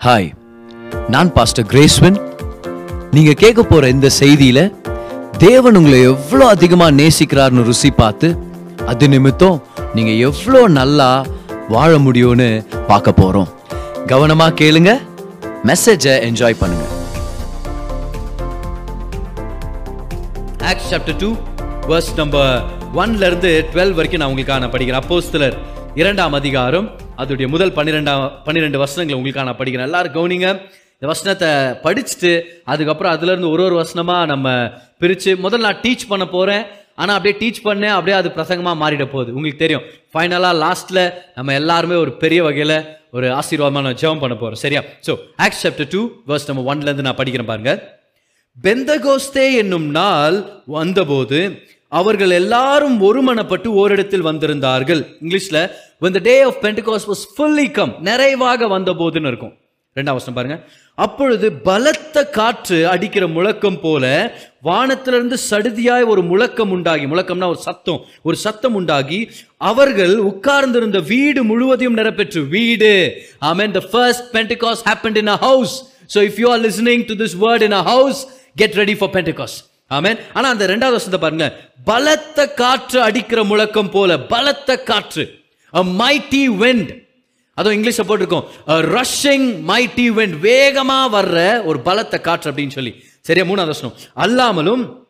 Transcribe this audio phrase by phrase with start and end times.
[0.00, 0.28] Hi
[1.08, 2.18] நான் pastor கிரேஸ்வன்
[3.12, 4.60] நீங்கள் கேட்க போற இந்த செய்தியில
[5.38, 8.28] தேவன் உங்களை எவ்வளோ அதிகமா நேசிக்கிறார்னு ருசி பார்த்து
[8.86, 9.58] அது நிமித்தம்
[9.94, 11.10] நீங்கள் எவ்வளோ நல்லா
[11.68, 12.48] வாழ முடியும்னு
[12.86, 13.48] பார்க்க போறோம்.
[14.06, 14.90] கவனமா கேளுங்க
[15.64, 16.86] மெசேஜை என்ஜாய் பண்ணுங்க.
[20.64, 21.30] Acts chapter two
[21.86, 22.54] verse number
[22.94, 25.56] ஒன்ல இருந்து டுவெல் வரைக்கும் நான் உங்களுக்காக நான் படிக்கிறேன் அப்போஸ்தலர்
[25.94, 26.88] இரண்டாம் அதிகாரம்
[27.22, 29.88] அதோடைய முதல் பன்னிரெண்டாம் பன்னிரெண்டு வசனங்களை உங்களுக்காக நான் படிக்கிறேன்.
[29.90, 30.48] எல்லாரும் கவனிங்க
[30.96, 31.50] இந்த வசனத்தை
[31.84, 32.32] படிச்சுட்டு
[32.72, 34.48] அதுக்கப்புறம் அதுலேருந்து ஒரு ஒரு வசனமாக நம்ம
[35.02, 36.64] பிரித்து முதல்ல நான் டீச் பண்ண போகிறேன்
[37.02, 39.30] ஆனால் அப்படியே டீச் பண்ணேன் அப்படியே அது பிரசங்கமாக மாறிட போகுது.
[39.36, 39.84] உங்களுக்கு தெரியும்
[40.14, 41.02] ஃபைனலாக லாஸ்ட்டில்
[41.36, 42.76] நம்ம எல்லாருமே ஒரு பெரிய வகையில்
[43.16, 44.82] ஒரு ஆசீர்வாதமான ஜெபம் பண்ண போகிறோம் சரியா?
[45.06, 45.12] ஸோ
[45.46, 47.72] ஆக்செப்ட் சாப்டர் டூ வேர்ஸ் நம்ம ஒன்லேருந்து நான் படிக்கிறேன் பாருங்க.
[48.64, 50.36] பெந்தகோஸ்தே என்னும் நாள்
[50.76, 51.40] வந்தபோது
[51.92, 55.02] அவர்கள் எல்லாரும் ஒருமனப்பட்டு ஓரிடத்தில் வந்திருந்தார்கள்.
[55.22, 55.58] இங்கிலீஷ்ல
[56.02, 59.54] when the day of pentecost was fully come நிறைவாக வந்தபோதுன்னு இருக்கும்.
[59.96, 60.56] ரெண்டாம் வசனம் பாருங்க.
[61.04, 64.04] அப்பொழுது பலத்த காற்று அடிக்கிற முழக்கம் போல
[64.68, 69.18] வானத்திலிருந்து சடுதியாய் ஒரு முழக்கம் உண்டாகி முழக்கம்னா ஒரு சத்தம் ஒரு சத்தம் உண்டாகி
[69.70, 72.92] அவர்கள் உட்கார்ந்திருந்த வீடு முழுவதையும் நிரப்பெற்று வீடு
[73.50, 75.74] I mean the first pentecost happened in a house
[76.14, 78.20] so if you are listening to this word in a house
[78.62, 79.56] get ready for pentecost.
[79.90, 80.18] ஆமேன்.
[80.32, 81.60] ஆனா அந்த ரெண்டாவது வசனத்தை பாருங்க.
[81.84, 85.38] பலத்த காற்று அடிக்கிற முழக்கம் போல பலத்த காற்று.
[85.74, 87.08] அ மைட்டி வெண்ட்
[87.54, 88.44] அதுவும் இங்கிலீஷில் போட்டிருக்கோம்.
[88.66, 90.36] Rushing rushing mighty wind.
[91.12, 93.04] வர்ற ஒரு பலத்த காற்று அப்படின்னு சொல்லி.
[93.20, 93.52] சரியா?
[93.52, 93.94] மூணாவது வசனம்.
[94.16, 95.06] அல்லாமலும்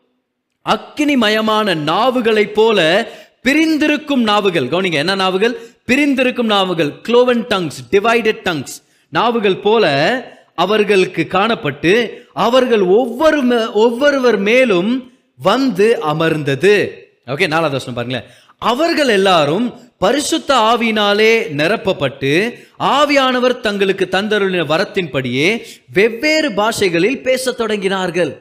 [0.65, 3.07] அக்கினிமயமான நாவுகளை போல
[3.41, 4.67] பிரிந்திருக்கும் நாவுகள்.
[4.67, 5.69] கவனிங்க என்ன நாவுகள்?
[5.85, 6.89] பிரிந்திருக்கும் நாவுகள்.
[6.89, 9.85] க்ளோவன் டங்ஸ் டிவைடட் டங்ஸ் நாவுகள் போல
[10.61, 15.11] அவர்களுக்கு காணப்பட்டு அவர்கள் ஒவ்வொரு மே- ஒவ்வொருவர் மேலும்
[15.43, 17.05] வந்து அமர்ந்தது.
[17.25, 18.27] ஓகே நாலாவது வருஷம் பாருங்களேன்.
[18.57, 25.61] அவர்கள் எல்லாரும் பரிசுத்த ஆவியினாலே நிரப்பப்பட்டு ஆவியானவர் தங்களுக்கு தந்தருளின வரத்தின்படியே
[25.93, 28.37] வெவ்வேறு பாஷைகளில் பேசத் தொடங்கினார்கள்.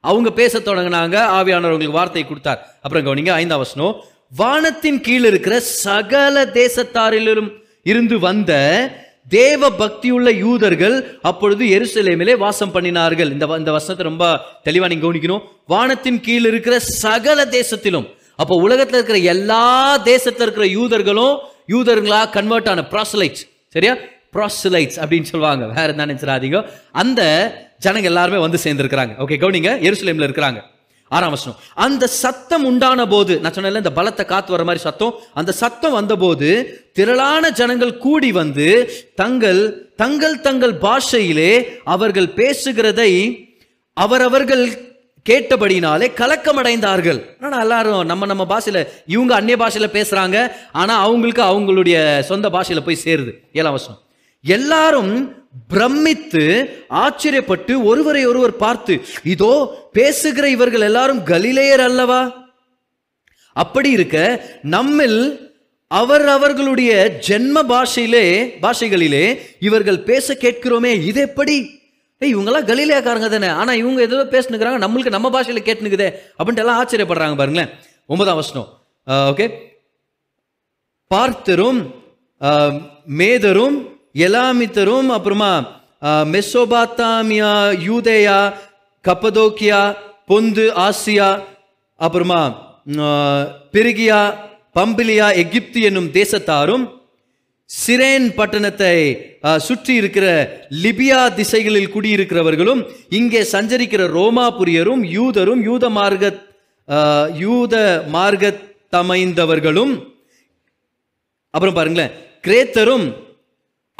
[0.00, 2.78] அவங்க பேச தொடங்கினாங்க ஆவியானவர் அவங்களுக்கு வார்த்தை கொடுத்தார்.
[2.82, 3.94] அப்புறம் கவனிங்க ஐந்தாம் வசனம்.
[4.36, 7.50] வானத்தின் கீழ் இருக்கிற சகல தேசத்தாரிலும்
[7.82, 8.88] இருந்து வந்த
[9.28, 13.30] தேவ பக்தியுள்ள யூதர்கள் அப்பொழுது எருசலேமிலே வாசம் பண்ணினார்கள்.
[13.30, 15.42] இந்த இந்த வசனத்தை ரொம்ப தெளிவா நீங்க கவனிக்கணும்.
[15.66, 18.06] வானத்தின் கீழ் இருக்கிற சகல தேசத்திலும்
[18.36, 21.38] அப்போ உலகத்தில் இருக்கிற எல்லா தேசத்தில் இருக்கிற யூதர்களும்
[21.68, 23.96] யூதர்களா கன்வெர்ட் ஆன ப்ராசலைட்ஸ் சரியா?
[24.32, 25.66] ப்ராசலைட்ஸ் அப்படின்னு சொல்லுவாங்க.
[25.66, 26.68] வேற என்ன நினைச்சிடாதீங்க.
[26.92, 27.22] அந்த
[27.86, 29.12] ஜனங்க எல்லாருமே வந்து சேர்ந்துருக்கிறாங்க.
[29.18, 29.70] ஓகே கவனிங்க.
[29.88, 30.62] எருசலேம்ல இருக்கிறாங்க.
[31.16, 31.58] ஆறாம் வசனம்.
[31.86, 36.50] அந்த சத்தம் உண்டான போது நான் சொன்னேன்ல இந்த பலத்தை காத்து வர மாதிரி சத்தம் அந்த சத்தம் வந்தபோது
[36.98, 38.68] திரளான ஜனங்கள் கூடி வந்து
[39.22, 39.60] தங்கள்
[40.02, 41.52] தங்கள் தங்கள் பாஷையிலே
[41.94, 43.10] அவர்கள் பேசுகிறதை
[43.96, 44.64] அவரவர்கள்
[45.26, 47.18] கேட்டபடினாலே கலக்கமடைந்தார்கள்.
[47.44, 50.38] ஆனால் எல்லாரும் நம்ம நம்ம பாஷையில் இவங்க அந்நிய பாஷையில் பேசுகிறாங்க
[50.80, 51.98] ஆனால் அவங்களுக்கு அவங்களுடைய
[52.30, 53.32] சொந்த பாஷையில் போய் சேருது.
[53.58, 54.00] ஏழாம் வசனம்.
[54.44, 55.12] எல்லாரும்
[55.68, 56.44] பிரமித்து
[57.04, 58.94] ஆச்சரியப்பட்டு ஒருவரை ஒருவர் பார்த்து
[59.34, 59.52] இதோ
[59.92, 62.22] பேசுகிற இவர்கள் எல்லாரும் கலிலேயர் அல்லவா?
[63.56, 64.18] அப்படி இருக்க
[64.74, 65.20] நம்மில்
[65.90, 66.92] அவர் அவர்களுடைய
[67.28, 68.24] ஜென்ம பாஷையிலே
[68.64, 69.24] பாஷைகளிலே
[69.68, 71.56] இவர்கள் பேச கேட்கிறோமே இது எப்படி?
[72.22, 73.48] ஏய் இவங்கெல்லாம் கலீலியாக்காரங்க தானே.
[73.60, 76.08] ஆனா இவங்க ஏதோ பேசினுக்கிறாங்க நம்மளுக்கு நம்ம பாஷையில கேட்டுனுக்குதே
[76.38, 77.70] அப்படின்ட்டு எல்லாம் ஆச்சரியப்படுறாங்க பாருங்களேன்.
[78.06, 78.68] ஒன்பதாம் வசனம்.
[79.32, 79.46] ஓகே.
[81.10, 81.80] பார்த்தரும்
[83.20, 83.78] மேதரும்
[84.14, 85.52] எலாமித்தரும் அப்புறமா
[86.30, 87.52] மெசோபாத்தாமியா
[87.86, 88.38] யூதேயா
[89.04, 89.82] கப்பதோக்கியா
[90.26, 91.28] பொந்து ஆசியா
[92.00, 92.42] அப்புறமா
[93.74, 94.20] பிரிகியா
[94.76, 96.84] பம்பிலியா எகிப்து என்னும் தேசத்தாரும்
[97.70, 98.94] சிரேன் பட்டணத்தை
[99.58, 100.26] சுற்றி இருக்கிற
[100.82, 106.50] லிபியா திசைகளில் குடியிருக்கிறவர்களும் இங்கே சஞ்சரிக்கிற ரோமாபுரியரும் யூதரும் யூத மார்க்க
[107.38, 107.74] யூத
[108.12, 109.94] மார்க்கத்தமைந்தவர்களும்
[111.54, 113.06] அப்புறம் பாருங்களேன் கிரேத்தரும்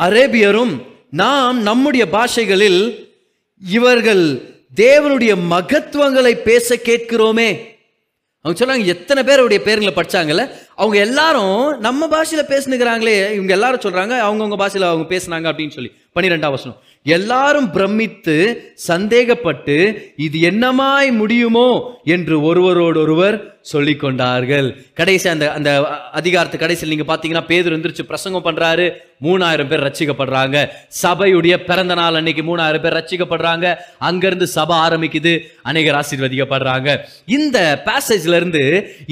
[0.03, 3.11] அரேபியரும் நாம் நம்முடைய பாஷைகளில்
[3.71, 4.41] இவர்கள்
[4.77, 7.59] தேவனுடைய மகத்துவங்களை பேச கேட்கிறோமே.
[8.41, 10.49] அவங்க சொல்றாங்க எத்தனை பேருடைய பேருங்களை படிச்சாங்கல்ல?
[10.75, 13.33] அவங்க எல்லாரும் நம்ம பாஷையில பேசுனுக்கிறாங்களே.
[13.33, 15.93] இவங்க எல்லாரும் சொல்றாங்க அவங்கவுங்க பாஷையில அவங்க பேசுனாங்க அப்படின்னு சொல்லி.
[16.15, 16.77] பன்னிரெண்டாம் வசனம்.
[17.05, 25.71] எல்லாரும் பிரமித்து சந்தேகப்பட்டு இது என்னமாய் முடியுமோ என்று ஒருவரோடொருவர் சொல்லி கொண்டார்கள் கடைசி அந்த அந்த
[26.21, 28.87] அதிகாரத்து கடைசியில் நீங்க பாத்தீங்கன்னா பேதர் எந்திரிச்சு பிரசங்கம் பண்றாரு.
[29.27, 30.57] மூணாயிரம் பேர் ரட்சிக்கப்படுறாங்க.
[31.03, 33.67] சபையுடைய பிறந்த நாள் அன்னைக்கு மூணாயிரம் பேர் ரச்சிக்கப்படுறாங்க
[33.99, 35.39] அங்கிருந்து சபை ஆரம்பிக்குது.
[35.63, 36.99] அநேகர் ஆசீர்வதிக்கப்படுறாங்க.
[37.25, 38.63] இந்த பேசேஜ்ல இருந்து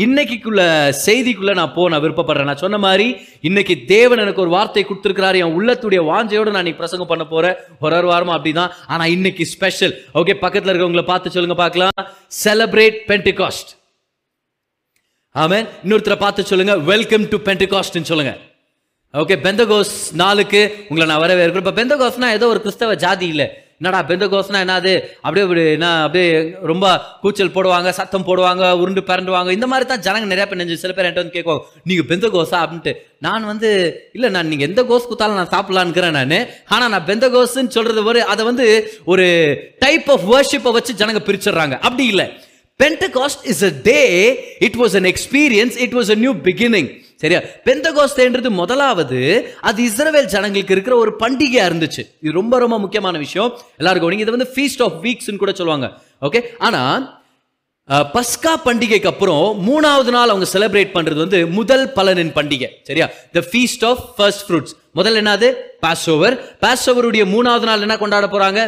[0.05, 0.63] இன்னைக்குள்ள
[1.07, 2.51] செய்திக்குள்ள நான் போன நான் விருப்பப்படுறேன்.
[2.53, 5.37] நான் சொன்ன மாதிரி இன்னைக்கு தேவன் எனக்கு ஒரு வார்த்தை கொடுத்துருக்கிறாரு.
[5.45, 7.59] என் உள்ளத்துடைய வாஞ்சையோட நான் இன்னைக்கு பிரசங்கம் பண்ண போறேன்.
[7.81, 8.73] ஒரு ஒரு வாரமா அப்படிதான்.
[8.87, 12.09] ஆனா இன்னைக்கு ஸ்பெஷல் ஓகே பக்கத்தில் இருக்கவங்களை பார்த்து சொல்லுங்க பார்க்கலாம்.
[12.45, 13.79] செலிப்ரேட் பென்டிகாஸ்ட்
[15.35, 15.67] ஆமென்.
[15.85, 16.77] இன்னொருத்தரை பார்த்து சொல்லுங்க.
[16.77, 18.33] வெல்கம் டு பென்டிகாஸ்ட்னு சொல்லுங்க.
[19.15, 21.63] ஓகே பெந்தகோஸ் நாளுக்கு உங்களை நான் வரவேற்கிறேன்.
[21.65, 23.47] இப்போ பெந்தகோஸ்னா ஏதோ ஒரு கிறிஸ்தவ ஜாதி இல்லை.
[23.81, 24.93] என்னடா பெந்தகோஸ்னா என்னது?
[25.23, 26.87] அப்படியே இப்படி என்ன அப்படியே ரொம்ப
[27.21, 29.51] கூச்சல் போடுவாங்க சத்தம் போடுவாங்க உருண்டு பரண்டுவாங்க.
[29.51, 32.95] இந்த மாதிரி தான் ஜனங்க நிறைய பேர் நெஞ்சு சில பேர் என்கிட்ட வந்து கேட்குவாங்க நீங்கள் பெந்தகோஸா அப்படின்ட்டு.
[33.19, 33.71] நான் வந்து
[34.13, 36.39] இல்லை நான் நீங்கள் எந்த கோஸ் குத்தாலும் நான் சாப்பிடலான்னுக்கிறேன் நான்.
[36.67, 39.27] ஆனால் நான் பெந்தகோஸ்ன்னு சொல்கிறது ஒரு அதை வந்து ஒரு
[39.79, 41.79] டைப் ஆஃப் வேர்ஷிப்பை வச்சு ஜனங்க பிரிச்சிடுறாங்க.
[41.79, 42.29] அப்படி இல்லை.
[42.83, 44.01] Pentecost is a day
[44.67, 46.91] it was an experience it was a new beginning
[47.23, 47.41] சரியா?
[47.65, 49.19] பெந்தகோஸ்தேன்றது முதலாவது
[49.61, 52.03] அது இஸ்ரவேல் ஜனங்களுக்கு இருக்கிற ஒரு பண்டிகையா இருந்துச்சு.
[52.23, 53.51] இது ரொம்ப ரொம்ப முக்கியமான விஷயம்.
[53.77, 55.89] எல்லாரும் கவனிங்க இது வந்து ஃபீஸ்ட் ஆஃப் வீக்ஸ்னு கூட சொல்லுவாங்க.
[56.23, 56.83] ஓகே ஆனா
[57.89, 62.69] பஸ்கா பண்டிகைக்கு அப்புறம் மூணாவது நாள் அவங்க செலிப்ரேட் பண்றது வந்து முதல் பலனின் பண்டிகை.
[62.83, 63.07] சரியா?
[63.33, 65.49] The feast of first fruits முதல்ல என்னது?
[65.81, 68.61] பாஸ் ஓவர் பாஸ் ஓவருடைய மூணாவது நாள் என்ன கொண்டாட போறாங்க?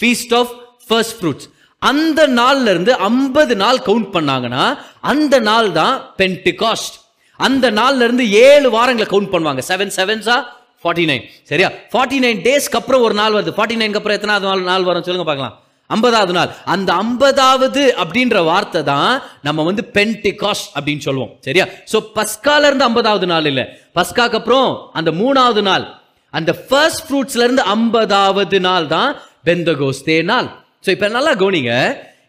[0.00, 0.52] ஃபீஸ்ட் ஆஃப்
[0.88, 1.46] ஃபர்ஸ்ட் ஃப்ரூட்ஸ்
[1.82, 6.96] அந்த நாள்ல இருந்து ஐம்பது நாள் கவுண்ட் பண்ணாங்கன்னா அந்த நாள் தான் பென்டிகாஸ்ட்
[7.40, 9.62] அந்த நாள்ல இருந்து ஏழு வாரங்களை கவுண்ட் பண்ணுவாங்க.
[9.70, 10.36] செவன் செவன்ஸா
[10.82, 11.68] ஃபார்ட்டி நைன் சரியா?
[11.92, 13.54] ஃபார்ட்டி நைன் டேஸ்க்கு அப்புறம் ஒரு நாள் வருது.
[13.56, 15.54] ஃபார்ட்டி நைனுக்கு அப்புறம் எத்தனாவது நாள் நாள் வரும் சொல்லுங்க பார்க்கலாம்.
[15.90, 16.50] ஐம்பதாவது நாள்.
[16.64, 21.32] அந்த ஐம்பதாவது அப்படின்ற வார்த்தை தான் நம்ம வந்து பென்டிகாஸ்ட் அப்படின்னு சொல்லுவோம்.
[21.40, 21.66] சரியா?
[21.92, 23.64] ஸோ பஸ்கால இருந்து ஐம்பதாவது நாள் இல்லை.
[23.94, 25.84] பஸ்காக்கு அப்புறம் அந்த மூணாவது நாள்.
[26.30, 30.48] அந்த ஃபர்ஸ்ட் ஃப்ரூட்ஸ்ல இருந்து ஐம்பதாவது நாள் தான் பெந்தகோஸ்தே நாள்.
[30.84, 31.72] ஸோ இப்போ நல்லா கவனிங்க.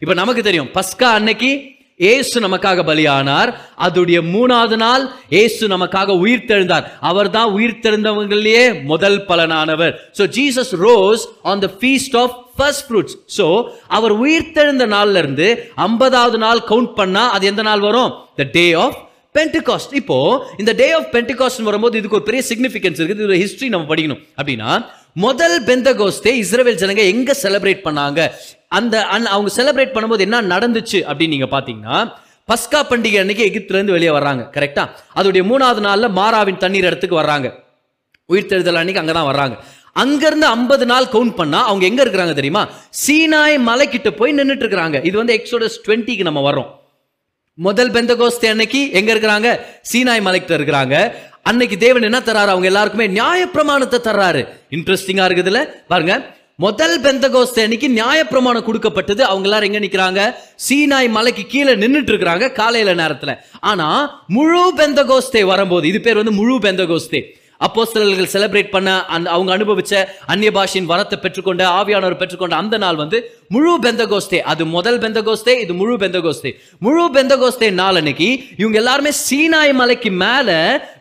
[0.02, 1.50] இப்போ நமக்கு தெரியும் பஸ்கா அன்னைக்கு
[2.10, 3.50] ஏசு நமக்காக பலியானார்.
[3.84, 5.04] அதுடைய மூணாவது நாள்
[5.40, 6.84] ஏசு நமக்காக உயிர்த்தெழுந்தார்.
[7.10, 9.94] அவர் தான் உயிர்த்தெழுந்தவங்களிலேயே முதல் பலனானவர்.
[10.18, 13.46] So Jesus rose on the feast of first fruits so
[13.96, 15.48] அவர் உயிர்த்தெழுந்த நாள்ல இருந்து
[15.88, 18.12] ஐம்பதாவது நாள் கவுண்ட் பண்ணா அது எந்த நாள் வரும்?
[18.40, 18.98] த டே ஆஃப்
[19.38, 20.18] பென்டிகாஸ்ட் இப்போ
[20.60, 23.26] இந்த டே ஆஃப் பென்டிகாஸ்ட் வரும்போது இதுக்கு ஒரு பெரிய சிக்னிஃபிகன்ஸ் இருக்குது.
[23.26, 24.22] இது ஹிஸ்டரி நம்ம படிக்கணும்.
[24.38, 24.70] அப்படின்னா
[25.24, 28.20] முதல் பெந்தகோஸ்தே இஸ்ரவேல் ஜனங்க எங்க செலிப்ரேட் பண்ணாங்க?
[28.78, 31.96] அந்த அவங்க செலிப்ரேட் பண்ணும்போது என்ன நடந்துச்சு அப்படின்னு நீங்க பாத்தீங்கன்னா
[32.48, 34.84] பஸ்கா பண்டிகை அன்னைக்கு எகிப்துல இருந்து வெளியே வர்றாங்க கரெக்டா
[35.18, 37.48] அதோடைய மூணாவது நாள்ல மாறாவின் தண்ணீர் இடத்துக்கு வர்றாங்க.
[38.32, 39.56] உயிர்த்தெழுதல் அன்னைக்கு அங்கதான் வர்றாங்க.
[40.02, 42.62] அங்கிருந்து ஐம்பது நாள் கவுண்ட் பண்ணா அவங்க எங்க இருக்கிறாங்க தெரியுமா?
[43.02, 44.96] சீனாய் மலைக்கிட்ட போய் நின்றுட்டு இருக்கிறாங்க.
[45.08, 46.68] இது வந்து எக்ஸோடஸ் டுவெண்ட்டிக்கு நம்ம வரோம்
[47.68, 49.48] முதல் பெந்தகோஸ்தே அன்னைக்கு எங்க இருக்கிறாங்க?
[49.90, 50.96] சீனாய் மலைக்கிட்ட இருக்கிறாங்க.
[51.48, 52.52] அன்னைக்கு தேவன் என்ன தர்றாரு?
[52.52, 54.42] அவங்க எல்லாருக்குமே நியாயப்பிரமாணத்தை தர்றாரு.
[54.70, 56.14] இன்ட்ரெஸ்டிங்கா இருக்குதுல பாருங்க.
[56.56, 59.24] முதல் பெந்தகோஸ்த அன்னைக்கு நியாயப்பிரமாணம் கொடுக்கப்பட்டது.
[59.24, 60.20] அவங்க எல்லாரும் எங்க நிக்கிறாங்க?
[60.68, 63.36] சீனாய் மலைக்கு கீழே நின்றுட்டு இருக்கிறாங்க காலையில நேரத்துல.
[63.60, 63.86] ஆனா
[64.26, 67.22] முழு பெந்தகோஸ்தே வரும்போது இது பேர் வந்து முழு பெந்தகோஸ்தே.
[67.66, 73.18] அப்போஸ்தலர்கள் செலிப்ரேட் பண்ண அந்த அவங்க அனுபவிச்ச அந்நிய பாஷையின் வரத்தை பெற்றுக்கொண்ட ஆவியானவர் பெற்றுக்கொண்ட அந்த நாள் வந்து
[73.48, 74.38] முழு பெந்தகோஸ்தே.
[74.52, 76.50] அது முதல் பெந்தகோஸ்தே இது முழு பெந்தகோஸ்தே.
[76.78, 80.48] முழு பெந்தகோஸ்தே நாள் அன்னைக்கு இவங்க எல்லாருமே சீனாய் மலைக்கு மேல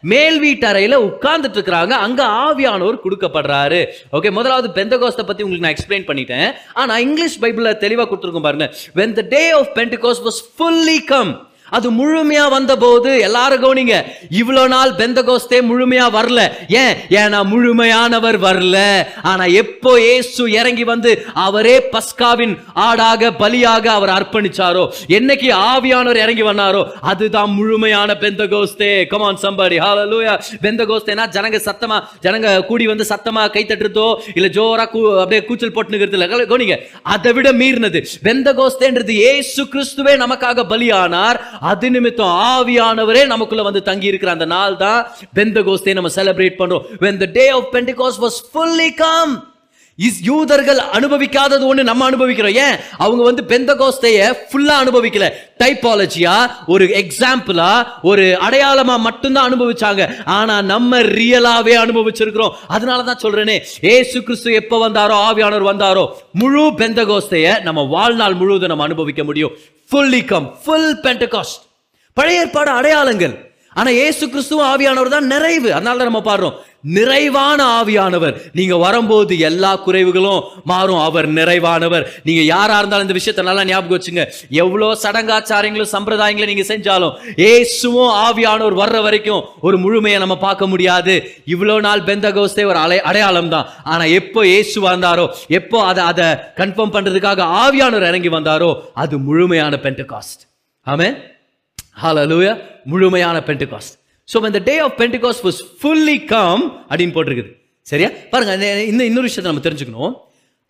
[0.02, 1.90] மேல் வீட்டறையில உட்கார்ந்துட்டு இருக்கிறாங்க.
[1.90, 3.86] அங்க ஆவியானவர் கொடுக்கப்படுறாரு.
[4.12, 6.52] ஓகே முதலாவது பெந்தகோஸ்தை பத்தி உங்களுக்கு நான் எக்ஸ்பிளைன் பண்ணிட்டேன்.
[6.74, 8.70] ஆனா இங்கிலீஷ் பைபிள்ல தெளிவா கொடுத்துருக்கோம் பாருங்க.
[8.96, 11.34] When the day of pentecost was fully come
[11.70, 13.96] அது முழுமையா வந்தபோது எல்லாரும் கவனிங்க
[14.32, 16.42] இவ்வளோ நாள் பெந்தகோஸ்தே முழுமையா வரல.
[16.68, 16.94] ஏன்?
[17.10, 18.78] ஏன்னா முழுமையானவர் வரல.
[19.22, 26.84] ஆனா எப்போ ஏசு இறங்கி வந்து அவரே பஸ்காவின் ஆடாக பலியாக அவர் அர்ப்பணிச்சாரோ என்னைக்கு ஆவியானவர் இறங்கி வந்தாரோ
[27.02, 29.08] அதுதான் முழுமையான பெந்தகோஸ்தே.
[29.08, 34.86] கமான் சம்பாடி பெந்த பெந்தகோஸ்தேனா ஜனங்க சத்தமா ஜனங்க கூடி வந்து சத்தமா கை தட்டுறதோ இல்ல ஜோரா
[35.22, 38.06] அப்படியே கூச்சல் போட்டுன்னு இல்ல கவனிங்க அதை விட மீறினது.
[38.24, 41.40] பெந்தகோஸ்தேன்றது ஏசு கிறிஸ்துவே நமக்காக பலியானார்.
[41.60, 46.82] அது நிமித்தம் ஆவியானவரே நமக்குள்ள வந்து தங்கி இருக்கிற அந்த நாள் தான் பெந்தகோஸ்தே நம்ம செலிப்ரேட் பண்றோம்.
[47.00, 49.56] When the day of pentecost was fully come
[50.00, 52.54] is யூதர்கள் அனுபவிக்காதது ஒன்று நம்ம அனுபவிக்கிறோம்.
[52.54, 52.76] ஏன்?
[52.98, 55.30] அவங்க வந்து பெந்தகோஸ்தைய ஃபுல்லாக அனுபவிக்கல.
[55.64, 60.24] டைப்பாலஜியா ஒரு எக்ஸாம்பிளா ஒரு அடையாளமா மட்டும்தான் அனுபவிச்சாங்க.
[60.26, 62.52] ஆனா நம்ம ரியலாவே அனுபவிச்சிருக்கிறோம்.
[62.68, 68.84] அதனால தான் சொல்றேனே ஏசு கிறிஸ்து எப்ப வந்தாரோ ஆவியானவர் வந்தாரோ முழு பெந்தகோஸ்தைய நம்ம வாழ்நாள் முழுவதும் நம்ம
[68.84, 69.52] அனுபவிக்க முடியும்.
[69.92, 71.60] ஃபுல்லி கம் ஃபுல் பெண்டகாஸ்ட்
[72.14, 73.47] பழைய ஏற்பாடு அடையாளங்கள்.
[73.80, 75.70] ஆனா ஏசு கிறிஸ்துவும் ஆவியானவர் தான் நிறைவு.
[75.78, 76.56] அதனால தான் நம்ம பாடுறோம்.
[76.98, 78.36] நிறைவான ஆவியானவர்.
[78.58, 80.42] நீங்க வரும்போது எல்லா குறைவுகளும்
[80.72, 81.02] மாறும்.
[81.08, 82.06] அவர் நிறைவானவர்.
[82.28, 84.24] நீங்க யாரா இருந்தாலும் இந்த விஷயத்தை நல்லா ஞாபகம் வச்சுங்க.
[84.64, 87.16] எவ்வளவு சடங்காச்சாரங்களும் சம்பிரதாயங்களும் நீங்க செஞ்சாலும்
[87.52, 91.16] ஏசுவும் ஆவியானவர் வர்ற வரைக்கும் ஒரு முழுமையை நம்ம பார்க்க முடியாது.
[91.56, 93.70] இவ்வளவு நாள் பெந்தகோஸ்தே ஒரு அலை அடையாளம் தான்.
[93.94, 95.28] ஆனா எப்போ ஏசு வந்தாரோ
[95.60, 96.28] எப்போ அதை அதை
[96.62, 98.72] கன்ஃபார்ம் பண்றதுக்காக ஆவியானவர் இறங்கி வந்தாரோ
[99.04, 100.44] அது முழுமையான பென்டகாஸ்ட்
[100.88, 101.10] ஆமே
[102.04, 107.56] ஹalleluya முழுமையான பென்டகாஸ்ட் ஸோ இந்த day of of was fully come அப்படின்னு போட்டிருக்குது.
[107.82, 108.10] சரியா?
[108.30, 110.26] பாருங்க இந்த- இன்னொரு விஷயத்தை நம்ம தெரிஞ்சுக்கணும்.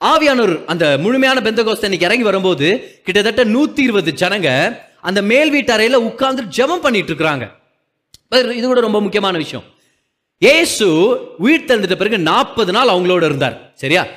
[0.05, 6.43] ஆவியானூர் அந்த முழுமையான பெந்தகோஸ்தை இன்னைக்கு இறங்கி வரும்போது கிட்டத்தட்ட நூத்தி இருபது ஜனங்க அந்த மேல் வீட்டறையில உட்கார்ந்து
[6.43, 7.51] ஜெபம் பண்ணிட்டு இருக்கிறாங்க.
[8.29, 9.65] இது கூட ரொம்ப முக்கியமான விஷயம்.
[10.39, 13.72] ஏசு உயிர் தந்துட்ட பிறகு நாற்பது நாள் அவங்களோட இருந்தார்.
[13.74, 14.07] சரியா?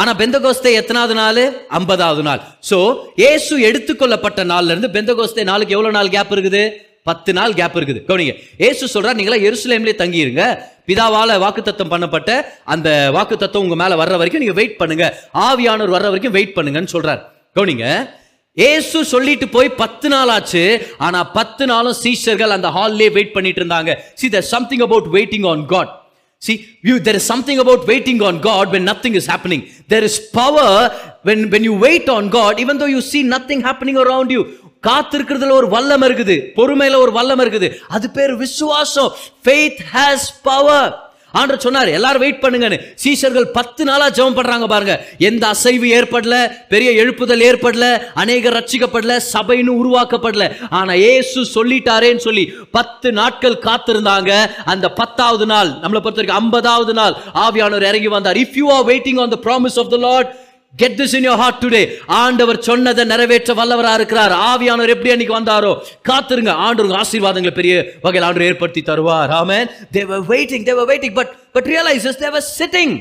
[0.00, 1.66] ஆனா பெந்தகோஸ்தே எத்தனாவது நாள்?
[1.68, 2.40] ஐம்பதாவது நாள்.
[2.70, 2.78] சோ
[3.16, 6.70] ஏசு எடுத்துக்கொள்ளப்பட்ட நாள்ல இருந்து பெந்தகோஸ்தே நாளுக்கு எவ்வளவு நாள் கேப் இருக்குது?
[7.02, 8.00] பத்து நாள் கேப் இருக்குது.
[8.08, 8.34] கவனிங்க.
[8.58, 10.58] ஏசு சொல்றார் நீங்களா எருசலேம்லேயே தங்கியிருங்க.
[10.86, 15.22] பிதாவால வாக்குத்தத்தம் பண்ணப்பட்ட அந்த வாக்குத்தத்தம் உங்க மேல வர்ற வரைக்கும் நீங்க வெயிட் பண்ணுங்க.
[15.34, 17.22] ஆவியானவர் வர்ற வரைக்கும் வெயிட் பண்ணுங்கன்னு சொல்றார்.
[17.54, 18.10] கவனிங்க.
[18.54, 20.86] ஏசு சொல்லிட்டு போய் பத்து நாள் ஆச்சு.
[20.98, 23.94] ஆனா பத்து நாளும் சீஷர்கள் அந்த ஹால்லே வெயிட் பண்ணிட்டு இருந்தாங்க.
[24.14, 26.05] See the something about waiting on God
[26.42, 29.70] See, you, there is something about waiting on God when nothing is happening.
[29.88, 30.90] There is power
[31.22, 34.44] when, when you wait on God, even though you see nothing happening around you.
[34.84, 39.10] காத்திருக்கிறதுல ஒரு வல்லம் இருக்குது பொறுமையில ஒரு வல்லம் இருக்குது அது பேர் விசுவாசம்
[39.44, 40.92] ஃபெய்த் ஹேஸ் பவர்
[41.40, 42.78] ஆண்டர் சொன்னார் எல்லாரும் வெயிட் பண்ணுங்கன்னு.
[43.04, 44.94] சீஷர்கள் பத்து நாளாக ஜெபம் பண்ணுறாங்க பாருங்க.
[45.28, 46.36] எந்த அசைவு ஏற்படல
[46.72, 47.86] பெரிய எழுப்புதல் ஏற்படல
[48.22, 50.46] அநேகர் ரட்சிக்கப்படல சபைன்னு உருவாக்கப்படல.
[50.80, 52.44] ஆனால் ஏசு சொல்லிட்டாரேன்னு சொல்லி
[52.78, 54.32] பத்து நாட்கள் காத்திருந்தாங்க.
[54.74, 57.16] அந்த பத்தாவது நாள் நம்மளை பொறுத்த வரைக்கும் ஐம்பதாவது நாள்
[57.46, 58.40] ஆவியானவர் இறங்கி வந்தார்.
[58.44, 60.30] If you are waiting on the promise of the Lord
[60.80, 64.34] get this in your heart today ஆண்டவர் சொன்னதை நிறைவேற்ற வல்லவராக இருக்கிறார்.
[64.50, 65.72] ஆவியானவர் எப்படி அன்னைக்கு வந்தாரோ
[66.10, 66.52] காத்திருங்க.
[66.66, 69.32] ஆண்டவர் ஆசீர்வாதங்களை பெரிய வகையில் ஆண்டவர் ஏற்படுத்தி தருவார்.
[69.40, 69.58] ஆமே
[69.98, 72.96] தேவ வெயிட்டிங் தேவ waiting but but realize but sitting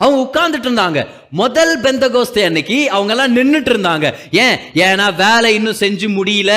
[0.00, 1.06] அவங்க உட்கார்ந்துட்டு இருந்தாங்க.
[1.30, 4.12] முதல் பெந்தகோஸ்தே அன்னைக்கு அவங்க எல்லாம் நின்றுட்டு இருந்தாங்க.
[4.30, 4.56] ஏன்?
[4.74, 6.52] ஏன்னா வேலை இன்னும் செஞ்சு முடியல.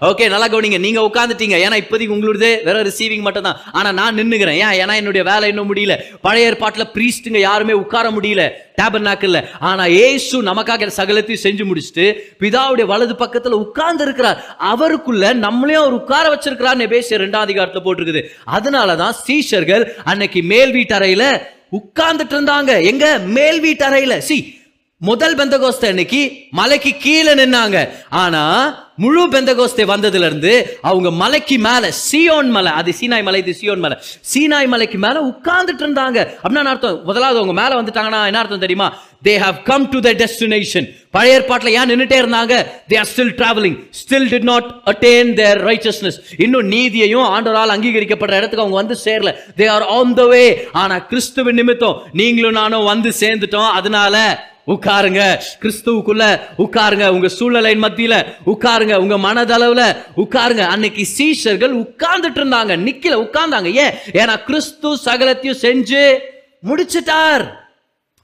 [0.00, 0.78] ஓகே நல்லா கவனிங்க.
[0.78, 4.70] நீங்க உட்காந்துட்டீங்க ஏன்னா இப்போதைக்கு உங்களுடைய வேற ரிசீவிங் மட்டும் தான் ஆனா நான் நின்னுக்கிறேன்.
[4.70, 4.84] ஏன்?
[4.84, 5.96] ஏன்னா என்னுடைய வேலை இன்னும் முடியல.
[6.20, 8.50] பழைய ஏற்பாட்டில் பிரீஸ்டுங்க யாருமே உட்கார முடியல.
[8.82, 15.82] டேபர் நாக்கில் ஆனா ஏசு நமக்காக சகலத்தையும் செஞ்சு முடிச்சுட்டு பிதாவுடைய வலது பக்கத்தில் உட்கார்ந்து இருக்கிறார் அவருக்குள்ள நம்மளையும்
[15.84, 18.24] அவர் உட்கார வச்சிருக்கிறார் பேசிய ரெண்டாம் அதிகாரத்தில் போட்டிருக்குது.
[18.50, 22.82] அதனாலதான் சீஷர்கள் அன்னைக்கு மேல் வீட்டறையில உட்கார்ந்துட்டு இருந்தாங்க.
[22.82, 23.18] எங்க?
[23.18, 24.18] மேல் வீட்டறையில.
[24.18, 24.55] சி
[25.00, 26.20] முதல் பெந்தகோஸ்தை அன்னைக்கு
[26.58, 27.78] மலைக்கு கீழே நின்னாங்க.
[28.10, 28.42] ஆனா
[28.96, 33.96] முழு பெந்தகோஸ்தே வந்ததுல இருந்து அவங்க மலைக்கு மேல சியோன் மலை அது சீனாய் மலை இது சியோன் மலை.
[34.30, 36.18] சீனாய் மலைக்கு மேல உட்கார்ந்துட்டு இருந்தாங்க.
[36.42, 37.04] அப்படின்னா என்ன அர்த்தம்?
[37.04, 38.88] முதலாவது அவங்க மேல வந்துட்டாங்கன்னா என்ன அர்த்தம் தெரியுமா?
[39.26, 42.54] They have come to the destination பழைய ஏற்பாட்டில் ஏன் நின்றுட்டே இருந்தாங்க?
[42.88, 48.66] They are still travelling still did not attain their righteousness இன்னும் நீதியையும் ஆண்டவரால் அங்கீகரிக்கப்படுற இடத்துக்கு
[48.66, 49.32] அவங்க வந்து சேரல.
[49.60, 53.70] தே ஆர் ஆன் த வே ஆனா கிறிஸ்துவின் நிமித்தம் நீங்களும் நானும் வந்து சேர்ந்துட்டோம்.
[53.80, 54.16] அதனால
[54.66, 55.40] உட்காருங்க.
[55.60, 57.08] கிறிஸ்துவுக்குள்ள உட்காருங்க.
[57.08, 58.94] உங்க சூழ்நிலையின் மத்தியில உட்காருங்க.
[58.94, 60.58] உங்க மனதளவுல உட்காருங்க.
[60.58, 62.76] அன்னைக்கு சீஷர்கள் உட்கார்ந்துட்டு இருந்தாங்க.
[62.88, 63.72] நிக்கல உட்கார்ந்தாங்க.
[63.72, 63.92] ஏன்?
[64.12, 66.18] ஏன்னா கிறிஸ்து சகலத்தையும் செஞ்சு
[66.60, 67.70] முடிச்சிட்டார்.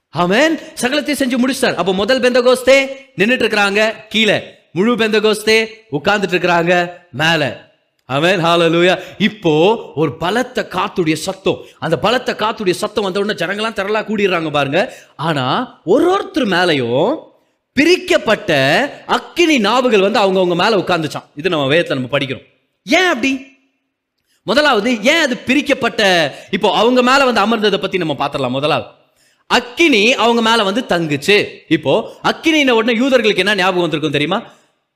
[0.08, 1.78] அவன் சகலத்தையும் செஞ்சு முடிச்சிட்டார்.
[1.78, 3.94] அப்போ முதல் பெந்தகோஸ்தே நின்றுட்டு இருக்கிறாங்க.
[4.08, 6.92] கீழே முழு பெந்தகோஸ்தே உட்கார்ந்துட்டு இருக்கிறாங்க.
[7.10, 7.46] மேலே.
[8.14, 8.94] அவன் ஹாலலூயா
[9.28, 9.52] இப்போ
[10.00, 11.60] ஒரு பலத்த காத்துடைய சத்தம்.
[11.84, 14.80] அந்த பலத்த காத்துடைய சத்தம் வந்த உடனே ஜனங்களாம் திரளா கூடிடுறாங்க பாருங்க.
[15.26, 15.44] ஆனா
[15.94, 17.12] ஒரு ஒருத்தர் மேலையும்
[17.76, 18.50] பிரிக்கப்பட்ட
[19.16, 22.46] அக்கினி நாவுகள் வந்து அவங்கவுங்க மேல உட்கார்ந்துச்சான் இது நம்ம வேதத்தை நம்ம படிக்கிறோம்.
[22.86, 23.32] ஏன் அப்படி?
[24.46, 26.02] முதலாவது ஏன் அது பிரிக்கப்பட்ட
[26.56, 28.88] இப்போ அவங்க மேல வந்து அமர்ந்ததை பத்தி நம்ம பார்த்துடலாம் முதலாவது.
[29.50, 31.36] அக்கினி அவங்க மேல வந்து தங்குச்சு.
[31.76, 31.92] இப்போ
[32.30, 34.38] அக்கினின உடனே யூதர்களுக்கு என்ன ஞாபகம் வந்திருக்கும் தெரியுமா?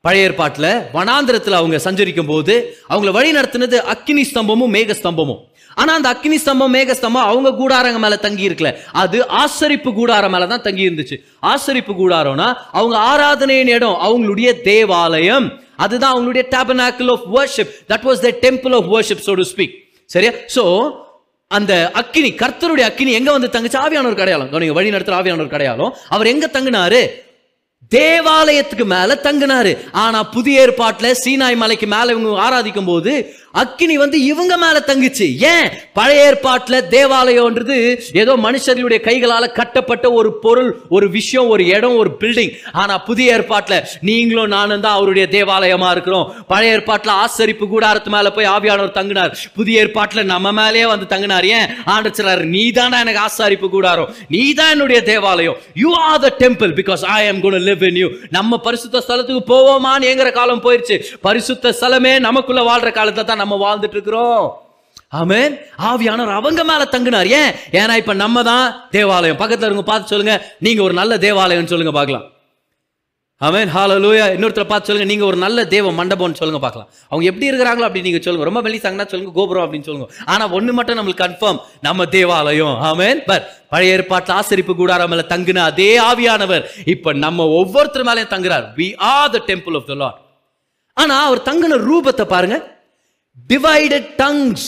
[0.07, 2.55] பழைய ஏற்பாட்டில் வனாந்திரத்தில் அவங்க சஞ்சரிக்கும் போது
[2.93, 5.41] அவங்கள வழி நடத்தினது அக்கினி ஸ்தம்பமும் மேக ஸ்தம்பமும்.
[5.81, 8.69] ஆனால் அந்த அக்கினி ஸ்தம்பம் மேக ஸ்தம்பம் அவங்க கூடாரங்க மேலே தங்கி இருக்கல.
[9.01, 11.17] அது ஆசரிப்பு கூடாரம் மேலே தான் தங்கி இருந்துச்சு.
[11.51, 12.47] ஆசரிப்பு கூடாரம்னா
[12.77, 15.47] அவங்க ஆராதனையின் இடம் அவங்களுடைய தேவாலயம்.
[15.85, 19.75] அதுதான் அவங்களுடைய tabernacle of worship that was the temple of worship so to speak
[20.15, 20.31] சரியா?
[20.55, 20.63] ஸோ
[21.51, 23.79] அந்த அக்கினி கர்த்தருடைய அக்கினி எங்க வந்து தங்குச்சு?
[23.85, 24.49] ஆவியானவர் கடையாளம்.
[24.53, 25.93] கவனிங்க வழி நடத்துற ஆவியானவர் கடையாளம்.
[26.15, 27.01] அவர் எங்க தங்குனாரு?
[27.89, 29.77] தேவாலயத்துக்கு மேல தங்கினாரு.
[29.91, 35.27] ஆனா புதிய ஏற்பாட்டுல சீனாய் மலைக்கு மேல இவங்க ஆராதிக்கும் போது அக்கினி வந்து இவங்க மேல தங்குச்சு.
[35.53, 35.67] ஏன்?
[35.97, 37.75] பழைய ஏற்பாட்டுல தேவாலயம்ன்றது
[38.21, 43.75] ஏதோ மனுஷர்களுடைய கைகளால கட்டப்பட்ட ஒரு பொருள் ஒரு விஷயம் ஒரு இடம் ஒரு பில்டிங் ஆனா புதிய ஏற்பாட்டுல
[44.01, 46.25] நீங்களும் நானும் தான் அவருடைய தேவாலயமா இருக்கிறோம்.
[46.47, 49.31] பழைய ஏற்பாட்டுல ஆசரிப்பு கூடாரத்து மேல போய் ஆவியானவர் தங்கினார்.
[49.55, 51.47] புதிய ஏற்பாட்டுல நம்ம மேலேயே வந்து தங்கினார்.
[51.57, 51.67] ஏன்?
[51.85, 54.11] ஆண்டு சிலர் நீ தானா எனக்கு ஆசாரிப்பு கூடாரம்.
[54.35, 55.57] நீ தான் என்னுடைய தேவாலயம்.
[55.83, 60.09] You are the temple because I am going live in you நம்ம பரிசுத்த ஸ்தலத்துக்கு போவோமான்னு
[60.11, 60.97] ஏங்குற காலம் போயிருச்சு.
[61.21, 64.61] பரிசுத்த ஸ்தலமே நமக்குள்ள வாழ்ற காலத்தை தான் நம்ம வாழ்ந்துட்டு இருக்கிறோம்
[65.15, 65.59] ஆமேன்.
[65.77, 67.27] ஆவியானவர் அவங்க மேல தங்கினார்.
[67.27, 67.51] ஏன்?
[67.71, 69.37] ஏன்னா இப்ப நம்ம தான் தேவாலயம்.
[69.37, 70.55] பக்கத்துல இருங்க பார்த்து சொல்லுங்க.
[70.59, 72.25] நீங்க ஒரு நல்ல தேவாலயம்னு சொல்லுங்க பார்க்கலாம்.
[73.37, 73.69] ஆமென்.
[73.75, 75.13] ஹாலலூயா இன்னொருத்தர் பார்த்து சொல்லுங்க.
[75.13, 76.89] நீங்க ஒரு நல்ல தேவ மண்டபம்னு சொல்லுங்க பார்க்கலாம்.
[77.09, 78.49] அவங்க எப்படி இருக்கிறாங்களோ அப்படி நீங்க சொல்லுங்க.
[78.49, 79.33] ரொம்ப மெல்லிசாங்கன்னா சொல்லுங்க.
[79.33, 80.13] கோபுரம் அப்படின்னு சொல்லுங்க.
[80.25, 82.77] ஆனா ஒண்ணு மட்டும் நம்மளுக்கு கன்ஃபார்ம் நம்ம தேவாலயம்.
[82.83, 83.15] ஆமேன்.
[83.25, 86.65] பட் பழைய ஏற்பாட்டில் ஆசரிப்பு கூடாரம் மேல தங்கின அதே ஆவியானவர்.
[86.85, 88.65] இப்ப நம்ம ஒவ்வொருத்தர் மேலேயும் தங்குறார்.
[88.75, 90.17] We are the temple of the Lord
[90.93, 92.76] ஆனா அவர் தங்கின ரூபத்தை பாருங்க.
[93.49, 94.67] டிவைடட் டங்ஸ்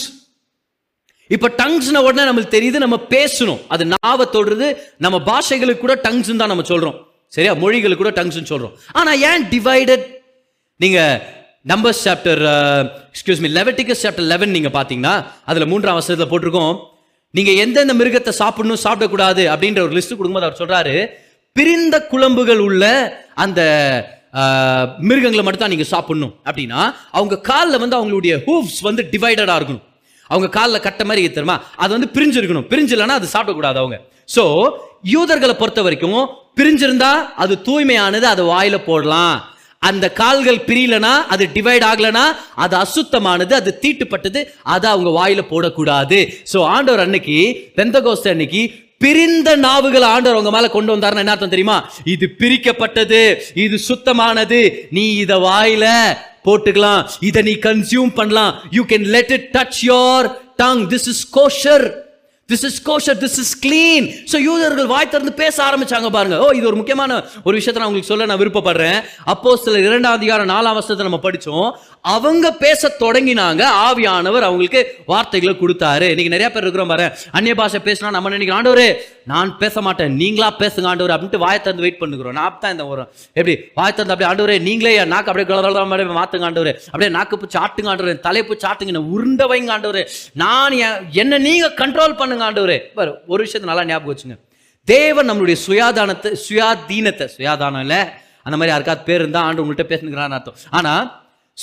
[1.26, 3.60] இப்ப டங்ஸ்ன உடனே நம்மளுக்கு தெரியுது நம்ம பேசணும்.
[3.68, 6.96] அது நாவை தொடுறது நம்ம பாஷைகளுக்கு கூட டங்ஸ் தான் நம்ம சொல்றோம்.
[7.26, 7.54] சரியா?
[7.54, 8.72] மொழிகளுக்கு கூட டங்ஸ் சொல்றோம்.
[8.92, 10.06] ஆனா ஏன் டிவைடட்
[10.76, 11.00] நீங்க
[11.68, 12.42] Numbers chapter
[13.12, 16.78] excuse me Leviticus chapter eleven நீங்க பாத்தீங்கன்னா அதுல மூன்றாம் வசனத்துல போட்டிருக்கோம்.
[17.30, 21.06] நீங்க எந்தெந்த மிருகத்தை சாப்பிடணும் சாப்பிடக்கூடாது அப்படின்ற ஒரு லிஸ்ட் கொடுக்கும்போது அவர் சொல்றாரு
[21.52, 22.84] பிரிந்த குழம்புகள் உள்ள
[23.34, 23.60] அந்த
[25.08, 26.80] மிருகங்களை மட்டும் தான் நீங்க சாப்பிடணும் அப்படின்னா
[27.18, 29.86] அவங்க காலில் வந்து அவங்களுடைய ஹூஃப்ஸ் வந்து டிவைடடா இருக்கணும்.
[30.30, 31.56] அவங்க காலில் கட்ட மாதிரி தெரியுமா?
[31.82, 32.66] அது வந்து பிரிஞ்சிருக்கணும்.
[32.72, 33.96] பிரிஞ்சில்லைன்னா அது சாப்பிடக்கூடாது அவங்க.
[34.34, 34.44] ஸோ
[35.14, 36.20] யூதர்களை பொறுத்த வரைக்கும்
[36.58, 39.34] பிரிஞ்சிருந்தா அது தூய்மையானது அதை வாயில போடலாம்.
[39.82, 42.24] அந்த கால்கள் பிரியலனா அது டிவைட் ஆகலனா
[42.64, 44.40] அது அசுத்தமானது அது தீட்டுப்பட்டது
[44.74, 46.18] அதை அவங்க வாயில போடக்கூடாது.
[46.52, 47.36] ஸோ ஆண்டவர் அன்னைக்கு
[47.78, 48.62] பெந்தகோஸ்த அன்னைக்கு
[49.04, 51.76] பிரிந்த நாவுகள் ஆண்டவர் அவங்க மேல கொண்டு வந்தாருன்னு என்ன அர்த்தம் தெரியுமா?
[52.14, 53.20] இது பிரிக்கப்பட்டது
[53.64, 54.60] இது சுத்தமானது.
[54.96, 55.86] நீ இத வாயில
[56.48, 58.52] போட்டுக்கலாம் இதை நீ கன்சியூம் பண்ணலாம்.
[58.76, 60.28] You can let it touch your
[60.62, 61.86] tongue this is kosher
[62.48, 66.36] this is kosher this is clean so யூதர்கள் வாய் திறந்து பேச ஆரம்பிச்சாங்க பாருங்க.
[66.44, 68.98] ஓ இது ஒரு முக்கியமான ஒரு விஷயத்த நான் உங்களுக்கு சொல்ல நான் விருப்பப்படுறேன்.
[69.32, 71.68] அப்போ சில இரண்டாம் அதிகாரம் நாலாம் வருஷத்தை நம்ம படித்தோம்
[72.04, 73.62] அவங்க பேச தொடங்கினாங்க.
[73.86, 74.80] ஆவியானவர் அவங்களுக்கு
[75.10, 76.06] வார்த்தைகளை கொடுத்தாரு.
[76.12, 77.06] இன்னைக்கு நிறைய பேர் இருக்கிறோம் பாரு.
[77.36, 78.88] அந்நிய பாஷை பேசினா நம்ம நினைக்கிறோம் ஆண்டவரே
[79.32, 80.14] நான் பேச மாட்டேன்.
[80.22, 82.36] நீங்களா பேசுங்க ஆண்டவர் அப்படின்ட்டு வாயை திறந்து வெயிட் பண்ணுகிறோம்.
[82.40, 83.56] நான் தான் இந்த வரும் எப்படி?
[83.78, 86.72] வாய் திறந்து அப்படியே ஆண்டவரே நீங்களே என் நாக்கு அப்படியே கலர் மாதிரி மாத்துங்க ஆண்டவர்.
[86.92, 88.20] அப்படியே நாக்கு பூச்சி ஆட்டுங்க ஆண்டவர்.
[88.28, 90.00] தலைப்பு சாட்டுங்க என்ன உருண்ட வைங்க ஆண்டவர்.
[90.44, 90.78] நான்
[91.22, 92.76] என்ன நீங்க கண்ட்ரோல் பண்ணுங்க ஆண்டவர்.
[92.98, 94.38] பாரு ஒரு விஷயத்தை நல்லா ஞாபகம் வச்சுங்க.
[94.88, 98.02] தேவன் நம்மளுடைய சுயாதானத்தை சுயாதீனத்தை சுயாதானம் இல்லை?
[98.46, 100.60] அந்த மாதிரி யாருக்காவது பேர் இருந்தால் ஆண்டு உங்கள்கிட்ட பேசுனுங்கிறான்னு அர்த்தம்.
[100.78, 101.02] ஆனால்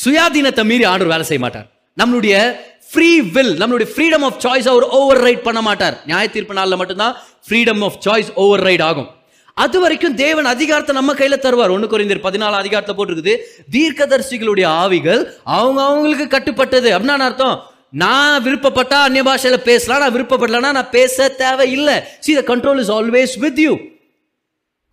[0.03, 1.67] சுயாதீனத்தை மீறி ஆண்டவர் வேலை செய்ய மாட்டார்.
[2.01, 2.55] நம்மளுடைய
[2.91, 5.95] ஃப்ரீ வில் நம்மளுடைய ஃப்ரீடம் ஆஃப் சாய்ஸ் அவர் ஓவர் ரைட் பண்ண மாட்டார்.
[6.05, 7.15] நியாய தீர்ப்பு நாளில் மட்டும்தான்
[7.47, 9.09] freedom of choice override ஆகும்.
[9.53, 11.73] அது வரைக்கும் தேவன் அதிகாரத்தை நம்ம கையில் தருவார்.
[11.75, 13.33] ஒன்று குறைந்தர் பதினாலு அதிகாரத்தை போட்டிருக்குது
[13.75, 16.89] தீர்க்கதர்சிகளுடைய ஆவிகள் அவங்க அவங்களுக்கு கட்டுப்பட்டது.
[16.97, 17.57] அப்படின்னா அர்த்தம்?
[17.89, 22.03] நான் விருப்பப்பட்டா அந்நிய பாஷையில் பேசலாம் நான் விருப்பப்படலன்னா நான் பேச தேவையில்லை.
[22.19, 23.77] See the control is always with you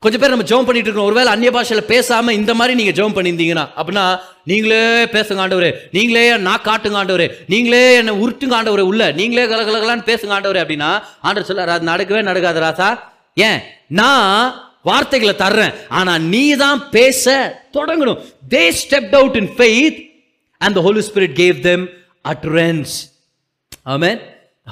[0.04, 1.08] கொஞ்சம் பேர் நம்ம ஜெபம் பண்ணிட்டு இருக்கோம்.
[1.10, 4.04] ஒருவேளை அந்நிய பாஷையில் பேசாமல் இந்த மாதிரி நீங்கள் ஜெபம் பண்ணியிருந்தீங்கன்னா அப்படின்னா
[4.50, 4.80] நீங்களே
[5.14, 10.62] பேசுங்க ஆண்டவரே நீங்களே நான் காட்டுங்க ஆண்டவரே நீங்களே என்னை உருட்டுங்க ஆண்டவரே உள்ள நீங்களே கலகலகலான்னு பேசுங்க ஆண்டவரே
[10.64, 10.90] அப்படின்னா
[11.26, 12.88] ஆண்டவர் சொல்ல அது நடக்கவே நடக்காது ராசா.
[13.34, 13.60] ஏன்?
[13.88, 14.54] நான்
[14.88, 15.74] வார்த்தைகளை தர்றேன்.
[15.98, 17.24] ஆனால் நீ தான் பேச
[17.76, 18.18] தொடங்கணும்.
[18.54, 20.00] They step out in faith
[20.60, 21.86] and the Holy Spirit gave them
[22.32, 22.94] utterance
[23.94, 24.10] ஆமே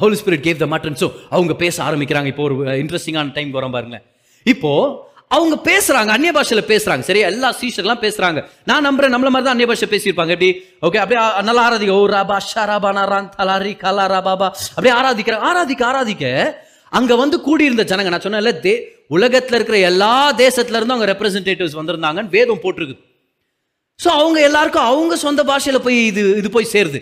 [0.03, 0.99] ஹோலி ஸ்பிரிட் கேவ் த மட்டன்
[1.37, 2.27] அவங்க பேச ஆரம்பிக்கிறாங்க.
[2.27, 4.05] இப்போ ஒரு இன்ட்ரெஸ்டிங்கான டைம் வரோம் பாருங்களேன்.
[4.43, 7.03] இப்போது அவங்க பேசுறாங்க அந்நிய பாஷையில பேசுறாங்க.
[7.11, 8.41] சரியா எல்லா சீஷர்லாம் பேசுறாங்க.
[8.71, 10.33] நான் நம்புறேன் நம்மள மாதிரி தான் அந்நிய பாஷை பேசியிருப்பாங்க.
[10.37, 10.51] எப்படி?
[10.87, 12.01] ஓகே அப்படியே நல்லா ஆராதிக்க.
[12.01, 16.25] ஓ ராபா ஷராபா நாரான் தலாரி கலா ராபாபா அப்படியே ஆராதிக்கிற ஆராதிக்க ஆராதிக்க
[16.99, 18.75] அங்க வந்து கூடியிருந்த ஜனங்க நான் சொன்னேன்ல தே
[19.17, 22.97] உலகத்தில் இருக்கிற எல்லா தேசத்துல இருந்தும் அவங்க ரெப்ரசன்டேட்டிவ்ஸ் வந்திருந்தாங்கன்னு வேதம் போட்டிருக்கு.
[24.01, 27.01] ஸோ அவங்க எல்லாருக்கும் அவங்க சொந்த பாஷையில் போய் இது இது போய் சேருது.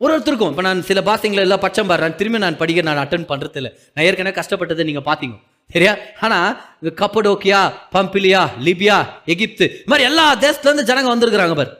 [0.00, 2.14] ஒரு ஒருத்தருக்கும் இப்போ நான் சில பாஷைங்களை எல்லாம் பச்சம் பாடுறேன்.
[2.20, 5.36] திரும்பி நான் படிக்க நான் அட்டன் பண்ணுறதில்ல இல்லை நான் ஏற்கனவே கஷ்டப்பட்டதை நீங்கள் பார்த்தீங்க
[5.74, 5.92] சரியா?
[6.26, 6.38] ஆனா
[6.80, 7.60] இந்த கப்படோக்கியா
[7.94, 8.96] பம்பிலியா லிபியா
[9.32, 11.72] எகிப்து இது மாதிரி எல்லா தேசத்துலேருந்து ஜனங்க வந்திருக்கிறாங்க பார்.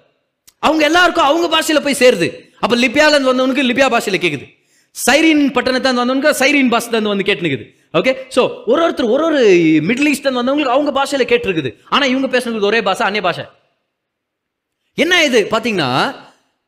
[0.66, 2.28] அவங்க எல்லாருக்கும் அவங்க பாஷையில் போய் சேருது.
[2.64, 4.46] அப்ப லிபியால இருந்து வந்தவனுக்கு லிபியா பாஷையில் கேட்குது
[4.96, 7.66] சைரின் பட்டணத்தை வந்தவனுக்கு சைரின் பாஷை தான் வந்து கேட்டுனுக்குது.
[7.98, 9.40] ஓகே ஸோ ஒரு ஒருத்தர் ஒரு ஒரு
[9.88, 11.70] மிடில் ஈஸ்ட் வந்தவங்களுக்கு அவங்க பாஷையில் கேட்டிருக்குது.
[11.94, 13.44] ஆனா இவங்க பேசுறது ஒரே பாஷை அந்நிய பாஷை.
[14.98, 15.40] என்ன இது?
[15.54, 15.90] பாத்தீங்கன்னா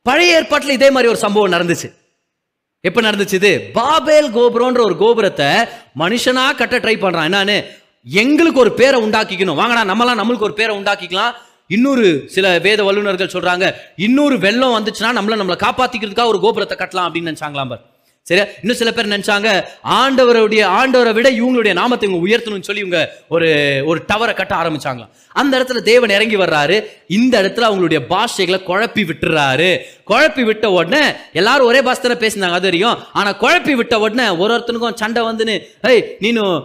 [0.06, 1.88] பழைய ஏற்பாட்டில் இதே மாதிரி ஒரு சம்பவம் நடந்துச்சு.
[2.84, 3.70] எப்ப நடந்துச்சு இது?
[3.72, 5.46] பாபேல் கோபுரம்ன்ற ஒரு கோபுரத்தை
[5.98, 7.26] மனுஷனா கட்ட ட்ரை பண்றான்.
[7.28, 7.64] என்னன்னு?
[8.04, 9.54] எங்களுக்கு ஒரு பேரை உண்டாக்கிக்கணும்.
[9.54, 11.30] வாங்கடா நம்மளாம் நம்மளுக்கு ஒரு பேரை உண்டாக்கிக்கலாம்.
[11.68, 17.34] இன்னொரு சில வேத வல்லுநர்கள் சொல்றாங்க இன்னொரு வெள்ளம் வந்துச்சுன்னா நம்மள நம்மளை காப்பாத்திக்கிறதுக்காக ஒரு கோபுரத்தை கட்டலாம் அப்படின்னு
[17.34, 17.90] நினைச்சாங்களாம் பார்.
[18.22, 18.46] சரியா?
[18.60, 24.04] இன்னும் சில பேர் நினைச்சாங்க ஆண்டவருடைய ஆண்டவரை விட இவங்களுடைய நாமத்தை இவங்க உயர்த்தணும்னு சொல்லி இவங்க ஒரு ஒரு
[24.14, 25.08] டவரை கட்ட ஆரம்பிச்சாங்களாம்.
[25.28, 26.84] அந்த இடத்துல தேவன் இறங்கி வர்றாரு.
[27.08, 29.78] இந்த இடத்துல அவங்களுடைய பாஷைகளை குழப்பி விட்டுறாரு.
[30.10, 31.02] குழப்பி விட்ட உடனே
[31.40, 35.56] எல்லாரும் ஒரே பாஷை தானே பேசினாங்க அது வரையும் ஆனால் குழப்பி விட்ட உடனே ஒரு ஒருத்தனுக்கும் சண்டை வந்துன்னு
[35.90, 36.56] ஏய் நீனும்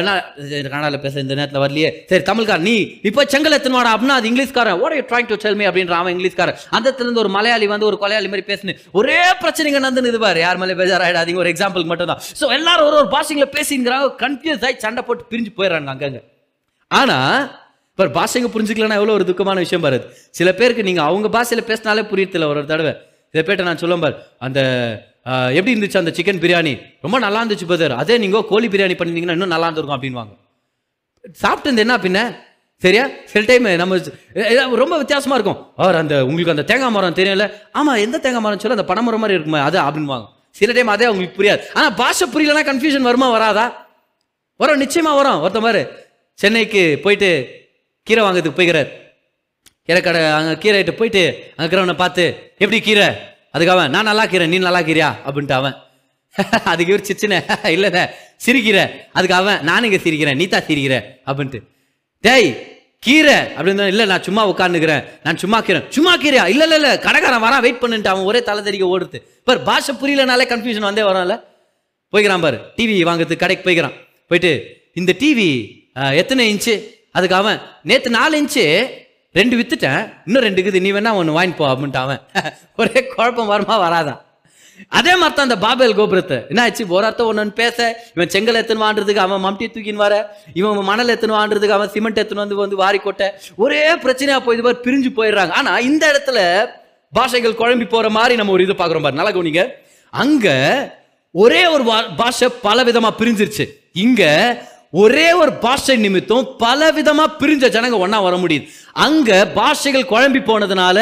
[0.00, 0.14] என்ன
[0.60, 1.90] இது பேச இந்த நேரத்தில் வரலையே.
[2.10, 2.76] சரி தமிழ்கார் நீ
[3.10, 4.78] இப்போ செங்கல் எத்தனவாடா அப்படின்னா அது இங்கிலீஷ்காரன்.
[4.82, 6.56] What are you trying to அப்படின்ற அவன் இங்கிலீஷ்காரன்.
[6.76, 10.40] அந்த இடத்துலேருந்து ஒரு மலையாளி வந்து ஒரு கொலையாளி மாதிரி பேசுனு ஒரே பிரச்சனைங்க நடந்துன்னு இது பாரு.
[10.46, 12.22] யார் மேலே பேசாராயிடாதீங்க ஒரு எக்ஸாம்பிளுக்கு மட்டும் தான்.
[12.40, 16.20] ஸோ எல்லாரும் ஒரு ஒரு பாஷைங்களை பேசிங்கிறாங்க கன்ஃபியூஸ் ஆகி சண்டை போட்டு பிரிஞ்சு போயிடுறாங்க அங்கங்க.
[17.00, 17.40] ஆனால்
[17.98, 19.96] இப்போ பாஷைங்க புரிஞ்சுக்கலன்னா எவ்வளோ ஒரு துக்கமான விஷயம் பாரு
[20.38, 22.92] சில பேருக்கு நீங்கள் அவங்க பாஷையில் பேசினாலே புரியறதில்ல ஒரு ஒரு தடவை.
[23.34, 24.14] சில பேர்ட்ட நான் சொல்லுவேன் பாரு
[24.46, 24.60] அந்த
[25.58, 26.74] எப்படி இருந்துச்சு அந்த சிக்கன் பிரியாணி?
[27.04, 30.32] ரொம்ப நல்லா இருந்துச்சு பதர் அதே நீங்கள் கோழி பிரியாணி பண்ணிருந்தீங்கன்னா இன்னும் நல்லா இருந்திருக்கும் அப்படின்வாங்க
[31.42, 32.22] சாப்பிட்டு என்ன பின்ன?
[32.82, 33.04] சரியா?
[33.32, 33.96] சில டைம் நம்ம
[34.82, 35.58] ரொம்ப வித்தியாசமாக இருக்கும்.
[35.82, 37.44] அவர் அந்த உங்களுக்கு அந்த தேங்காய் மரம் தெரியல
[37.78, 40.26] ஆமாம் எந்த தேங்காய் மரம் சொல்ல அந்த பனைமரம் மாதிரி இருக்குமா அது அப்படின்வாங்க
[40.60, 41.62] சில டைம் அதே அவங்களுக்கு புரியாது.
[41.78, 43.66] ஆனால் பாஷை புரியலன்னா கன்ஃபியூஷன் வருமா வராதா?
[44.60, 45.40] வரும் நிச்சயமாக வரும்.
[45.44, 45.82] ஒருத்த மாதிரி
[46.38, 47.30] சென்னைக்கு போயிட்டு
[48.08, 48.90] கீரை வாங்குறதுக்கு போய்கிறார்.
[49.88, 51.22] கீரை கடை அங்கே கீரைகிட்ட போயிட்டு
[51.56, 52.24] அங்கே இருக்கிறவனை பார்த்து
[52.62, 53.08] எப்படி கீரை?
[53.54, 55.10] அதுக்கு அவன் நான் நல்லா கீரை நீ நல்லா கீரியா?
[55.26, 55.76] அப்படின்ட்டு அவன்.
[56.70, 57.38] அதுக்கு இவர் சிச்சனே
[57.74, 58.02] இல்லைண்ணே
[58.44, 58.78] சிரிக்கிற.
[59.18, 60.96] அதுக்கு அவன் நான் இங்கே சிரிக்கிறேன் நீ தான் சிரிக்கிற.
[61.28, 61.60] அப்படின்ட்டு.
[62.24, 62.48] டேய்
[63.06, 63.38] கீரை.
[63.56, 65.80] அப்படின்னு இல்லை நான் சும்மா உட்காந்துக்கிறேன் நான் சும்மா கீரை.
[65.96, 66.44] சும்மா கீரையா?
[66.52, 69.18] இல்லை இல்லை இல்லை கடைக்காரன் வரான் வெயிட் பண்ணிட்டு அவன் ஒரே தலை தெரிக்க ஓடுது.
[69.44, 71.36] பார் பாஷை புரியலனாலே கன்ஃபியூஷன் வந்தே வரும்ல.
[72.12, 73.96] போய்க்கிறான் பாரு டிவி வாங்குறதுக்கு கடைக்கு போய்க்கிறான்.
[74.30, 74.52] போயிட்டு
[74.94, 75.48] இந்த டிவி
[76.22, 76.74] எத்தனை இன்ச்சு
[77.12, 78.88] அதுக்கு அவன் நேற்று நாலு இன்ச்சு
[79.32, 80.12] ரெண்டு வித்துட்டேன்.
[80.26, 80.80] இன்னும் ரெண்டு இருக்குது.
[80.80, 82.20] நீ வேணா ஒன்று வாங்கிட்டு போ அப்படின்ட்டு அவன்.
[82.76, 84.26] ஒரே குழப்பம் வருமா வராதான்.
[84.88, 86.44] அதே மாதிரி தான் அந்த பாபேல் கோபுரத்தை.
[86.48, 86.86] என்ன ஆச்சு?
[86.88, 88.04] ஒரு அர்த்தம் ஒன்று பேச.
[88.14, 90.36] இவன் செங்கல் எத்தனை வாண்டுறதுக்கு அவன் மம்டி தூக்கின்னு வர.
[90.54, 93.30] இவன் மணல் எத்தனை வாண்டுறதுக்கு அவன் சிமெண்ட் எத்தனை வந்து வந்து வாரி கொட்டை.
[93.56, 95.50] ஒரே பிரச்சனையாக போய் இது மாதிரி பிரிஞ்சு போயிடுறாங்க.
[95.50, 96.66] ஆனால் இந்த இடத்துல
[97.12, 99.14] பாஷைகள் குழம்பி போகிற மாதிரி நம்ம ஒரு இது பார்க்குறோம் பாரு.
[99.14, 99.70] நல்லா கவனிங்க.
[100.10, 100.68] அங்கே
[101.30, 103.68] ஒரே ஒரு வா- பாஷை பல விதமாக பிரிஞ்சிருச்சு.
[103.92, 104.54] இங்கே
[104.90, 108.68] ஒரே ஒரு பாஷை நிமித்தம் பல விதமா பிரிஞ்ச ஜனங்க ஒன்றா வர முடியுது.
[108.92, 110.98] அங்க பாஷைகள் குழம்பி போனதுனால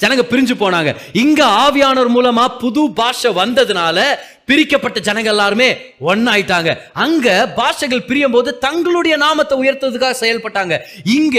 [0.00, 0.96] ஜனங்க பிரிஞ்சு போனாங்க.
[1.12, 4.04] இங்க ஆவியானவர் மூலமா புது பாஷை வந்ததுனால
[4.44, 5.66] பிரிக்கப்பட்ட ஜனங்க எல்லாருமே
[6.00, 10.78] ஒன்னாயிட்டாங்க அங்க பாஷைகள் பிரியும் போது தங்களுடைய நாமத்தை உயர்த்துறதுக்காக செயல்பட்டாங்க.
[11.04, 11.38] இங்க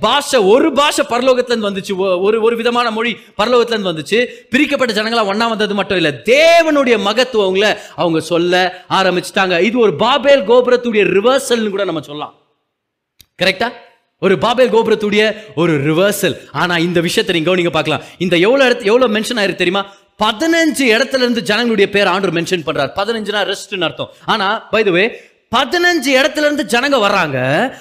[0.00, 2.20] பாஷை ஒரு பாஷை பரலோகத்துல இருந்து வந்துச்சு.
[2.20, 4.26] ஒரு ஒரு விதமான மொழி பரலோகத்துல இருந்து வந்துச்சு.
[4.50, 6.10] பிரிக்கப்பட்ட ஜனங்களா ஒன்னா வந்தது மட்டும் இல்ல.
[6.10, 9.60] தேவனுடைய மகத்துவங்களை அவங்க சொல்ல ஆரம்பிச்சிட்டாங்க.
[9.60, 12.34] இது ஒரு பாபேல் கோபுரத்துடைய ரிவர்சல்னு கூட நம்ம சொல்லலாம்.
[13.42, 13.70] கரெக்டா
[14.20, 15.22] ஒரு பாபேல் கோபுரத்துடைய
[15.56, 18.02] ஒரு ரிவர்சல் ஆனா இந்த விஷயத்தை நீங்க கவனிங்க பார்க்கலாம்.
[18.18, 19.86] இந்த எவ்வளவு இடத்து எவ்வளவு மென்ஷன் ஆயிருக்கு தெரியுமா?
[20.24, 22.90] பதினஞ்சு இடத்துல இருந்து ஜனங்களுடைய பேர் ஆண்டு மென்ஷன் பண்றார்.
[22.96, 24.10] பதினஞ்சுனா ரெஸ்ட்னு அர்த்தம்.
[24.24, 25.04] ஆனா பை வே
[25.56, 27.38] பதினஞ்சு இடத்துல இருந்து ஜனங்க வர்றாங்க.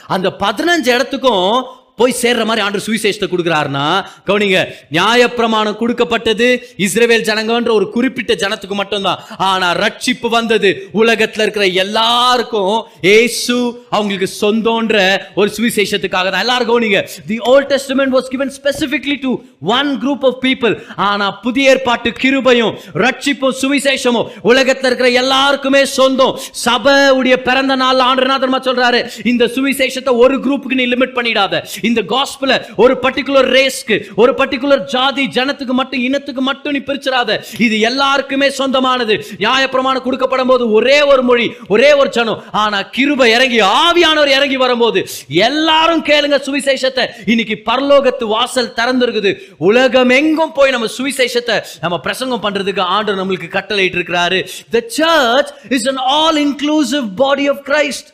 [0.08, 1.66] அந்த பதினஞ்சு இடத்துக்கும்
[2.00, 3.86] போய் சேர்ற மாதிரி ஆண்டு சுவிசேஷத்தை கொடுக்குறாருன்னா
[4.30, 4.60] கவனிங்க
[4.98, 6.48] நியாயப்பிரமாணம் கொடுக்கப்பட்டது
[6.86, 9.20] இஸ்ரேவேல் ஜனங்கன்ற ஒரு குறிப்பிட்ட ஜனத்துக்கு மட்டும்தான்.
[9.50, 10.70] ஆனா ரட்சிப்பு வந்தது
[11.02, 12.76] உலகத்துல இருக்கிற எல்லாருக்கும்
[13.16, 13.58] ஏசு
[13.98, 14.98] அவங்களுக்கு சொந்தம்ன்ற
[15.40, 16.44] ஒரு சுவிசேஷத்துக்காக தான்.
[16.46, 19.32] எல்லாரும் கவனிங்க the Old Testament was given specifically to
[19.78, 20.76] one group of people
[21.10, 22.74] ஆனா புதிய ஏற்பாட்டு கிருபையும்
[23.06, 26.36] ரட்சிப்பும் சுவிசேஷமும் உலகத்துல இருக்கிற எல்லாருக்குமே சொந்தம்.
[26.66, 29.00] சபையுடைய பிறந்த நாள் ஆண்டர்நாதர்மா சொல்றாரு?
[29.32, 31.62] இந்த சுவிசேஷத்தை ஒரு குரூப்புக்கு நீ லிமிட் பண்ணிடாத.
[31.90, 37.76] இந்த காஸ்பல ஒரு பர்டிகுலர் ரேஸ்க்கு ஒரு பர்டிகுலர் ஜாதி ஜனத்துக்கு மட்டும் இனத்துக்கு மட்டும் நீ பிரிச்சிடாத இது
[37.90, 39.16] எல்லாருக்குமே சொந்தமானது.
[39.44, 42.42] நியாயப்பிரமாணம் கொடுக்கப்படும் போது ஒரே ஒரு மொழி ஒரே ஒரு ஜனம்.
[42.64, 45.00] ஆனா கிருபை இறங்கி ஆவியானவர் இறங்கி வரும்போது
[45.48, 47.06] எல்லாரும் கேளுங்க சுவிசேஷத்தை.
[47.32, 49.34] இன்னைக்கு பரலோகத்து வாசல் திறந்திருக்குது.
[49.70, 54.40] உலகம் எங்கும் போய் நம்ம சுவிசேஷத்தை நம்ம பிரசங்கம் பண்றதுக்கு ஆண்டு நம்மளுக்கு கட்டளையிட்டு இருக்கிறாரு
[54.76, 58.10] the church is an all inclusive body of Christ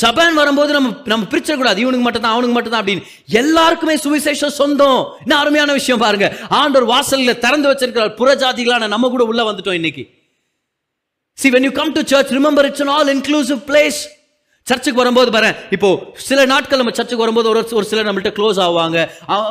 [0.00, 1.78] சபான் வரும்போது நம்ம நம்ம பிரிச்சிடக்கூடாது.
[1.84, 3.04] இவனுக்கு மட்டும் தான் அவனுக்கு மட்டும் தான் அப்படின்னு.
[3.40, 5.02] எல்லாருக்குமே சுவிசேஷம் சொந்தம்.
[5.24, 6.26] என்ன அருமையான விஷயம் பாருங்க.
[6.60, 8.16] ஆண்டோர் வாசலில் திறந்து வச்சிருக்கிறார்.
[8.20, 10.04] புறஜாதிகளான நம்ம கூட உள்ள வந்துட்டோம் இன்னைக்கு.
[11.38, 14.00] See when you come to church remember it's all inclusive place
[14.66, 15.88] சர்ச்சுக்கு வரும்போது பாரு இப்போ
[16.26, 18.98] சில நாட்கள் நம்ம சர்ச்சுக்கு வரும்போது ஒரு ஒரு சிலர் நம்மள்ட்ட க்ளோஸ் ஆவாங்க.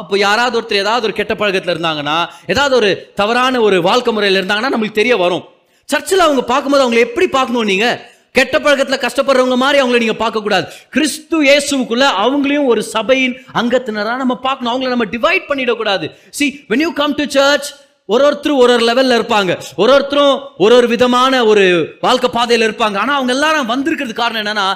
[0.04, 2.17] இப்போ யாராவது ஒருத்தர் ஏதாவது ஒரு கெட்ட பழக்கத்தில் இருந்தாங்கன்னா
[2.54, 2.89] ஏதாவது ஒரு
[3.21, 5.43] தவறான ஒரு வாழ்க்கை முறையில் இருந்தாங்கன்னா நம்மளுக்கு தெரிய வரும்.
[5.89, 7.97] சர்ச்சில் அவங்க பார்க்கும்போது அவங்களை எப்படி பார்க்கணும் நீங்கள்
[8.38, 10.65] கெட்ட பழக்கத்தில் கஷ்டப்படுறவங்க மாதிரி அவங்கள நீங்கள் பார்க்கக்கூடாது.
[10.96, 14.72] கிறிஸ்து இயேசுக்குள்ள அவங்களையும் ஒரு சபையின் அங்கத்தினராக நம்ம பார்க்கணும்.
[14.74, 16.08] அவங்கள நம்ம டிவைட் பண்ணிடக்கூடாது.
[16.38, 17.70] See when you come to church
[18.13, 19.52] ஒரு ஒருத்தரும் ஒரு ஒரு லெவலில் இருப்பாங்க.
[19.82, 21.65] ஒரு ஒருத்தரும் ஒரு ஒரு விதமான ஒரு
[22.06, 22.98] வாழ்க்கை பாதையில் இருப்பாங்க.
[23.04, 24.67] ஆனால் அவங்க எல்லாரும் வந்திருக்கிறது காரணம் என்னன்னா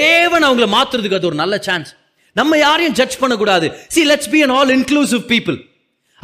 [0.00, 1.90] தேவன் அவங்கள மாத்துறதுக்கு அது ஒரு நல்ல சான்ஸ்
[2.36, 3.66] நம்ம யாரையும் ஜட்ஜ் பண்ணக்கூடாது.
[3.94, 5.58] See let's be an all inclusive people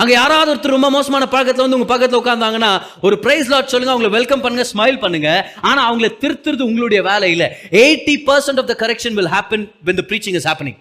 [0.00, 4.10] அங்க யாராவது ஒருத்தர் ரொம்ப மோசமான பழக்கத்துல வந்து உங்க பக்கத்துல உட்காந்தாங்கன்னா ஒரு பிரைஸ் லாட் சொல்லுங்க அவங்களை
[4.10, 5.52] வெல்கம் பண்ணுங்க ஸ்மைல் பண்ணுங்க.
[5.60, 7.56] ஆனா அவங்களை திருத்துறது உங்களுடைய வேலை இல்ல.
[7.70, 10.76] Eighty percent of the correction will happen when the preaching is happening.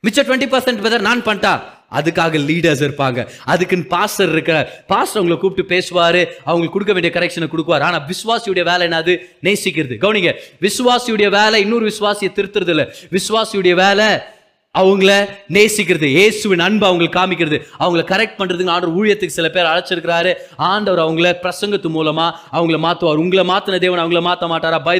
[0.00, 1.60] மிச்சம் டுவெண்ட்டி பர்சன்ட் வெதர் நான் பண்ணிட்டா?
[1.92, 3.28] அதுக்காக லீடர்ஸ் இருப்பாங்க.
[3.44, 7.80] அதுக்குன்னு பாஸ்டர் இருக்கிறார் பாஸ்டர் அவங்களை கூப்பிட்டு பேசுவாரு அவங்களுக்கு கொடுக்க வேண்டிய கரெக்ஷனை கொடுக்குவார்.
[7.80, 9.18] ஆனா விசுவாசியுடைய வேலை என்னது?
[9.42, 9.96] நேசிக்கிறது.
[10.00, 14.34] கவனிங்க விசுவாசியுடைய வேலை இன்னொரு விசுவாசியை திருத்துறது இல்லை விசுவாசியுடைய வேலை
[14.80, 15.10] அவங்கள
[15.56, 17.58] நேசிக்கிறது இயேசுவின் அன்பு அவங்களுக்கு காமிக்கிறது.
[17.84, 20.34] அவங்கள கரெக்ட் பண்றதுக்கு ஆண்டவர் ஊழியத்துக்கு சில பேர் அழைச்சிருக்கிறாரு.
[20.56, 23.22] ஆண்டவர் அவங்கள பிரசங்கத்து மூலமா அவங்கள மாத்துவார்.
[23.24, 24.80] உங்களை மாத்தின தேவன் அவங்கள மாத்த மாட்டாரா?
[24.88, 24.94] பை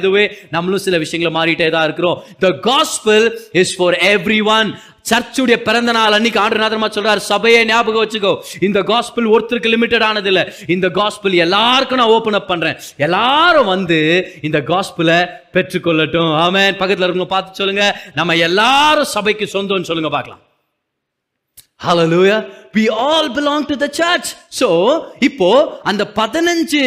[0.49, 2.23] நம்மளும் சில விஷயங்களை மாறிட்டே தான் இருக்கிறோம்.
[2.39, 3.97] The gospel is for
[4.57, 4.69] everyone
[5.09, 7.17] சர்ச்சுடைய பிறந்த நாள் அன்னைக்கு ஆண்டநாதரமா சொல்றாரு?
[7.17, 8.33] சபையை ஞாபகம் வச்சுக்கோ.
[8.67, 12.79] இந்த காஸ்பிள் ஒருத்தருக்கு லிமிட்டட் ஆனது இல்ல இந்த காஸ்பிள் எல்லாருக்கும் நான் ஓபன் அப் பண்றேன்.
[12.97, 13.99] எல்லாரும் வந்து
[14.41, 15.19] இந்த காஸ்பிளை
[15.53, 16.33] பெற்றுக்கொள்ளட்டும்.
[16.45, 17.85] ஆமேன் பக்கத்துல இருக்கவங்க பார்த்து சொல்லுங்க.
[18.13, 20.43] நம்ம எல்லாரும் சபைக்கு சொந்தம்னு சொல்லுங்க பார்க்கலாம்.
[21.85, 22.37] Hallelujah.
[22.75, 24.69] We all belong to the church so
[25.19, 25.49] இப்போ
[25.83, 26.83] அந்த பதினஞ்சு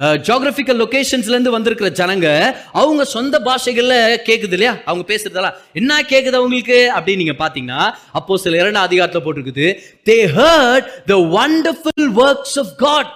[0.00, 4.78] ஜியாகிரபிக்கல் லொக்கேஷன்ஸ்லேருந்து வந்திருக்கிற ஜனங்க அவங்க சொந்த பாஷைகளில் கேட்குது இல்லையா?
[4.84, 6.92] அவங்க பேசுறதெல்லாம் என்ன கேட்குது அவங்களுக்கு?
[6.96, 9.68] அப்படின்னு நீங்கள் பார்த்தீங்கன்னா அப்போ சில இரண்டாம் அதிகாரத்தில் போட்டிருக்குது
[10.06, 13.10] they heard the wonderful works of God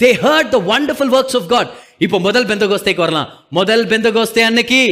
[0.00, 3.46] they heard the wonderful works of God இப்போ முதல் பெந்தகோஸ்தைக்கு வரலாம்.
[3.48, 4.82] முதல் பெந்தகோஸ்தே அன்னைக்கு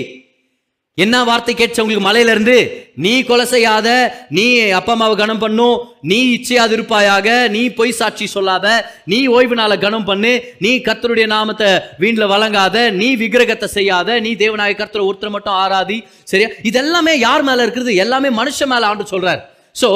[0.99, 2.57] என்ன வார்த்தை கேட்டவங்களுக்கு மலையில இருந்து
[3.05, 3.89] நீ கொலை செய்யாத
[4.37, 4.47] நீ
[4.79, 5.77] அப்பா அம்மாவை கனம் பண்ணும்
[6.11, 8.67] நீ இச்சையாது இருப்பாயாக நீ பொய் சாட்சி சொல்லாத
[9.13, 10.33] நீ ஓய்வு நாளை கனம் பண்ணு
[10.65, 11.71] நீ கர்த்தருடைய நாமத்தை
[12.03, 15.99] வீண்ல வழங்காத நீ விக்கிரகத்தை செய்யாத நீ தேவநாய கர்த்தரை ஒருத்தர் மட்டும் ஆராதி.
[16.33, 16.51] சரியா?
[16.71, 19.41] இதெல்லாமே யார் மேல இருக்கிறது எல்லாமே மனுஷன் மேல ஆண்டு சொல்றார்.
[19.77, 19.91] So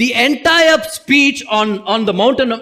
[0.00, 2.56] the entire speech on on the mountain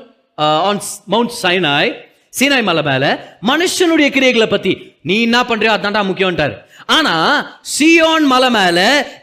[0.69, 0.83] on
[1.15, 1.93] Mount Sinai
[2.39, 3.05] Sinai மலை மேல
[3.51, 4.73] மனுஷனுடைய கிரியைகளை பத்தி
[5.09, 6.55] நீ என்ன பண்றியோ அதான்டா முக்கியம்ட்டாரு
[6.89, 7.15] ஆனா
[7.79, 8.79] சியோன் மலை மேல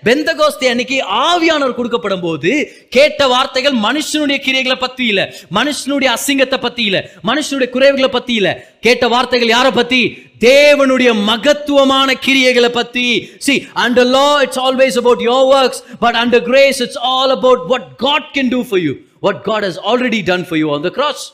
[0.06, 2.52] பெந்தகோஸ்தே அன்னைக்கு ஆவியானவர் கொடுக்கப்படும் போது
[2.90, 8.66] கேட்ட வார்த்தைகள் மனுஷனுடைய கிரியைகளை பத்தி இல்ல மனுஷனுடைய அசிங்கத்தை பத்தி இல்ல மனுஷனுடைய குறைவுகளை பத்தி இல்ல.
[8.82, 10.18] கேட்ட வார்த்தைகள் யாரை பத்தி?
[10.40, 13.28] தேவனுடைய மகத்துவமான கிரியைகளை பத்தி.
[13.38, 17.96] See under law it's always about your works but under grace it's all about what
[17.96, 21.34] God can do for you what God has already done for you on the cross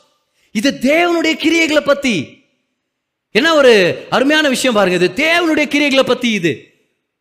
[0.51, 2.36] இது தேவனுடைய கிரியைகளை பத்தி.
[3.31, 6.71] என்ன ஒரு அருமையான விஷயம் பாருங்க இது தேவனுடைய கிரியைகளை பத்தி இது.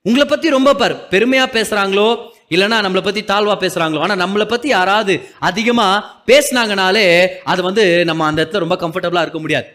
[0.02, 2.18] உங்களை பத்தி ரொம்ப பார் பெருமையா பேசுறாங்களோ
[2.50, 5.86] இல்லைன்னா நம்மளை பத்தி தாழ்வா பேசுறாங்களோ ஆனா நம்மளை பத்தி யாராவது அதிகமா
[6.26, 9.66] பேசுனாங்கனாலே அது வந்து நம்ம அந்த இடத்துல ரொம்ப கம்ஃபர்டபுளா இருக்க முடியாது.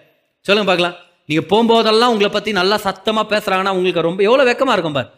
[0.41, 0.95] சொல்லுங்க பார்க்கலாம்.
[1.25, 5.09] நீங்க போகும்போதெல்லாம் உங்களை பத்தி நல்லா சத்தமா பேசுறாங்கன்னா உங்களுக்கு ரொம்ப எவ்வளவு வெக்கமா இருக்கும் பார்.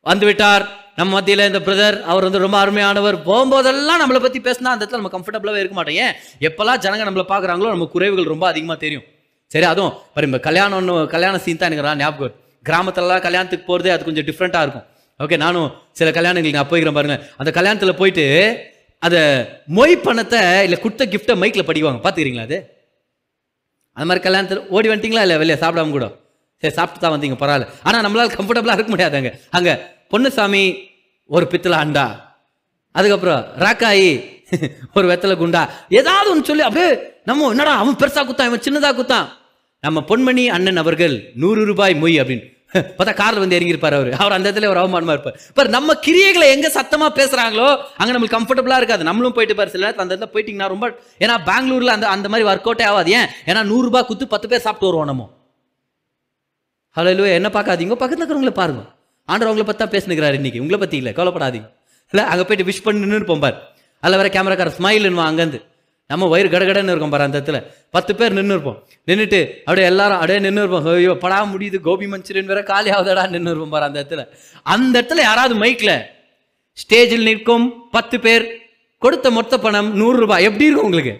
[0.00, 0.64] வந்து விட்டார்
[0.96, 3.16] நம்ம மத்தியில் இந்த பிரதர் அவர் வந்து ரொம்ப அருமையானவர்.
[3.24, 5.94] போகும்போதெல்லாம் நம்மளை பத்தி பேசினா அந்த இடத்துல நம்ம கம்ஃபர்டபுளாகவே இருக்க மாட்டோம்.
[5.94, 6.14] ஏன்?
[6.40, 9.04] எப்பெல்லாம் ஜனங்க நம்மளை பாக்குறாங்களோ நம்ம குறைவுகள் ரொம்ப அதிகமா தெரியும்.
[9.52, 12.34] சரி அதுவும் பாருங்க கல்யாணம் கல்யாண சீன் தான் எனக்கு ஞாபகம்
[12.68, 14.86] கிராமத்துலலாம் கல்யாணத்துக்கு போகிறதே அது கொஞ்சம் டிஃப்ரெண்ட்டாக இருக்கும்.
[15.24, 17.16] ஓகே நானும் சில கல்யாணங்களுக்கு நான் போய்க்கிறேன் பாருங்க.
[17.40, 18.24] அந்த கல்யாணத்தில் போயிட்டு
[19.02, 19.20] அதை
[19.78, 22.00] மொய் பணத்தை இல்லை கொடுத்த கிஃப்ட்டை மைக்கில் படிக்குவாங்க.
[22.04, 22.58] பார்த்துக்கிறீங்களா அது?
[23.96, 26.06] அந்த மாதிரி கல்யாணத்தில் ஓடி வந்துட்டீங்களா இல்லை வெளியே சாப்பிடாம கூட?
[26.62, 27.66] சரி சாப்பிட்டு தான் வந்தீங்க பரவாயில்ல.
[27.86, 29.32] ஆனால் நம்மளால் கம்ஃபர்டபுளாக இருக்க முடியாது அங்கே.
[29.58, 29.74] அங்கே
[30.12, 30.62] பொன்னுசாமி
[31.30, 32.06] ஒரு பித்தளை அண்டா.
[32.94, 34.10] அதுக்கப்புறம் ராக்காயி
[34.94, 35.68] ஒரு வெத்தலை குண்டா.
[35.88, 39.26] ஏதாவது ஒன்று சொல்லி அப்படியே நம்ம என்னடா அவன் பெருசா குத்தான் இவன் சின்னதா குத்தான்.
[39.80, 42.56] நம்ம பொன்மணி அண்ணன் அவர்கள் நூறு ரூபாய் மொய் அப்படின்னு.
[42.98, 44.12] பார்த்தா காரில் வந்து இறங்கியிருப்பார் அவர்.
[44.12, 45.40] அவர் அந்த இடத்துல ஒரு அவமானமா இருப்பார்.
[45.54, 49.04] பார் நம்ம கிரியைகளை எங்க சத்தமா பேசுறாங்களோ அங்க நம்மளுக்கு கம்ஃபர்டபுளா இருக்காது.
[49.04, 52.68] நம்மளும் போயிட்டு பாரு சில நேரத்தில் அந்த இடத்துல போயிட்டீங்கன்னா ரொம்ப ஏன்னா பெங்களூர்ல அந்த அந்த மாதிரி ஒர்க்
[52.68, 53.10] அவுட்டே ஆகாது.
[53.10, 53.26] ஏன்?
[53.46, 55.30] ஏன்னா நூறுரூபா குத்து பத்து பேர் சாப்பிட்டு வருவோம் நம்ம.
[56.96, 58.82] ஹலோ இல்லையா என்ன பார்க்காதீங்க பக்கத்தில் இருக்கிறவங்கள பாருங்க.
[59.24, 60.60] ஆண்டவர் உங்களை பத்தி தான் பேசுனுக்கிறாரு இன்னைக்கு.
[60.60, 61.68] உங்களை பற்றி இல்லை கவலைப்படாதீங்க.
[62.12, 63.76] இல்லை அங்கே போயிட்டு விஷ் பண்ணி நின்று இருப்போம் பார்.
[64.02, 65.60] அதில் வர கேமராக்கார ஸ்மைலுன்னு அங்கேருந்து.
[66.06, 67.58] நம்ம வயிறு கடகடன்னு இருக்கும் பாரு அந்த இடத்துல.
[67.90, 71.80] பத்து பேர் நின்று இருப்போம் நின்றுட்டு அப்படியே எல்லாரும் அப்படியே நின்று இருப்போம் ஐயோ படா முடியுது?
[71.80, 74.24] கோபி மஞ்சூரியன் வேற காலி ஆகுதடா நின்று இருப்போம் பாரு அந்த இடத்துல.
[74.62, 75.96] அந்த இடத்துல யாராவது மைக்கில்
[76.82, 78.44] ஸ்டேஜில் நிற்கும் பத்து பேர்
[78.98, 81.14] கொடுத்த மொத்த பணம் நூறுரூபா எப்படி இருக்கும் உங்களுக்கு?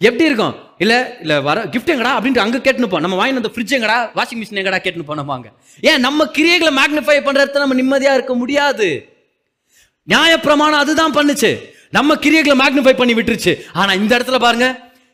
[0.00, 0.54] எப்படி இருக்கும்?
[0.78, 2.10] இல்லை இல்லை வர கிஃப்ட் எங்கடா?
[2.16, 2.98] அப்படின்ட்டு அங்கே கேட்டுன்னு போ.
[3.00, 3.98] நம்ம வாங்கி அந்த ஃப்ரிட்ஜ் எங்கடா?
[4.18, 4.80] வாஷிங் மிஷின் எங்கடா?
[4.84, 5.46] கேட்டுன்னு போனோம்பாங்க
[5.80, 8.88] ஏன் நம்ம கிரியைகளை மேக்னிஃபை பண்றதுல நம்ம நிம்மதியாக இருக்க முடியாது?
[10.08, 11.50] நியாயப்பிரமாணம் அதுதான் பண்ணுச்சு.
[11.96, 13.54] நம்ம கிரியைகளை மேக்னிஃபை பண்ணி விட்டுருச்சு.
[13.80, 14.68] ஆனா இந்த இடத்துல பாருங்க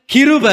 [0.09, 0.47] கிருப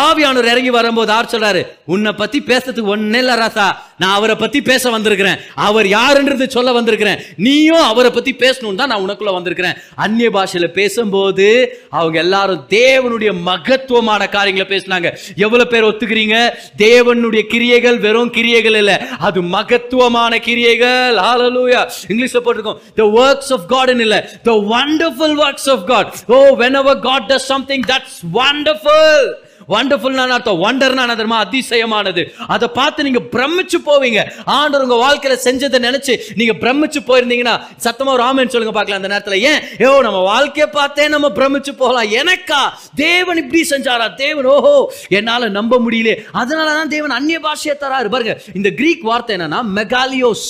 [0.00, 3.66] ஆவியானவர் இறங்கி வரும்போது ஆர் சொல்றாரு உன்னை பத்தி பேசுறதுக்கு ஒன்னே இல்ல ராசா.
[3.98, 5.36] நான் அவரை பத்தி பேச வந்திருக்கிறேன்.
[5.54, 7.18] அவர் யாருன்றது சொல்ல வந்திருக்கிறேன்.
[7.36, 9.74] நீயும் அவரை பத்தி பேசணும்னு தான் நான் உனக்குள்ள வந்திருக்கிறேன்.
[9.94, 15.18] அந்நிய பாஷையில பேசும்போது அவங்க எல்லாரும் தேவனுடைய மகத்துவமான காரியங்களை பேசினாங்க.
[15.36, 16.50] எவ்வளவு பேர் ஒத்துக்கிறீங்க?
[16.78, 18.96] தேவனுடைய கிரியைகள் வெறும் கிரியைகள் இல்லை.
[19.18, 21.14] அது மகத்துவமான கிரியைகள்.
[21.14, 22.78] ஹalleluya இங்கிலீஷில் போட்டிருக்கோம்.
[22.96, 24.30] The works of god ன்னு இல்ல.
[24.44, 26.12] The wonderful works of god.
[26.28, 29.43] Oh whenever god does something that's wonderful.
[29.68, 30.62] வண்டர்ஃபுல்னா அர்த்தம்?
[30.64, 31.44] வண்டர்னா நான் தெரியுமா?
[31.44, 32.22] அதிசயமானது.
[32.46, 34.30] அதை பார்த்து நீங்க பிரமிச்சு போவீங்க.
[34.44, 39.42] ஆண்டவர் உங்க வாழ்க்கையில செஞ்சதை நினைச்சு நீங்க பிரமிச்சு போயிருந்தீங்கன்னா சத்தமா ஒரு ஆமென் சொல்லுங்க பார்க்கலாம் அந்த நேரத்தில்.
[39.42, 39.60] ஏன்?
[39.80, 42.10] ஏ நம்ம வாழ்க்கையை பார்த்தே நம்ம பிரமிச்சு போகலாம்.
[42.10, 42.62] எனக்கா?
[42.94, 44.14] தேவன் இப்படி செஞ்சாரா?
[44.14, 46.20] தேவன் ஓஹோ என்னால நம்ப முடியல.
[46.34, 48.08] அதனாலதான் தேவன் அந்நிய பாஷையை தராரு.
[48.08, 50.48] பாருங்க இந்த கிரீக் வார்த்தை என்னன்னா மெகாலியோஸ்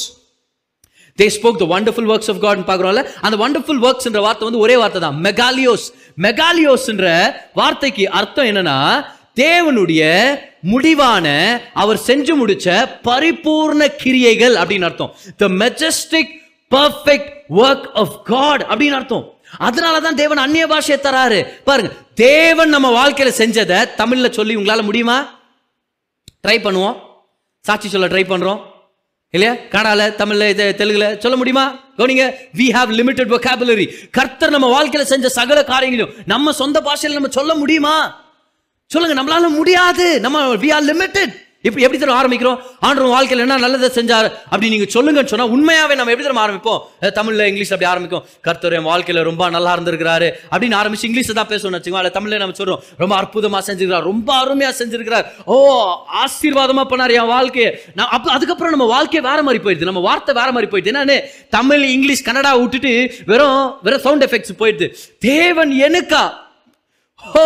[1.19, 5.01] they spoke the wonderful works of God பார்க்குறோம்ல அந்த வண்டர்ஃபுல் ஒர்க்ஸ்ன்ற வார்த்தை வந்து ஒரே வார்த்தை
[5.05, 5.19] தான்.
[5.27, 5.85] மெகாலியோஸ்
[6.25, 7.09] மெகாலியோஸ்ன்ற
[7.61, 8.79] வார்த்தைக்கு அர்த்தம் என்னன்னா
[9.43, 10.03] தேவனுடைய
[10.73, 11.27] முடிவான
[11.83, 12.67] அவர் செஞ்சு முடிச்ச
[13.09, 15.15] பரிபூர்ண கிரியைகள் அப்படின்னு அர்த்தம்.
[15.37, 16.35] The majestic
[16.75, 17.31] perfect
[17.63, 19.25] work of God அப்படின்னு அர்த்தம்.
[19.69, 21.41] அதனால தான் தேவன் அந்நிய பாஷையை தராரு.
[21.65, 21.91] பாருங்க
[22.27, 25.19] தேவன் நம்ம வாழ்க்கையில செஞ்சதை தமிழ்ல சொல்லி உங்களால முடியுமா?
[26.45, 26.97] ட்ரை பண்ணுவோம்.
[27.61, 28.63] சாட்சி சொல்ல ட்ரை பண்றோம்.
[29.35, 29.55] இல்லையா?
[29.71, 31.79] கனால தமிழ்ல இது தெலுங்குல சொல்ல முடியுமா?
[31.99, 33.87] கவனிங்க வி ஹாவ் லிமிடெட் vocabulary.
[34.11, 38.23] கர்த்தர் நம்ம வாழ்க்கையில செஞ்ச சகல காரியங்களையும் நம்ம சொந்த பாஷையில் நம்ம சொல்ல முடியுமா?
[38.87, 40.21] சொல்லுங்க நம்மளால முடியாது.
[40.21, 42.59] நம்ம வி ஆர் லிமிடெட் இப்போ எப்படி தர ஆரம்பிக்கிறோம்?
[42.87, 44.27] ஆண்டவர் வாழ்க்கையில் என்ன நல்லதை செஞ்சார்?
[44.53, 46.81] அப்படி நீங்கள் சொல்லுங்கன்னு சொன்னால் உண்மையாகவே நம்ம எப்படி தர ஆரம்பிப்போம்?
[47.19, 48.25] தமிழில் இங்கிலீஷ் அப்படி ஆரம்பிக்கும்.
[48.47, 50.29] கர்த்தர் என் வாழ்க்கையில் ரொம்ப நல்லா இருந்திருக்கிறாரு.
[50.53, 52.03] அப்படின்னு ஆரம்பிச்சு இங்கிலீஷை தான் பேசணும்னு வச்சுக்கோங்க.
[52.03, 54.07] அதில் தமிழில் நம்ம சொல்கிறோம் ரொம்ப அற்புதமாக செஞ்சிருக்கிறார்.
[54.11, 55.27] ரொம்ப அருமையாக செஞ்சிருக்கிறார்.
[55.45, 55.57] ஓ
[56.25, 57.71] ஆசீர்வாதமாக பண்ணார் என் வாழ்க்கையை.
[57.99, 59.91] நான் அப்போ அதுக்கப்புறம் நம்ம வாழ்க்கையை வேற மாதிரி போயிடுது.
[59.91, 60.93] நம்ம வார்த்தை வேற மாதிரி போயிடுது.
[60.95, 61.19] என்னன்னு?
[61.59, 62.95] தமிழ் இங்கிலீஷ் கன்னடா விட்டுட்டு
[63.33, 64.89] வெறும் வெறும் சவுண்ட் எஃபெக்ட்ஸ் போயிடுது.
[65.31, 66.25] தேவன் எனக்கா?
[67.23, 67.45] ஓ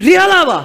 [0.00, 0.60] ரியலாவா?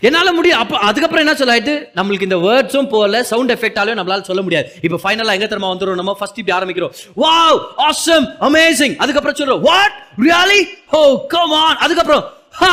[0.00, 1.74] என்னால முடியும் அப்போ அதுக்கப்புறம் என்ன சொல்லாயிட்டு?
[1.98, 4.68] நம்மளுக்கு இந்த வேர்ட்ஸும் போல சவுண்ட் எஃபெக்டாலும் நம்மளால சொல்ல முடியாது.
[4.82, 6.94] இப்போ ஃபைனலாக எங்க திரும்ப வந்துடும் நம்ம ஃபர்ஸ்ட் இப்படி ஆரம்பிக்கிறோம்.
[7.16, 10.60] வாவ் ஆசம் அமேசிங் அதுக்கப்புறம் சொல்றோம் what really
[11.00, 12.24] oh come on அதுக்கப்புறம்
[12.60, 12.72] ஹா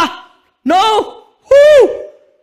[0.66, 0.84] நோ
[1.52, 1.62] ஹூ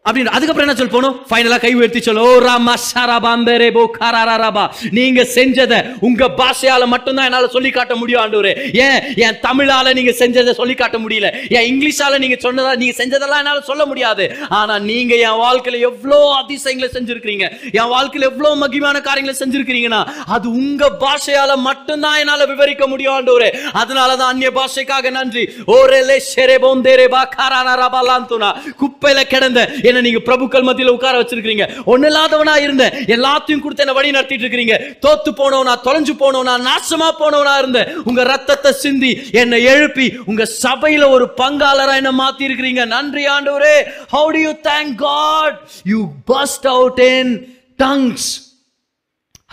[0.09, 1.15] அப்படின்னு அதுக்கப்புறம் என்ன சொல்ல போனோம்?
[1.29, 2.21] ஃபைனலா கை உயர்த்தி சொல்ல.
[2.21, 8.53] ஓ ராமா ஷரபாம்பரே போ காராராபா நீங்க செஞ்சதை உங்க பாஷையால மட்டும்தான் என்னால சொல்லி காட்ட முடியும் ஆண்டவரே.
[8.73, 9.15] ஏன்?
[9.17, 11.49] என் தமிழால நீங்க செஞ்சதை சொல்லி காட்ட முடியல.
[11.49, 14.37] என் இங்கிலீஷால நீங்க சொன்னதா நீங்க செஞ்சதெல்லாம் என்னால சொல்ல முடியாது.
[14.49, 20.91] ஆனா நீங்க என் வாழ்க்கையில எவ்வளோ அதிசயங்களை செஞ்சிருக்கிறீங்க என் வாழ்க்கையில எவ்வளவு மகிமான காரியங்களை செஞ்சிருக்கிறீங்கன்னா அது உங்க
[21.01, 23.51] பாஷையால மட்டும்தான் என்னால விவரிக்க முடியும் ஆண்டவரே.
[23.73, 25.47] அதனாலதான் அந்நிய பாஷைக்காக நன்றி.
[25.67, 32.57] ஓரே ஷெரே போந்தேரே பா காராராபாலாந்துனா குப்பையில கிடந்த என்ன நீங்க பிரபுக்கள் மத்தியில் உட்கார வச்சிருக்கீங்க ஒண்ணு இல்லாதவனா
[32.67, 32.97] இருந்தேன்.
[33.17, 34.77] எல்லாத்தையும் கொடுத்து என்ன வழி நடத்திட்டு இருக்கிறீங்க
[35.07, 37.91] தோத்து போனவனா தொலைஞ்சு போனவனா நாசமா போனவனா இருந்தேன்.
[38.05, 43.77] உங்க ரத்தத்தை சிந்தி என்னை எழுப்பி உங்க சபையில ஒரு பங்காளரா என்ன மாத்தி இருக்கிறீங்க நன்றி ஆண்டவரே.
[44.17, 45.59] How do you thank God
[45.95, 46.01] you
[46.33, 47.35] burst out in
[47.83, 48.25] tongues.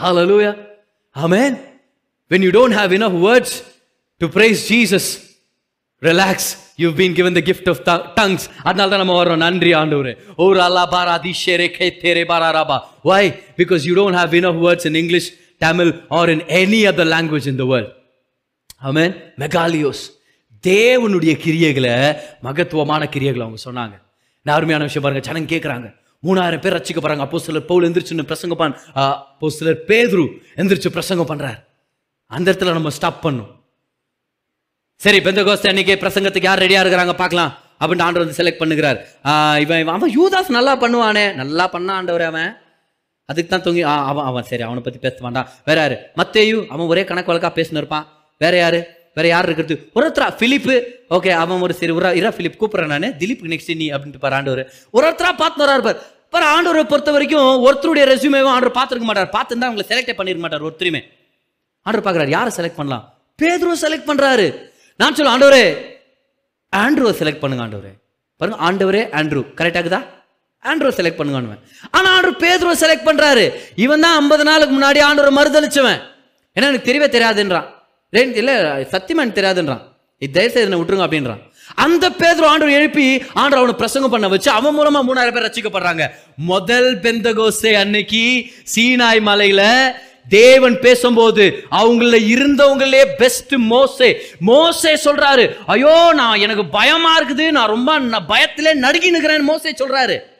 [0.01, 0.55] Hallelujah.
[1.15, 1.53] Amen.
[2.31, 3.51] When you don't have enough words
[4.21, 5.05] to praise jesus
[6.07, 6.37] relax.
[6.83, 7.81] You been given the gift of
[8.19, 10.13] tongues அதனால தான் நம்ம வரோம் நன்றி ஆண்டவரே.
[10.43, 12.77] ஓர் அல்லா பாரா திஷேரே கே தேரே பாராராபா
[13.09, 13.23] why?
[13.59, 15.29] Because you don't have in words in English
[15.65, 17.91] Tamil or in any other language in the world
[18.89, 20.03] ஆமென் மெகாலியோஸ்
[20.63, 21.95] தேவனுடைய கிரியைகளை
[22.47, 23.95] மகத்துவமான கிரியைகளை அவங்க சொன்னாங்க.
[24.45, 25.87] நான் அருமையான விஷயம் பாருங்க ஜனங்க கேட்குறாங்க
[26.25, 30.25] மூணாயிரம் பேர் ரசிக்கப்படுறாங்க அப்போ சிலர் பவுல் எந்திரிச்சுன்னு பிரசங்கம் பண் அப்போ சிலர் பேதுரு
[30.61, 31.59] எந்திரிச்சு பிரசங்கம் பண்றார்.
[32.31, 33.49] அந்த இடத்துல நம்ம ஸ்டாப் பண்ணும்
[35.03, 37.51] சரி பெந்தகோஸ்து அன்னைக்கு பிரசங்கத்துக்கு யார் ரெடியாக இருக்கிறாங்க பார்க்கலாம்.
[37.79, 38.97] அப்படின்னு ஆண்டவர் வந்து செலக்ட் பண்ணுகிறார்.
[39.59, 41.33] இவன் இவன் அவன் யூதாஸ் நல்லா பண்ணுவானே.
[41.33, 42.57] நல்லா பண்ணா ஆண்டவர் அவன்.
[43.25, 45.49] அதுக்கு தான் தொங்கி ஆ, அவன் அவன் சரி அவனை பற்றி பேச வேண்டாம்.
[45.65, 45.97] வேற யாரு?
[46.17, 48.05] மத்தேயு அவன் ஒரே கணக்கு வழக்காக பேசினு இருப்பான்.
[48.37, 48.85] வேற யாரு?
[49.13, 49.75] வேற யார் இருக்கிறது?
[49.95, 50.27] ஒருத்தரா?
[50.41, 50.83] பிலிப்பு.
[51.09, 53.01] ஓகே அவன் ஒரு சரி உரா இரா பிலிப் கூப்பிட்றேன் நான்.
[53.01, 54.73] திலீப் நெக்ஸ்ட் நீ அப்படின்ட்டு பாரு ஆண்டவர்.
[54.93, 56.01] ஒருத்தரா பார்த்துனரா இருப்பார் பார்.
[56.29, 59.33] பாரு ஆண்டவரை பொறுத்த வரைக்கும் ஒருத்தருடைய ரெசியூமேவும் ஆண்டவர் பார்த்துருக்க மாட்டார்.
[59.37, 61.01] பார்த்துருந்தா அவங்களை செலக்டே பண்ணிருக்க மாட்டார் ஒருத்தருமே.
[61.81, 63.05] ஆண்டவர் பார்க்குறாரு யாரை செலக்ட் பண்ணலாம்?
[63.41, 64.69] பேதரும் செலக்ட் பண்ணுறாரு
[65.01, 65.65] நான் சொல்ல ஆண்டவரே
[66.73, 67.93] ஆண்ட்ரூவை செலக்ட் பண்ணுங்க ஆண்டவரே.
[68.39, 69.41] பாருங்க ஆண்டவரே ஆண்ட்ரூ.
[69.59, 69.99] கரெக்டாகுதா
[70.69, 71.61] ஆண்ட்ரூவை செலக்ட் பண்ணுங்கன்னுவேன்
[71.95, 73.45] ஆனால் ஆண்ட்ரூ பேதுருவை செலக்ட் பண்ணுறாரு
[73.85, 76.01] இவன் தான் ஐம்பது நாளுக்கு முன்னாடி ஆண்டவரை மறுதளிச்சவன்
[76.55, 77.67] ஏன்னா எனக்கு தெரியவே தெரியாதுன்றான்.
[78.17, 78.55] ரெண்டு இல்லை
[78.93, 79.83] சத்தியமா எனக்கு தெரியாதுன்றான்.
[80.23, 81.41] இது தயவுசெய்து என்னை விட்டுருங்க அப்படின்றான்.
[81.83, 83.05] அந்த பேதுரு ஆண்டவர் எழுப்பி
[83.41, 86.05] ஆண்டவர் அவனை பிரசங்கம் பண்ண வச்சு அவன் மூலமா மூணாயிரம் பேர் ரசிக்கப்படுறாங்க.
[86.51, 88.23] முதல் பெந்தகோசே அன்னைக்கு
[88.73, 89.63] சீனாய் மலையில
[90.29, 94.21] தேவன் பேசும்போது அவங்கள இருந்தவங்களே பெஸ்ட் மோசே.
[94.39, 100.30] மோசே சொல்றாரு ஐயோ நான் எனக்கு பயமா இருக்குது நான் ரொம்ப ந- பயத்திலே நடுங்கி நிக்கிறேன் மோசே சொல்றாரு.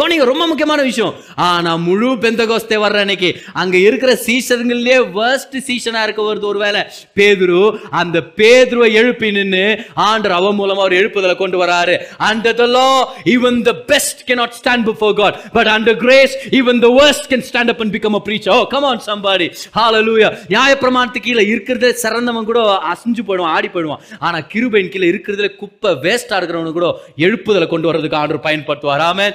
[0.00, 1.14] கவனிங்க ரொம்ப முக்கியமான விஷயம்.
[1.46, 6.80] ஆனா முழு பெந்தகோஸ்தே வர்ற அன்னைக்கு அங்க இருக்கிற சீசன்கள்லயே வேர்ஸ்ட் சீசனா இருக்க வருது ஒருவேளை
[7.16, 9.64] பேதுரு அந்த பேதுருவை எழுப்பி நின்று
[9.96, 11.96] ஆண்டர் அவன் மூலமா அவர் எழுப்புதலை கொண்டு வராரு.
[12.18, 15.94] Under the law even the best cannot stand before God.
[16.04, 18.52] Grace even the worst can stand up stand up and become a preacher.
[18.56, 19.48] Oh come on somebody.
[19.74, 20.32] Hallelujah.
[20.48, 22.60] நியாயப்பிரமாணத்துக்கு கீழே இருக்கிறத சிறந்தவன் கூட
[22.92, 24.02] அசிஞ்சு போயிடுவான் ஆடி போயிடுவான்.
[24.18, 29.06] ஆனா கிருபையின் கீழே இருக்கிறதுல குப்பை வேஸ்டா இருக்கிறவனு கூட எழுப்புதலை கொண்டு வர்றதுக்கு ஆண்டர் பயன்படுத்துவார்.
[29.12, 29.32] ஆமென்.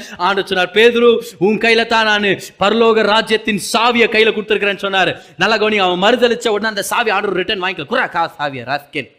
[0.51, 0.71] சொன்னார்.
[0.77, 2.27] பேதுரு உன் கையில தான் நான்
[2.61, 5.13] பரலோக ராஜ்யத்தின் சாவியை கையில கொடுத்துருக்கிறேன்னு சொன்னாரு.
[5.37, 9.09] நல்லா கவனி அவன் மறுதளிச்ச உடனே அந்த சாவி ஆர்டர் ரிட்டர்ன் வாங்கிக்கல குரா கா சாவிய ராஸ்கேல்.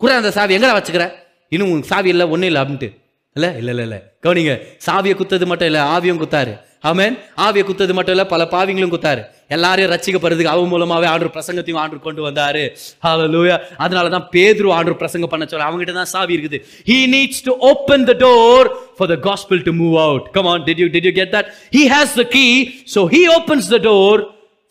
[0.00, 1.06] குரா அந்த சாவி எங்கடா வச்சுக்கிற?
[1.52, 2.88] இன்னும் உன் சாவி இல்லை ஒன்றும் இல்லை அப்படின்ட்டு.
[3.36, 3.96] இல்ல இல்ல இல்ல இல்ல.
[4.22, 4.52] கவனிங்க
[4.86, 6.52] சாவியை குத்தது மட்டும் இல்ல ஆவியும் குத்தாரு.
[6.88, 7.14] ஆமேன்.
[7.44, 9.22] ஆவியை குத்தது மட்டும் இல்ல பல பாவிங்களும் குத்தாரு.
[9.54, 12.62] எல்லாரையும் ரட்சிக்கப்படுறதுக்கு அவன் மூலமாவே ஆண்டு பிரசங்கத்தையும் ஆண்டு கொண்டு வந்தாரு.
[13.04, 16.58] ஹalleluya அதனால தான் பேதுரு ஆண்டு பிரசங்கம் பண்ண சொல்ல அவங்ககிட்ட தான் சாவி இருக்குது.
[16.90, 18.62] He needs to open the door
[18.98, 20.24] for the gospel to move out.
[20.36, 21.46] Come on did you did you get that?
[21.76, 22.54] He has the key
[22.94, 24.16] so he opens the door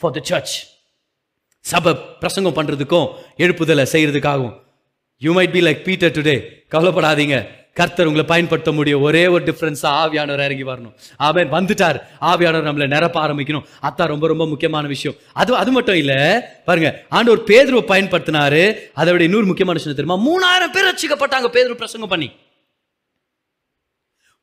[0.02, 0.54] for the church.
[1.66, 1.94] சபை
[2.24, 3.08] பிரசங்கம் பண்றதுக்கும்
[3.44, 4.58] எழுப்புதலை செய்யறதுக்காகவும்.
[5.22, 6.36] You might be like Peter today
[6.74, 7.38] கவலைப்படாதீங்க.
[7.80, 10.94] கர்த்தர் உங்களை பயன்படுத்த முடியும் ஒரே ஒரு டிஃப்ரென்ஸாக ஆவியானவர் இறங்கி வரணும்.
[11.18, 11.98] அவன் வந்துட்டார்.
[12.32, 13.66] ஆவியானவர் நம்மளை நிரப்ப ஆரம்பிக்கணும்.
[13.82, 15.18] அதான் ரொம்ப ரொம்ப முக்கியமான விஷயம்.
[15.34, 16.20] அது அது மட்டும் இல்லை.
[16.66, 18.62] பாருங்க ஆண்டவர் பேதுருவை பயன்படுத்தினாரு.
[18.94, 20.16] அதை விட இன்னொரு முக்கியமான விஷயம் தெரியுமா?
[20.28, 22.30] மூணாயிரம் பேர் ரசிக்கப்பட்டாங்க பேதுரு பிரசங்கம் பண்ணி.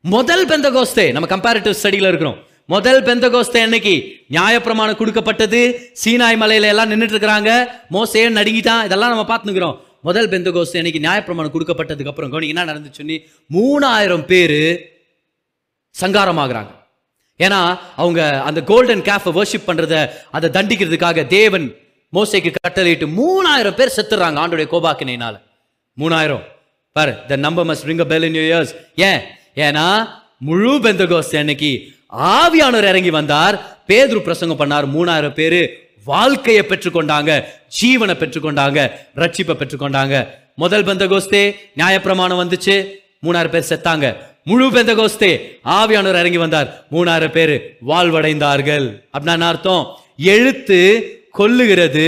[0.01, 2.37] முதல் பெந்தகோஸ்தே நம்ம கம்பேரிட்டிவ் ஸ்டடியில் இருக்கிறோம்.
[2.65, 3.93] முதல் பெந்தகோஸ்தே அன்னைக்கு
[4.31, 5.59] நியாயப்பிரமாணம் கொடுக்கப்பட்டது.
[6.03, 7.51] சீனாய் மலையில எல்லாம் நின்றுட்டு இருக்கிறாங்க.
[7.91, 8.85] மோசையே நடுங்கிட்டான்.
[8.85, 9.75] இதெல்லாம் நம்ம பார்த்துக்கிறோம்
[10.07, 13.15] முதல் பெந்தகோஸ்தே இன்னைக்கு நியாயப்பிரமாணம் கொடுக்கப்பட்டதுக்கு அப்புறம் கவனிங்க என்ன நடந்துச்சுன்னு
[13.55, 14.59] மூணாயிரம் பேர்
[16.01, 16.71] சங்காரமாகறாங்க.
[17.39, 17.59] ஏன்னா
[17.95, 19.95] அவங்க அந்த கோல்டன் கேஃபை வர்ஷிப் பண்றத
[20.31, 21.65] அதை தண்டிக்கிறதுக்காக தேவன்
[22.13, 25.35] மோசைக்கு கட்டளையிட்டு மூணாயிரம் பேர் செத்துறாங்க ஆண்டுடைய கோபாக்கினால
[25.97, 26.43] மூணாயிரம்.
[26.95, 28.73] பாரு the number must ring bell in ears
[29.09, 29.21] ஏன்?
[29.55, 29.85] ஏன்னா
[30.39, 31.71] முழு பெந்தகோஸ்து அன்னைக்கு
[32.37, 33.55] ஆவியானவர் இறங்கி வந்தார்
[33.87, 35.59] பேதுரு பிரசங்கம் பண்ணார் மூணாயிரம் பேர்
[36.09, 37.31] வாழ்க்கையை பெற்றுக்கொண்டாங்க
[37.77, 38.79] ஜீவனை பெற்றுக்கொண்டாங்க
[39.21, 40.15] ரட்சிப்பை பெற்றுக்கொண்டாங்க.
[40.63, 41.43] முதல் பெந்தகோஸ்தே
[41.77, 42.75] நியாயப்பிரமாணம் வந்துச்சு.
[43.25, 44.07] மூணாயிரம் பேர் செத்தாங்க.
[44.49, 45.31] முழு பெந்தகோஸ்தே
[45.77, 46.69] ஆவியானவர் இறங்கி வந்தார்.
[46.91, 47.53] மூணாயிரம் பேர்
[47.87, 48.85] வாழ்வடைந்தார்கள்.
[49.17, 49.83] அப்படின்னா அர்த்தம்?
[50.35, 50.79] எழுத்து
[51.37, 52.05] கொல்லுகிறது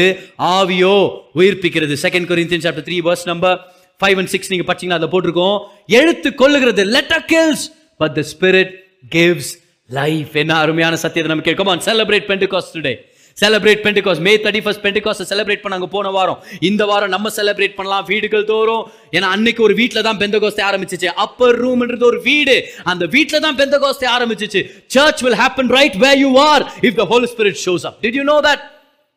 [0.58, 0.96] ஆவியோ
[1.36, 1.96] உயிர்ப்பிக்கிறது.
[2.06, 3.58] Second Corinthian chapter three verse number
[4.02, 5.58] five and six நீங்க படிச்சீங்கன்னா அதை போட்டிருக்கோம்.
[6.00, 7.66] எழுத்து கொல்லுகிறது letter kills
[8.02, 8.74] but the spirit
[9.16, 9.52] gives
[10.00, 12.96] life என்ன அருமையான சத்தியத்தை நம்ம கேட்கும் celebrate Pentecost today.
[13.42, 16.40] Celebrate Pentecost May thirty first Pentecost celebrate பண்ணாங்க போன வாரம்.
[16.70, 18.84] இந்த வாரம் நம்ம செலிப்ரேட் பண்ணலாம் வீடுகள் தோறும்.
[19.18, 21.10] ஏன்னா அன்னைக்கு ஒரு வீட்டில் தான் பெந்தகோஸ்தே ஆரம்பிச்சிச்சு.
[21.26, 22.58] அப்பர் ரூம்ன்றது ஒரு வீடு.
[22.94, 24.64] அந்த வீட்டில் தான் பெந்தகோஸ்தே ஆரம்பிச்சிச்சு.
[24.98, 28.26] Church will happen right where you are if the holy spirit shows up did you
[28.34, 28.66] know that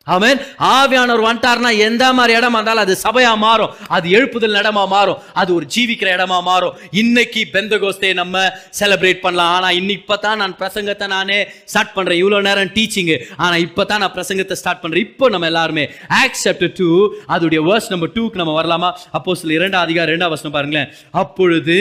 [0.07, 0.39] ஆமென்.
[0.77, 3.73] ஆவியானவர் வந்துட்டார்னா எந்த மாதிரி இடமா இருந்தாலும் அது சபையா மாறும்.
[3.95, 5.19] அது எழுப்புதல் இடமா மாறும்.
[5.41, 6.73] அது ஒரு ஜீவிக்கிற இடமா மாறும்.
[7.01, 8.41] இன்னைக்கு பெந்தகோஸ்தே நம்ம
[8.79, 9.53] செலிப்ரேட் பண்ணலாம்.
[9.57, 11.37] ஆனா இன்னைக்கு தான் நான் பிரசங்கத்தை நானே
[11.71, 12.19] ஸ்டார்ட் பண்றேன்.
[12.23, 15.05] இவ்வளவு நேரம் டீச்சிங் ஆனா இப்பதான் நான் பிரசங்கத்தை ஸ்டார்ட் பண்றேன்.
[15.09, 15.85] இப்போ நம்ம எல்லாருமே
[16.21, 16.89] ஆக்ட் சாப்டர் டூ
[17.35, 18.91] அதோடைய வேர்ஸ் நம்பர் டூக்கு நம்ம வரலாமா?
[19.11, 20.91] அப்போ சில இரண்டாம் அதிகாரம் இரண்டாம் வசனம் பாருங்களேன்.
[21.23, 21.77] அப்பொழுது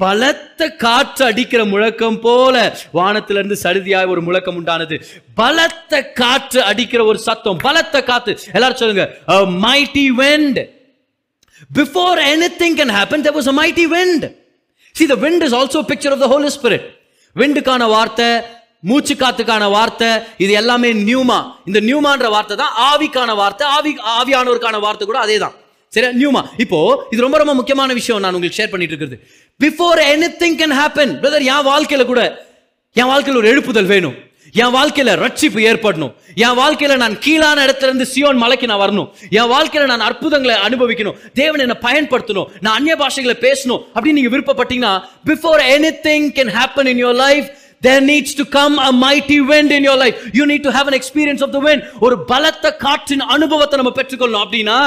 [0.00, 2.54] பலத்த காற்று அடிக்கிற முழக்கம் போல
[2.98, 4.96] வானத்திலிருந்து சடுதியாய் ஒரு முழக்கம் உண்டானது.
[5.40, 8.32] பலத்த காற்று அடிக்கிற ஒரு சத்தம் பலத்த காத்து.
[8.56, 9.06] எல்லாரும் சொல்லுங்க
[9.64, 10.60] mighty wind
[11.78, 12.20] before
[12.62, 14.26] anything can happen there was a mighty wind
[14.94, 16.86] see the wind is also picture of the the spirit
[17.36, 18.28] விண்டுக்கான வார்த்தை
[18.88, 20.08] மூச்சு காத்துக்கான வார்த்தை
[20.44, 21.38] இது எல்லாமே நியூமா.
[21.68, 25.54] இந்த நியூமான்ற வார்த்தை தான் ஆவிக்கான வார்த்தை ஆவி ஆவியானவருக்கான வார்த்தை கூட அதே தான்
[25.88, 26.12] சரியா?
[26.20, 29.18] நியூமா இப்போ இது ரொம்ப ரொம்ப முக்கியமான விஷயம் நான் உங்களுக்கு ஷேர் பண்ணிட்டு இருக்கிறது.
[29.64, 30.00] Before
[30.42, 32.22] anything can happen brother என் வாழ்க்கையில கூட
[32.92, 34.14] என் வாழ்க்கையில் ஒரு எழுப்புதல் வேணும்.
[34.52, 36.12] என் வாழ்க்கையில ரட்சிப்பு ஏற்படணும்.
[36.34, 39.08] என் வாழ்க்கையில நான் கீழான இடத்துல இருந்து சியோன் மலைக்கு நான் வரணும்.
[39.30, 41.16] என் வாழ்க்கையில நான் அற்புதங்களை அனுபவிக்கணும்.
[41.32, 42.46] தேவன் என்னை பயன்படுத்தணும்.
[42.60, 44.92] நான் அந்நிய பாஷைகளை பேசணும் அப்படின்னு நீங்க விருப்பப்பட்டீங்கன்னா
[45.26, 45.62] before
[46.06, 47.46] anything can happen in your life
[47.86, 50.16] there needs to come a mighty wind in your life.
[50.38, 51.82] You need to have an experience of the wind.
[52.06, 54.44] ஒரு பலத்த காற்றின் அனுபவத்தை நம்ம பெற்றுக்கொள்ளணும்.
[54.46, 54.78] அப்படின்னா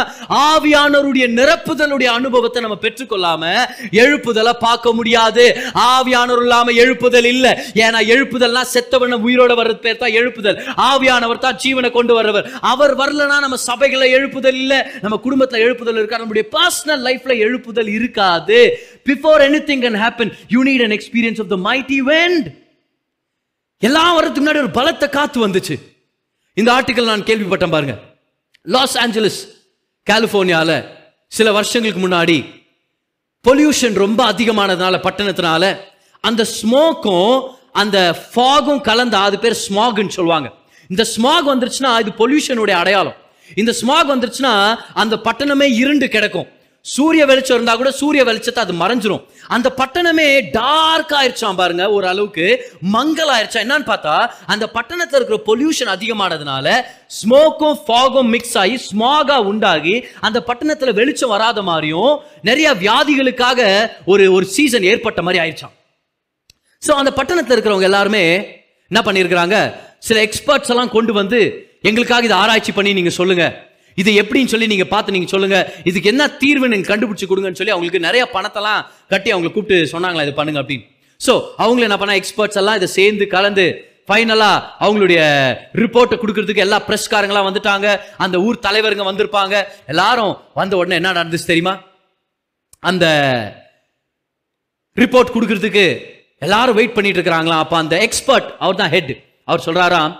[0.49, 3.43] ஆவியானவருடைய நிரப்புதலுடைய அனுபவத்தை நம்ம பெற்றுக்கொள்ளாம
[4.03, 5.45] எழுப்புதலை பார்க்க முடியாது.
[5.93, 7.47] ஆவியானவர் இல்லாம எழுப்புதல் இல்ல.
[7.85, 10.57] ஏன்னா எழுப்புதல்னா செத்தவன உயிரோட வர்றது பேர் தான் எழுப்புதல்.
[10.89, 12.47] ஆவியானவர் தான் ஜீவனை கொண்டு வர்றவர்.
[12.71, 14.73] அவர் வரலனா நம்ம சபைகளை எழுப்புதல் இல்ல.
[15.03, 18.59] நம்ம குடும்பத்துல எழுப்புதல் இருக்கா நம்முடைய பர்சனல் லைஃப்ல எழுப்புதல் இருக்காது.
[19.09, 22.47] Before anything can happen you need an experience of the mighty wind
[23.81, 25.75] எல்லாம் வரதுக்கு முன்னாடி ஒரு பலத்த காத்து வந்துச்சு.
[26.53, 27.99] இந்த ஆர்டிக்கல் நான் கேள்விப்பட்டேன் பாருங்க.
[28.61, 29.37] லாஸ் ஆஞ்சலஸ்
[30.09, 30.83] கலிஃபோர்னியாவில்
[31.27, 32.37] சில வருஷங்களுக்கு முன்னாடி
[33.47, 35.77] பொல்யூஷன் ரொம்ப அதிகமானதுனால பட்டணத்தினால
[36.21, 40.51] அந்த ஸ்மோக்கும் அந்த ஃபாகும் கலந்த அது பேர் ஸ்மாக்னு சொல்லுவாங்க.
[40.87, 43.15] இந்த ஸ்மாக் வந்துருச்சுன்னா இது பொல்யூஷனுடைய அடையாளம்.
[43.55, 46.47] இந்த ஸ்மாக் வந்துருச்சுன்னா அந்த பட்டணமே இருண்டு கிடக்கும்.
[46.85, 49.23] சூரிய வெளிச்சம் இருந்தா கூட சூரிய வெளிச்சத்தை அது மறைஞ்சிரும்.
[49.55, 50.27] அந்த பட்டணமே
[50.57, 52.45] டார்க் ஆயிருச்சாம் பாருங்க ஒரு அளவுக்கு
[52.95, 53.63] மங்கல் ஆயிருச்சா?
[53.65, 54.15] என்னன்னு பார்த்தா
[54.53, 56.67] அந்த பட்டணத்துல இருக்கிற பொல்யூஷன் அதிகமானதுனால
[57.19, 63.59] ஸ்மோக்கும் ஃபாகும் மிக்ஸ் ஆகி ஸ்மாகா உண்டாகி அந்த பட்டணத்துல வெளிச்சம் வராத மாதிரியும் நிறைய வியாதிகளுக்காக
[64.05, 65.75] ஒரு ஒரு சீசன் ஏற்பட்ட மாதிரி ஆயிடுச்சாம்
[66.83, 68.25] ஸோ அந்த பட்டணத்தில் இருக்கிறவங்க எல்லாருமே
[68.91, 69.57] என்ன பண்ணியிருக்கிறாங்க?
[70.07, 71.39] சில எக்ஸ்பர்ட்ஸ் எல்லாம் கொண்டு வந்து
[71.83, 73.45] எங்களுக்காக இதை ஆராய்ச்சி பண்ணி நீங்க சொல்லுங்க.
[74.01, 75.57] இது எப்படின்னு சொல்லி நீங்க பார்த்து நீங்க சொல்லுங்க.
[75.89, 78.81] இதுக்கு என்ன தீர்வு நீங்க கண்டுபிடிச்சு கொடுங்கன்னு சொல்லி அவங்களுக்கு நிறைய பணத்தெல்லாம்
[79.13, 80.87] கட்டி அவங்களை கூப்பிட்டு சொன்னாங்களா இது பண்ணுங்க அப்படின்னு.
[81.25, 81.33] ஸோ
[81.63, 83.67] அவங்கள என்ன பண்ண எக்ஸ்பர்ட்ஸ் எல்லாம் இதை சேர்ந்து கலந்து
[84.09, 85.21] ஃபைனலாக அவங்களுடைய
[85.81, 87.87] ரிப்போர்ட்டை கொடுக்கறதுக்கு எல்லா பிரஸ்காரங்களாம் வந்துட்டாங்க.
[88.23, 89.55] அந்த ஊர் தலைவருங்க வந்திருப்பாங்க.
[89.93, 91.73] எல்லாரும் வந்த உடனே என்ன நடந்துச்சு தெரியுமா?
[92.89, 93.05] அந்த
[95.01, 95.85] ரிப்போர்ட் கொடுக்கறதுக்கு
[96.45, 97.63] எல்லாரும் வெயிட் பண்ணிட்டு இருக்கிறாங்களாம்.
[97.65, 99.13] அப்போ அந்த எக்ஸ்பர்ட் அவர் தான் ஹெட்
[99.49, 100.13] அவர் சொல்றாராம்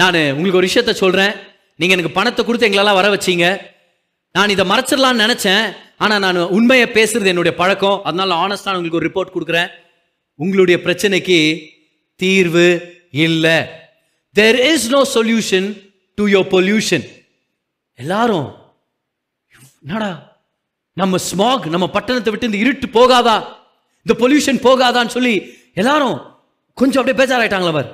[0.00, 1.34] நான் உங்களுக்கு ஒரு விஷயத்த சொல்றேன்.
[1.78, 3.46] நீங்க எனக்கு பணத்தை கொடுத்து எங்களெல்லாம் வர வச்சீங்க.
[4.32, 5.64] நான் இதை மறைச்சிடலான்னு நினைச்சேன்.
[5.98, 8.00] ஆனால் நான் உண்மையை பேசுறது என்னுடைய பழக்கம்.
[8.08, 9.70] அதனால ஆனஸ்டாக உங்களுக்கு ஒரு ரிப்போர்ட் கொடுக்குறேன்.
[10.34, 11.38] உங்களுடைய பிரச்சனைக்கு
[12.16, 12.66] தீர்வு
[13.10, 13.56] இல்லை.
[14.32, 15.68] There is no solution
[16.14, 17.06] to your pollution
[17.98, 18.48] எல்லாரும்
[19.84, 20.10] என்னடா?
[20.96, 23.36] நம்ம ஸ்மாக் நம்ம பட்டணத்தை விட்டு இந்த இருட்டு போகாதா?
[24.06, 25.34] இந்த பொல்யூஷன் போகாதான்னு சொல்லி
[25.80, 26.16] எல்லாரும்
[26.78, 27.90] கொஞ்சம் அப்படியே பேஜாராயிட்டாங்களா அவர்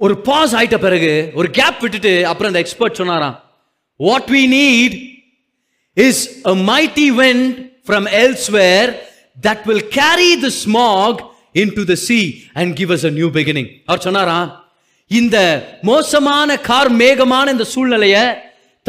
[0.00, 3.36] ஒரு பாஸ் ஆயிட்ட பிறகு ஒரு கேப் விட்டுட்டு அப்புறம் அந்த எக்ஸ்பர்ட் சொன்னாராம்
[4.00, 4.94] what we need
[6.06, 6.22] is
[6.52, 7.54] a mighty wind
[7.88, 8.90] from elsewhere
[9.46, 11.14] that will carry the smog
[11.62, 12.18] into the sea
[12.60, 14.48] and give us a new beginning அவர் சொன்னாராம்
[15.10, 15.36] இந்த
[15.90, 18.24] மோசமான கார் மேகமான இந்த சூழ்நிலையை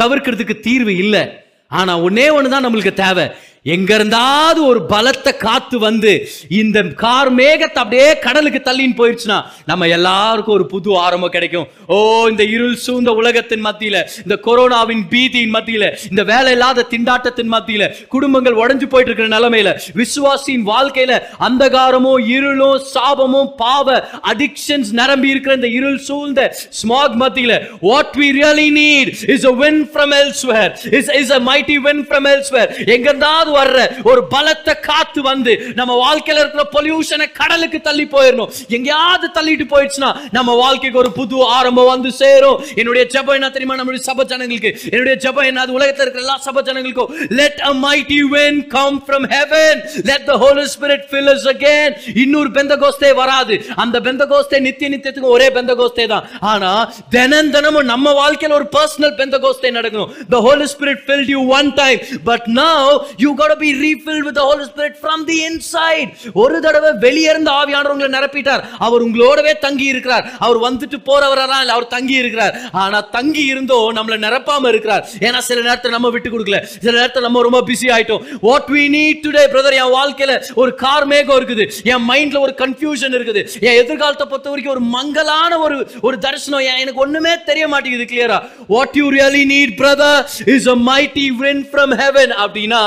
[0.02, 1.24] தவிர்க்கிறதுக்கு தீர்வு இல்லை.
[1.68, 3.24] ஆனா ஒன்னே தான் நம்மளுக்கு தேவை.
[3.66, 6.12] எங்க இருந்தாவது ஒரு பலத்த காத்து வந்து
[6.56, 11.66] இந்த கார் மேகத்தை அப்படியே கடலுக்கு தள்ளின்னு போயிடுச்சுன்னா நம்ம எல்லாருக்கும் ஒரு புது ஆரம்பம் கிடைக்கும்.
[11.88, 11.96] ஓ
[12.28, 18.58] இந்த இருள் சூழ்ந்த உலகத்தின் மத்தியில இந்த கொரோனாவின் பீதியின் மத்தியில இந்த வேலை இல்லாத திண்டாட்டத்தின் மத்தியில குடும்பங்கள்
[18.58, 21.16] உடஞ்சு போயிட்டு இருக்கிற நிலைமையில விசுவாசியின் வாழ்க்கையில
[21.48, 23.98] அந்தகாரமும் இருளும் சாபமும் பாவ
[24.32, 26.40] அடிக்ஷன்ஸ் நிரம்பி இருக்கிற இந்த இருள் சூழ்ந்த
[26.80, 31.78] ஸ்மாக் மத்தியில what we really need is a wind from elsewhere is is a mighty
[31.86, 33.80] wind from elsewhere எங்க இருந்தாவது வர்ற
[34.10, 40.54] ஒரு பலத்த காத்து வந்து நம்ம வாழ்க்கையில இருக்கிற பொல்யூஷனை கடலுக்கு தள்ளி போயிடணும் எங்கேயாவது தள்ளிட்டு போயிடுச்சுன்னா நம்ம
[40.62, 42.58] வாழ்க்கைக்கு ஒரு புது ஆரம்பம் வந்து சேரும்.
[42.80, 43.76] என்னுடைய ஜபம் என்ன தெரியுமா?
[43.80, 44.70] நம்முடைய சப ஜனங்களுக்கு.
[44.92, 45.60] என்னுடைய ஜபம் என்ன?
[45.64, 47.10] அது உலகத்துல இருக்கிற எல்லா சப ஜனங்களுக்கும்.
[47.40, 49.80] Let a mighty wind come from heaven
[50.10, 51.94] let the holy spirit fill us again
[52.24, 53.56] இன்னொரு பெந்தகோஸ்தே வராது.
[53.84, 56.26] அந்த பெந்தகோஸ்தே நித்திய நித்தியத்துக்கு ஒரே பெந்தகோஸ்தே தான்.
[56.52, 56.72] ஆனா
[57.16, 60.12] தினம் தினமும் நம்ம வாழ்க்கையில ஒரு பர்சனல் பெந்தகோஸ்தே நடக்கணும்.
[60.48, 62.00] Holy spirit filled you one time
[62.30, 62.92] but now
[63.24, 66.08] you you got to be refilled with the holy spirit from the inside.
[66.42, 68.62] ஒரு தடவை வெளியே இருந்து ஆவியானவர் உங்களை நிரப்பிட்டார்.
[68.86, 74.18] அவர் உங்களோடவே தங்கி இருக்கிறார் அவர் வந்துட்டு போறவரா இல்லை அவர் தங்கி இருக்கிறார் ஆனா தங்கி இருந்தோ நம்மளை
[74.26, 75.02] நிரப்பாம இருக்கிறார்.
[75.26, 76.60] ஏன்னா சில நேரத்தில் நம்ம விட்டு கொடுக்கல.
[76.84, 78.24] சில நேரத்தில் நம்ம ரொம்ப பிஸி ஆயிட்டோம்.
[78.48, 81.66] What we need today brother என் வாழ்க்கையில ஒரு கார் மேகம் இருக்குது.
[81.92, 83.42] என் மைண்ட்ல ஒரு கன்ஃபியூஷன் இருக்குது.
[83.68, 85.78] என் எதிர்காலத்தை பொறுத்த வரைக்கும் ஒரு மங்கலான ஒரு
[86.08, 86.64] ஒரு தரிசனம்.
[86.84, 88.38] எனக்கு ஒண்ணுமே தெரிய மாட்டேங்குது கிளியரா
[88.74, 90.20] what you really need brother
[90.56, 92.82] is a mighty wind from heaven அப்படின்னா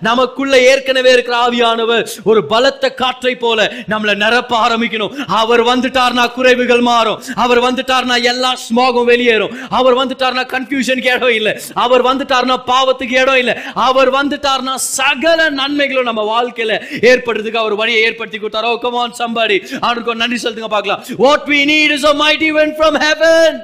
[0.00, 5.14] நமக்குள்ள ஏற்கனவே இருக்கிற ஆவியானவர் ஒரு பலத்த காற்றை போல நம்மளை நிரப்ப ஆரம்பிக்கணும்.
[5.26, 7.22] அவர் வந்துட்டார்னா குறைவுகள் மாறும்.
[7.44, 9.54] அவர் வந்துட்டார்னா எல்லா ஸ்மோகம் வெளியேறும்.
[9.70, 11.54] அவர் வந்துட்டார்னா கன்ஃபியூஷனுக்கு இடம் இல்லை.
[11.74, 13.54] அவர் வந்துட்டார்னா பாவத்துக்கு இடம் இல்லை.
[13.74, 16.72] அவர் வந்துட்டார்னா சகல நன்மைகளும் நம்ம வாழ்க்கையில
[17.12, 18.78] ஏற்படுறதுக்கு அவர் வழியை ஏற்படுத்தி கொடுத்தாரோ.
[18.86, 21.04] கமான் சம்பாடி oh, அவனுக்கு நன்றி செலுத்துங்க பார்க்கலாம்.
[21.16, 23.58] What we need is a mighty wind from heaven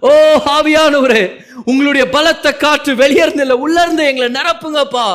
[0.00, 0.10] ஓ
[0.56, 1.24] ஆவியானவரே
[1.64, 5.06] உங்களுடைய பலத்த காற்று வெளியேறதில்லை உள்ளேருந்து உள்ள இருந்து எங்களை நிரப்புங்கப்பா.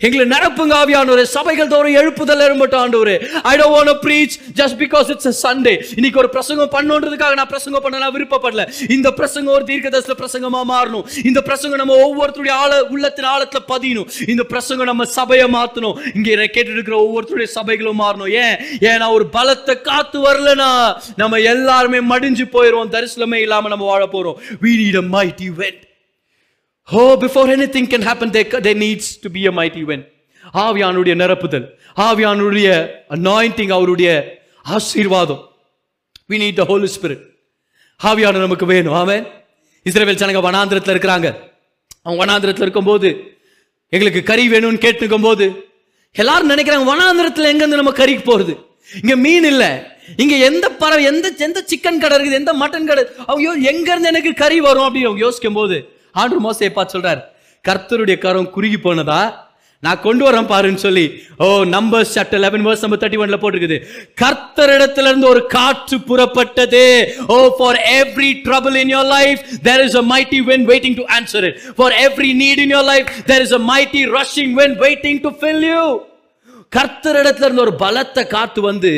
[0.00, 1.22] எங்களை நடப்புங்க ஆவியானவரே.
[1.22, 3.16] சபைகள் தோறும் எழுப்புதல் ஏற்பட்டும் ஆண்டவரே.
[3.42, 7.46] I don't want to preach just because it's a Sunday இன்னைக்கு ஒரு பிரசங்கம் பண்ணுன்றதுக்காக நான்
[7.46, 8.90] பிரசங்கம் பண்ண நான் விருப்பப்படல.
[8.90, 11.26] இந்த பிரசங்கம் ஒரு தீர்க்கதரிசன பிரசங்கமா மாறணும்.
[11.26, 14.28] இந்த பிரசங்கம் நம்ம ஒவ்வொருத்தருடைய ஆழ உள்ளத்தின் ஆழத்துல பதியணும்.
[14.28, 15.98] இந்த பிரசங்கம் நம்ம சபையை மாத்தணும்.
[16.14, 18.30] இங்க கேட்டு இருக்கிற ஒவ்வொருத்தருடைய சபைகளும் மாறணும்.
[18.30, 18.56] ஏன்?
[18.80, 20.96] ஏன்னா ஒரு பலத்தை காத்து வரலனா?
[21.16, 24.34] நம்ம எல்லாருமே மடிஞ்சு போயிடுவோம் தரிசனமே இல்லாம நம்ம வாழ போறோம்.
[24.62, 25.50] We need a mighty mighty
[26.88, 30.04] oh before anything can happen they they needs to be a mighty wind
[30.64, 31.66] ஆவியானுடைய நிரப்புதல்
[32.06, 32.68] ஆவியானுடைய
[33.14, 34.10] அனாயிண்டிங் அவருடைய
[34.76, 35.42] ஆசீர்வாதம்.
[36.30, 37.24] We need the holy spirit
[38.00, 38.96] ஆவியான நமக்கு வேணும்.
[39.00, 39.26] ஆமென்
[39.86, 41.28] இஸ்ரேவேல் ஜனங்க வனாந்திரத்தில் இருக்கிறாங்க.
[42.04, 43.08] அவங்க வனாந்திரத்தில் இருக்கும்போது
[43.92, 45.46] எங்களுக்கு கறி வேணும்னு கேட்டுக்கும் போது
[46.16, 48.54] எல்லாரும் நினைக்கிறாங்க வனாந்திரத்தில் எங்கேருந்து நம்ம கறிக்கு போகிறது
[49.02, 49.70] இங்கே மீன் இல்லை.
[50.22, 53.02] இங்கே எந்த பறவை எந்த எந்த சிக்கன் கடை இருக்குது எந்த மட்டன் கடை?
[53.30, 54.86] அவங்க எங்கேருந்து எனக்கு கறி வரும்?
[54.88, 55.76] அப்படின்னு அவங்க யோசிக்கும் போது
[56.22, 57.20] ஆண்டு மோசையை பார்த்து சொல்றார்?
[57.64, 59.20] கர்த்தருடைய கரம் குறுகி போனதா?
[59.82, 61.04] நான் கொண்டு வரேன் பாருன்னு சொல்லி
[61.44, 63.76] ஓ number chapter eleven verse number thirty ஒன்ல போட்டிருக்குது.
[64.22, 66.82] கர்த்தரிடத்துல இருந்து ஒரு காற்று புறப்பட்டது.
[67.34, 71.46] ஓ for every trouble in your life there is a mighty wind waiting to answer
[71.50, 75.32] it for every need in your life there is a mighty rushing wind waiting to
[75.42, 75.82] fill you
[76.76, 78.90] கர்த்தரிடத்துல இருந்த ஒரு பலத்த காத்து வந்து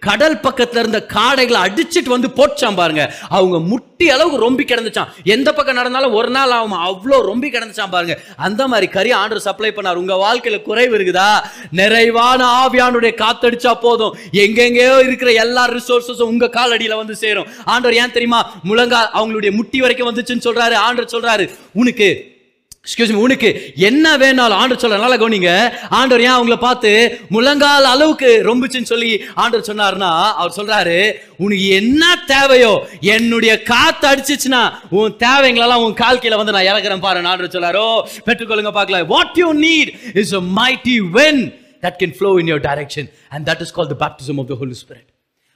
[0.00, 3.14] கடல் பக்கத்துல இருந்த காடைகளை அடிச்சுட்டு வந்து போச்சான் பாருங்க.
[3.28, 6.76] அவங்க முட்டி அளவுக்கு ரொம்பி கிடந்துச்சான் எந்த பக்கம் நடந்தாலும் ஒரு நாள் ஆகும்?
[6.88, 8.18] அவ்வளோ ரொம்பி கிடந்துச்சான் பாருங்க.
[8.36, 9.94] அந்த மாதிரி கறி ஆண்டர் சப்ளை பண்ணார்.
[9.94, 11.30] உங்க வாழ்க்கையில குறைவு இருக்குதா?
[11.70, 14.16] நிறைவான ஆவியானுடைய காத்தடிச்சா போதும்.
[14.32, 17.46] எங்கெங்கேயோ இருக்கிற எல்லா ரிசோர்ஸஸும் உங்க காலடியில வந்து சேரும்.
[17.64, 18.60] ஆண்டவர் ஏன் தெரியுமா?
[18.64, 20.78] முழங்கா அவங்களுடைய முட்டி வரைக்கும் வந்துச்சுன்னு சொல்றாரு.
[20.88, 22.38] ஆண்டர் சொல்றாரு உனக்கு
[22.86, 23.48] எக்ஸ்கியூஸ் உனக்கு
[23.88, 25.50] என்ன வேணாலும் ஆண்டவர் சொல்ல நல்லா கவனிங்க.
[25.98, 26.90] ஆண்டவர் ஏன் அவங்கள பார்த்து
[27.34, 29.10] முழங்கால் அளவுக்கு ரொம்பிச்சுன்னு சொல்லி
[29.42, 30.10] ஆண்டவர் சொன்னாருன்னா
[30.40, 30.96] அவர் சொல்றாரு
[31.44, 32.02] உனக்கு என்ன
[32.32, 32.72] தேவையோ
[33.16, 34.62] என்னுடைய காத்து அடிச்சிச்சுன்னா
[34.98, 37.86] உன் தேவைங்களெல்லாம் உன் கால் கீழே வந்து நான் இறக்குறேன் பாரு ஆண்டவர் சொல்லாரோ
[38.28, 41.42] பெற்றுக்கொள்ளுங்க பார்க்கலாம் what you need is a mighty wind
[41.84, 44.76] that can flow in your direction and that is call the baptism of the holy
[44.82, 45.08] spirit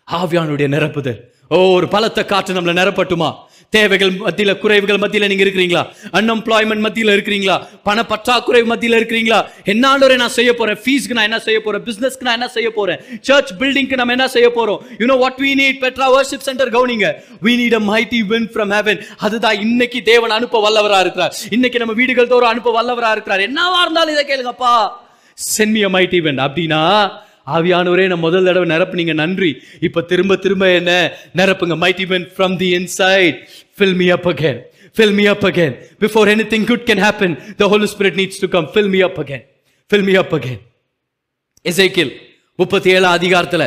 [0.09, 1.21] ஆவியானுடைய நிரப்புதல்.
[1.49, 3.29] ஓ ஒரு பலத்த காற்று நம்மளை நிரப்பட்டுமா?
[3.77, 5.83] தேவைகள் மத்தியில் குறைவுகள் மத்தியில் நீங்கள் இருக்கிறீங்களா?
[6.19, 7.57] அன்எம்ப்ளாய்மெண்ட் மத்தியில் இருக்கிறீங்களா?
[7.89, 9.41] பண பற்றாக்குறை மத்தியில் இருக்கிறீங்களா?
[9.73, 13.53] என்ன நான் செய்ய போகிறேன் ஃபீஸ்க்கு நான் என்ன செய்ய போகிறேன் பிஸ்னஸ்க்கு நான் என்ன செய்ய போகிறேன் சர்ச்
[13.61, 17.09] பில்டிங்க்கு நம்ம என்ன செய்ய போகிறோம் you know what we need Petra worship centre கவுனிங்க.
[17.47, 21.35] We need a mighty wind from heaven அதுதான் இன்னைக்கு தேவன் அனுப்ப வல்லவராக இருக்கிறார்.
[21.57, 23.45] இன்னைக்கு நம்ம வீடுகள் தோறும் அனுப்ப வல்லவராக இருக்கிறார்.
[23.49, 24.75] என்னவா இருந்தாலும் இதை கேளுங்கப்பா.
[25.39, 25.93] சென்ட் மீ a
[26.27, 26.83] வின் அப்படின்னா
[27.47, 29.15] ஆவியானவரே நான் முதல் தடவை நிரப்புனீங்க.
[29.15, 29.63] நன்றி.
[29.81, 30.93] இப்போ திரும்ப திரும்ப என்ன?
[31.37, 31.75] நிரப்புங்க.
[31.85, 33.39] Mighty wind from the inside
[33.79, 34.61] fill me up again
[34.97, 38.71] fill me up again before anything good can happen the holy spirit needs to come
[38.75, 39.45] fill me up again
[39.91, 40.61] fill me up again
[41.65, 42.13] Ezekiel
[42.57, 43.67] முப்பத்தி ஏழாம் அதிகாரத்தில்.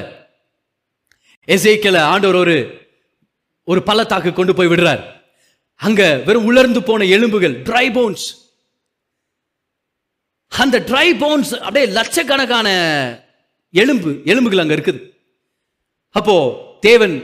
[1.48, 2.58] எசேக்கியல ஆண்டவர் ஒரு
[3.64, 5.04] ஒரு பள்ளத்தாக்கு கொண்டு போய் விடுறார்.
[5.76, 8.26] அங்க வெறும் உலர்ந்து போன எலும்புகள் ட்ரை போன்ஸ்
[10.48, 12.68] அந்த ட்ரை போன்ஸ் அப்படியே லட்சக்கணக்கான
[13.84, 15.00] எலும்பு எலும்புகள் அங்க இருக்குது.
[16.16, 16.36] அப்போ
[16.88, 17.16] தேவன்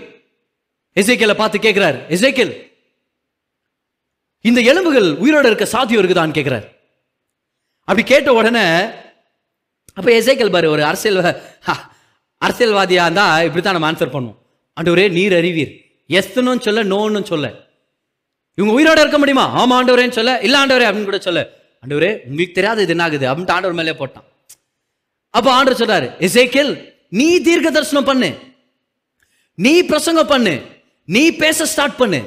[0.96, 2.54] எசேக்கியலை பார்த்து கேட்கிறார் எசைக்கேல்
[4.46, 6.66] இந்த எலும்புகள் உயிரோட இருக்க சாத்தியம் இருக்குதான்னு கேட்கிறார்.
[7.88, 8.66] அப்படி கேட்ட உடனே
[9.98, 11.20] அப்ப எசைக்கல் பாரு ஒரு அரசியல்
[11.68, 11.76] ஹா,
[12.42, 14.40] அரசியல்வாதியா இருந்தா இப்படித்தான் நம்ம ஆன்சர் பண்ணுவோம்.
[14.78, 15.74] ஆண்டவரே நீர் அறிவீர்.
[16.20, 17.48] எஸ்னும் சொல்ல நோன்னு சொல்ல.
[18.58, 19.46] இவங்க உயிரோட இருக்க முடியுமா?
[19.62, 20.34] ஆமா ஆண்டவரேன்னு சொல்ல.
[20.48, 21.42] இல்ல ஆண்டவரே அப்படின்னு கூட சொல்ல.
[21.84, 24.28] ஆண்டவரே உங்களுக்கு தெரியாது இது என்ன ஆகுது அப்படின்ட்டு ஆண்டவர் மேலே போட்டான்.
[25.38, 26.72] அப்ப ஆண்டர் சொல்றாரு எசேக்கியல்
[27.10, 28.30] நீ தீர்க்க தரிசனம் பண்ணு.
[29.56, 30.62] நீ பிரசங்கம் பண்ணு.
[31.06, 32.20] நீ பேச ஸ்டார்ட் பண்ணு.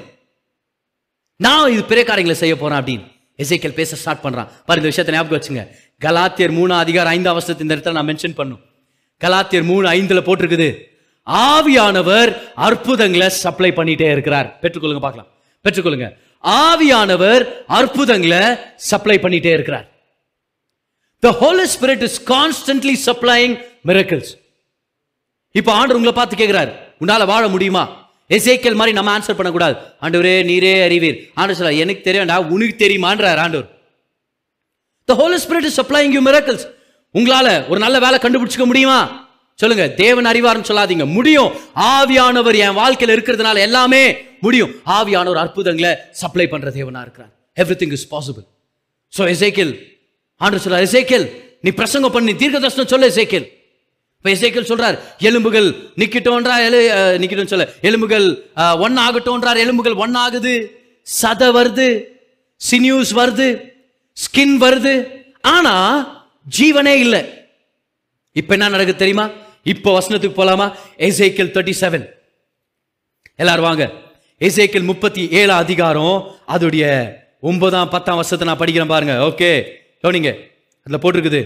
[1.36, 3.06] நான் இது பெரிய காரியங்களை செய்ய போறேன் அப்படின்னு
[3.42, 4.48] எசேக்கியல் பேச ஸ்டார்ட் பண்றான்.
[4.66, 5.62] பாரு இந்த விஷயத்தை ஞாபகம் வச்சுங்க.
[6.04, 8.60] கலாத்தியர் மூணு அதிகாரம் ஐந்தாம் வருஷத்து இந்த இடத்துல நான் மென்ஷன் பண்ணும்.
[9.24, 10.68] கலாத்தியர் மூணு ஐந்துல போட்டிருக்குது.
[11.26, 14.58] ஆவியானவர் அற்புதங்களை சப்ளை பண்ணிட்டே இருக்கிறார்.
[14.62, 15.28] பெற்றுக்கொள்ளுங்க பார்க்கலாம்.
[15.64, 16.08] பெற்றுக்கொள்ளுங்க.
[16.44, 18.42] ஆவியானவர் அற்புதங்களை
[18.76, 19.86] சப்ளை பண்ணிட்டே இருக்கிறார்.
[21.22, 23.54] The holy spirit is constantly supplying
[23.88, 24.32] miracles
[25.58, 27.84] இப்போ ஆண்டு உங்களை பார்த்து கேட்குறாரு உன்னால் வாழ முடியுமா?
[28.36, 29.74] எசேக்கல் மாதிரி நம்ம ஆன்சர் பண்ணக்கூடாது.
[30.04, 31.18] ஆண்டவரே நீரே அறிவீர்.
[31.40, 33.68] ஆண்டு சொல்ல எனக்கு தெரியும்டா உனக்கு தெரியுமான்றார் ஆண்டவர்.
[35.08, 36.66] The holy spirit is supplying you miracles
[37.14, 38.98] உங்களால் ஒரு நல்ல வேலை கண்டுபிடிச்சிக்க முடியுமா?
[39.58, 39.84] சொல்லுங்க.
[40.02, 41.04] தேவன் அறிவார்னு சொல்லாதீங்க.
[41.16, 41.50] முடியும்.
[41.92, 44.02] ஆவியானவர் என் வாழ்க்கையில் இருக்கிறதுனால எல்லாமே
[44.46, 44.72] முடியும்.
[44.98, 45.92] ஆவியானவர் அற்புதங்களை
[46.22, 47.32] சப்ளை பண்ற தேவனா இருக்கிறார்.
[47.62, 48.46] Everything is possible
[49.12, 49.72] so எசேக்கியல்
[50.40, 51.26] ஆண்டு சொல்றார் இசைக்கேல்
[51.64, 53.46] நீ பிரசங்கம் பண்ணி தீர்க்க தரிசனம் சொல்ல இசைக்கேல்
[54.18, 54.96] இப்போ இசைக்கேல் சொல்றார்
[55.28, 55.68] எலும்புகள்
[56.00, 56.80] நிக்கட்டோன்றார் எலு
[57.22, 58.26] நிக்கிட்டோன்னு சொல்ல எலும்புகள்
[58.86, 60.54] ஒன் ஆகட்டோன்றார் எலும்புகள் ஒன் ஆகுது
[61.06, 61.88] சத வருது
[62.60, 63.48] சினியூஸ் வருது
[64.24, 64.94] ஸ்கின் வருது
[65.54, 65.74] ஆனா
[66.56, 67.20] ஜீவனே இல்லை.
[68.40, 69.26] இப்ப என்ன நடக்குது தெரியுமா?
[69.72, 70.66] இப்போ வசனத்துக்கு போலாமா?
[71.06, 72.04] எசேக்கியல் தேர்ட்டி செவன்
[73.42, 73.84] எல்லாரும் வாங்க.
[74.40, 76.16] எசேக்கியல் முப்பத்தி ஏழாம் அதிகாரம்
[76.54, 76.84] அதோடைய
[77.50, 79.14] ஒன்பதாம் பத்தாம் வருஷத்தை நான் படிக்கிறேன் பாருங்க.
[79.28, 79.50] ஓகே
[80.06, 80.32] கவனிங்க
[80.86, 81.40] அதில் போட்டிருக்குது.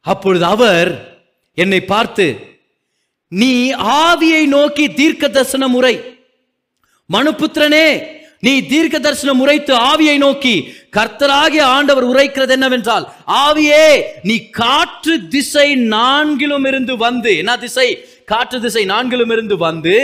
[0.00, 0.90] அப்பொழுது அவர்
[1.58, 2.26] என்னை பார்த்து
[3.28, 3.52] நீ
[4.06, 5.94] ஆவியை நோக்கி தீர்க்க தரிசன முறை.
[7.10, 7.86] மனுபுத்திரனே
[8.40, 10.54] நீ தீர்க்க தரிசனம் உரைத்து ஆவியை நோக்கி
[10.96, 13.04] கர்த்தராகிய ஆண்டவர் உரைக்கிறது என்னவென்றால்
[13.44, 13.86] ஆவியே
[14.22, 17.88] நீ காற்று திசை நான்கிலும் இருந்து வந்து என்ன திசை?
[18.26, 19.96] காற்று திசை நான்கிலும் இருந்து வந்து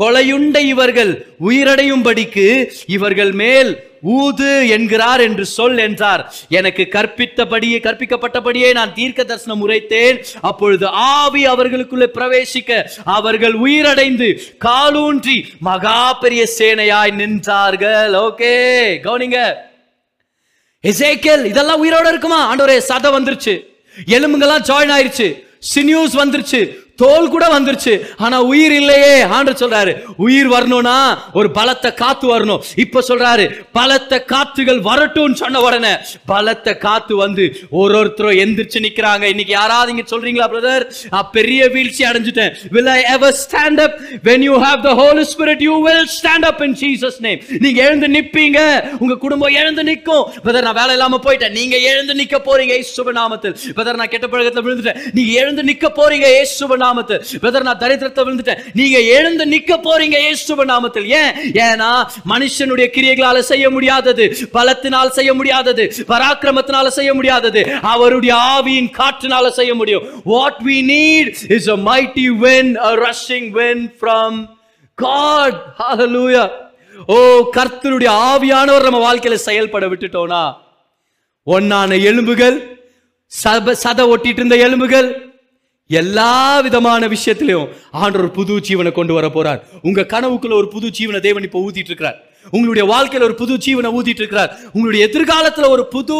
[0.00, 1.12] கொலையுண்ட இவர்கள்
[1.48, 2.46] உயிரடையும் படிக்கு
[2.86, 3.70] இவர்கள் மேல்
[4.08, 6.34] ஊது என்கிறார் என்று சொல் என்றார்.
[6.48, 10.24] எனக்கு கற்பித்தபடியே கற்பிக்கப்பட்டபடியே நான் தீர்க்க தரிசனம் உரைத்தேன்.
[10.40, 18.14] அப்பொழுது ஆவி அவர்களுக்குள்ளே பிரவேசிக்க அவர்கள் உயிரடைந்து காலூன்றி மகா பெரிய சேனையாய் நின்றார்கள்.
[18.26, 18.52] ஓகே
[19.06, 19.52] கவனிங்க.
[20.82, 22.40] எசேக்கேல் இதெல்லாம் உயிரோட இருக்குமா?
[22.54, 23.54] ஆண்டோரே சதை வந்துருச்சு.
[24.06, 25.28] எலும்புங்கெல்லாம் ஜாயின் ஆயிருச்சு.
[25.74, 26.60] சினியூஸ் வந்துருச்சு.
[27.02, 27.94] தோல் கூட வந்துருச்சு.
[28.24, 29.92] ஆனா உயிர் இல்லையே ஆண்டு சொல்றாரு.
[30.26, 30.96] உயிர் வரணும்னா
[31.38, 32.62] ஒரு பலத்த காத்து வரணும்.
[32.84, 33.46] இப்ப சொல்றாரு
[33.78, 35.92] பலத்த காத்துகள் வரட்டும்னு சொன்ன உடனே
[36.32, 37.44] பலத்த காத்து வந்து
[37.80, 39.24] ஒரு ஒருத்தரும் எந்திரிச்சு நிக்கிறாங்க.
[39.34, 40.84] இன்னைக்கு யாராவது இங்க சொல்றீங்களா பிரதர்
[41.36, 42.52] பெரிய வீழ்ச்சி அடைஞ்சிட்டேன்.
[42.74, 43.92] Will i ever stand up?
[44.28, 47.40] When you have the holy spirit you will stand up in jesus name.
[47.64, 48.58] நீங்க எழுந்து நிப்பீங்க.
[49.02, 51.54] உங்க குடும்பம் எழுந்து நிக்கும் பிரதர் நான் வேலை இல்லாம போயிட்டேன்.
[51.58, 53.56] நீங்க எழுந்து நிக்க போறீங்க இயேசுவின் நாமத்தில்.
[53.76, 55.00] பிரதர் நான் கெட்ட பழக்கத்துல விழுந்துட்டேன்.
[55.18, 57.22] நீங்க எழுந்து நிக்க போறீங்க இயேசுவின் நாமத்தில்.
[57.42, 58.60] பிரதர் நான் தரித்திரத்தை விழுந்துட்டேன்.
[58.80, 61.06] நீங்க எழுந்து நிக்க போறீங்க இயேசுவின் நாமத்தில்.
[61.20, 61.32] ஏன்?
[61.66, 61.90] ஏன்னா
[62.32, 64.24] மனுஷனுடைய கிரியைகளால செய்ய முடியாதது
[64.56, 67.62] பலத்தினால் செய்ய முடியாதது பராக்கிரமத்தினால செய்ய முடியாதது
[67.94, 70.04] அவருடைய ஆவியின் காற்றினால செய்ய முடியும்.
[70.34, 74.38] What we need is a mighty wind a rushing wind from
[74.98, 76.44] God ஹalleluya
[77.14, 77.16] ஓ
[77.56, 80.44] கர்த்தருடைய ஆவியானவர் நம்ம வாழ்க்கையில செயல்பட விட்டுட்டோனா?
[81.46, 82.56] ஒன்னான எலும்புகள்
[83.82, 85.08] சத ஒட்டிட்டு இருந்த எலும்புகள்
[85.90, 89.60] எல்லா விதமான விஷயத்திலையும் ஆண்டவர் ஒரு புது ஜீவனை கொண்டு வர போறார்.
[89.82, 92.18] உங்க கனவுக்குள்ள ஒரு புது ஜீவனை தேவன் இப்போ ஊத்திட்டு இருக்கிறார்
[92.52, 96.18] உங்களுடைய வாழ்க்கையில ஒரு புது ஜீவனை ஊதிட்டு இருக்கிறார் உங்களுடைய எதிர்காலத்துல ஒரு புது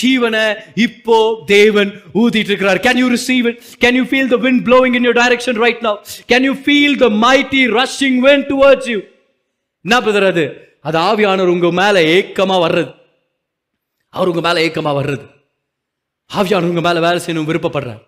[0.00, 0.42] ஜீவனை
[0.74, 5.06] இப்போ தேவன் ஊதிட்டு இருக்கிறார் can you receive it can you feel the wind blowing in
[5.08, 5.98] your direction right now
[6.32, 8.98] can you feel the mighty rushing wind towards you
[9.84, 10.44] என்ன பிரதர் அது?
[10.82, 12.90] அது ஆவியானவர் உங்க மேல ஏக்கமா வர்றது.
[14.14, 15.24] அவர் உங்க மேல ஏக்கமா வர்றது.
[16.30, 18.02] ஆவியானவர் உங்க மேல வேலை செய்யணும் விருப்பப்படுறார்.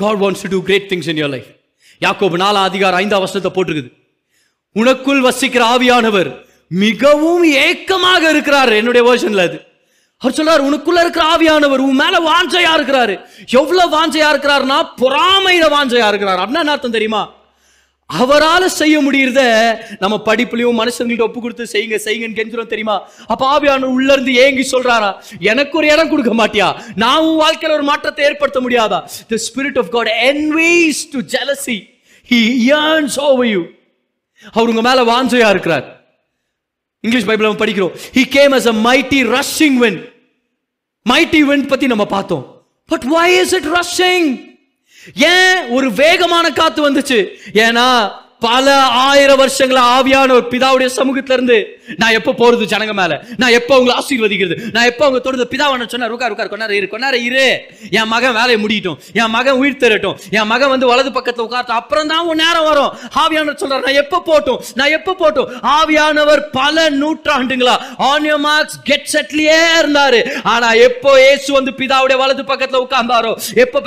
[0.00, 1.46] God wants to do great things in your life
[2.00, 3.92] யாக்கோபு நாலாம் அதிகாரம் ஐந்தாம் வருஷத்தை போட்டிருக்குது.
[4.74, 8.72] உனக்குள் வசிக்கிற ஆவியானவர் மிகவும் ஏக்கமாக இருக்கிறார்.
[8.72, 9.58] என்னுடைய வேர்ஷன்ல அது.
[10.18, 13.14] அவர் சொல்றாரு உனக்குள்ள இருக்கிற ஆவியானவர் உன் மேல வாஞ்சையா இருக்கிறாரு.
[13.50, 16.38] எவ்வளவு வாஞ்சையா இருக்கிறாருன்னா பொறாமையில வாஞ்சையா இருக்கிறார்.
[16.38, 17.34] அப்படின்னா என்ன அர்த்தம் தெரியுமா?
[18.06, 19.40] அவரால் செய்ய முடியறத
[19.98, 23.08] நம்ம படிப்புலையும் மனுஷங்கள்ட்ட ஒப்பு கொடுத்து செய்யுங்க செய்யுங்கன்னு கெஞ்சிரும் தெரியுமா?
[23.26, 25.10] அப்ப ஆவியான உள்ள இருந்து ஏங்கி சொல்றாரா?
[25.40, 26.80] எனக்கு ஒரு இடம் கொடுக்க மாட்டியா?
[26.96, 28.98] நான் உன் வாழ்க்கையில் ஒரு மாற்றத்தை ஏற்படுத்த முடியாதா?
[29.32, 31.78] The spirit of God envies to jealousy
[32.30, 32.40] he
[32.78, 33.62] yearns over you
[34.52, 35.86] அவர் உங்க மேல வாஞ்சையா இருக்கிறார்.
[37.00, 37.94] இங்கிலீஷ் பைபிள் நம்ம படிக்கிறோம்.
[38.14, 39.98] He came as a mighty rushing wind.
[41.12, 42.44] Mighty wind பத்தி நம்ம பார்த்தோம்.
[42.86, 44.28] But why is it rushing
[45.14, 47.28] ஏன் ஒரு வேகமான காத்து வந்துச்சு?
[47.52, 48.74] ஏன்னா பல
[49.08, 51.56] ஆயிரம் வருஷங்களா ஆவியான ஒரு பிதாவுடைய சமூகத்துல இருந்து
[52.00, 53.14] நான் எப்ப போறது ஜனங்க மேல?
[53.36, 54.56] நான் எப்ப உங்களை ஆசீர்வதிக்கிறது?
[54.72, 57.46] நான் எப்ப அவங்க தொடர்ந்து பிதாவான சொன்னா ருக்கா ருக்கா கொண்டாரு இரு கொண்டார இரு.
[57.90, 58.98] என் மகன் வேலையை முடியட்டும்.
[59.20, 60.16] என் மகன் உயிர் தரட்டும்.
[60.30, 61.80] என் மகன் வந்து வலது பக்கத்துல உட்காரட்டும்.
[61.80, 62.90] அப்புறம் தான் உன் நேரம் வரும்.
[63.22, 67.76] ஆவியானவர் சொல்றாரு நான் எப்ப போட்டும் நான் எப்ப போட்டும் ஆவியானவர் பல நூற்றாண்டுங்களா
[68.10, 70.22] ஆன் யோர் மார்க்ஸ் கெட் செட்லயே இருந்தாரு.
[70.54, 73.32] ஆனா எப்போ ஏசு வந்து பிதாவுடைய வலது பக்கத்துல உட்கார்ந்தாரோ
[73.64, 73.80] எப்போ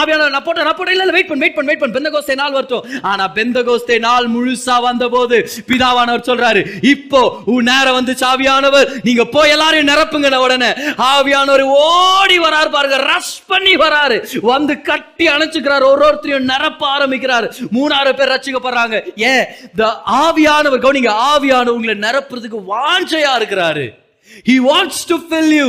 [0.00, 0.96] ஆவியானவர் நான் போட்டேன் நான் போட்டேன்.
[0.98, 1.96] இல்ல வெயிட் பண்ணு வெயிட் பண்ணு வெயிட் பண்ணு.
[1.98, 2.84] பெந்தகோஸ்தே நாள் வரட்டும்.
[3.12, 9.88] ஆனா பெந்தகோஸ்தே நாள் முழுசா வந்தபோது பிதாவானவர் சொல்றாரு இப்போ உன் நேரம் வந்து சாவியானவர் நீங்க போய் எல்லாரையும்
[9.88, 10.70] நிரப்புங்க உடனே.
[11.12, 14.38] ஆவியானவர் ஓடி வராரு பாருங்க ரஷ் பண்ணி வராரு.
[14.40, 17.48] வந்து கட்டி அணைச்சுக்கிறாரு ஒரு ஒருத்தரையும் நிரப்ப ஆரம்பிக்கிறாரு.
[17.72, 19.02] மூணாயிரம் பேர் ரசிக்கப்படுறாங்க.
[19.16, 19.44] ஏன்?
[20.06, 24.02] ஆவியானவர் கவனிங்க ஆவியானவர் உங்களை நிரப்புறதுக்கு வாஞ்சையா இருக்கிறாரு.
[24.46, 25.68] He wants to fill you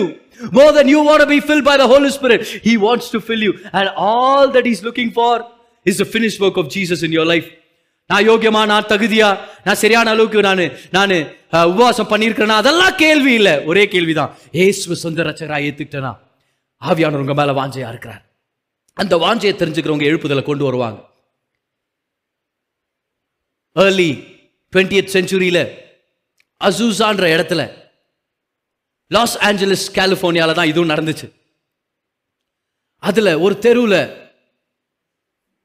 [0.51, 2.41] more than you want to be filled by the holy spirit.
[2.63, 5.45] He wants to fill you and all that he's looking for
[5.85, 7.47] is the finished work of jesus in your life.
[8.11, 9.29] நான் யோகியமா நான் தகுதியா
[9.65, 10.63] நான் சரியான அளவுக்கு நான்
[10.95, 11.13] நான்
[11.71, 12.55] உபவாசம் பண்ணியிருக்கிறேனா?
[12.61, 13.53] அதெல்லாம் கேள்வி இல்லை.
[13.69, 14.37] ஒரே கேள்விதான்.
[14.51, 16.11] ஏசு சொந்த ரச்சகரா ஏத்துக்கிட்டேனா?
[16.81, 18.21] ஆவியானவர் உங்க மேல வாஞ்சையா இருக்கிறார்.
[18.93, 20.99] அந்த வாஞ்சையை தெரிஞ்சுக்கிறவங்க எழுப்புதலை கொண்டு வருவாங்க.
[23.71, 24.09] ஏர்லி
[24.73, 25.63] டுவெண்ட்டி செஞ்சுரியில்
[26.61, 27.61] அசூசான்ற இடத்துல
[29.07, 31.27] லாஸ் ஏஞ்சலஸ் கலிபோர்னியால தான் இதுவும் நடந்துச்சு.
[32.97, 34.01] அதுல ஒரு தெருவில்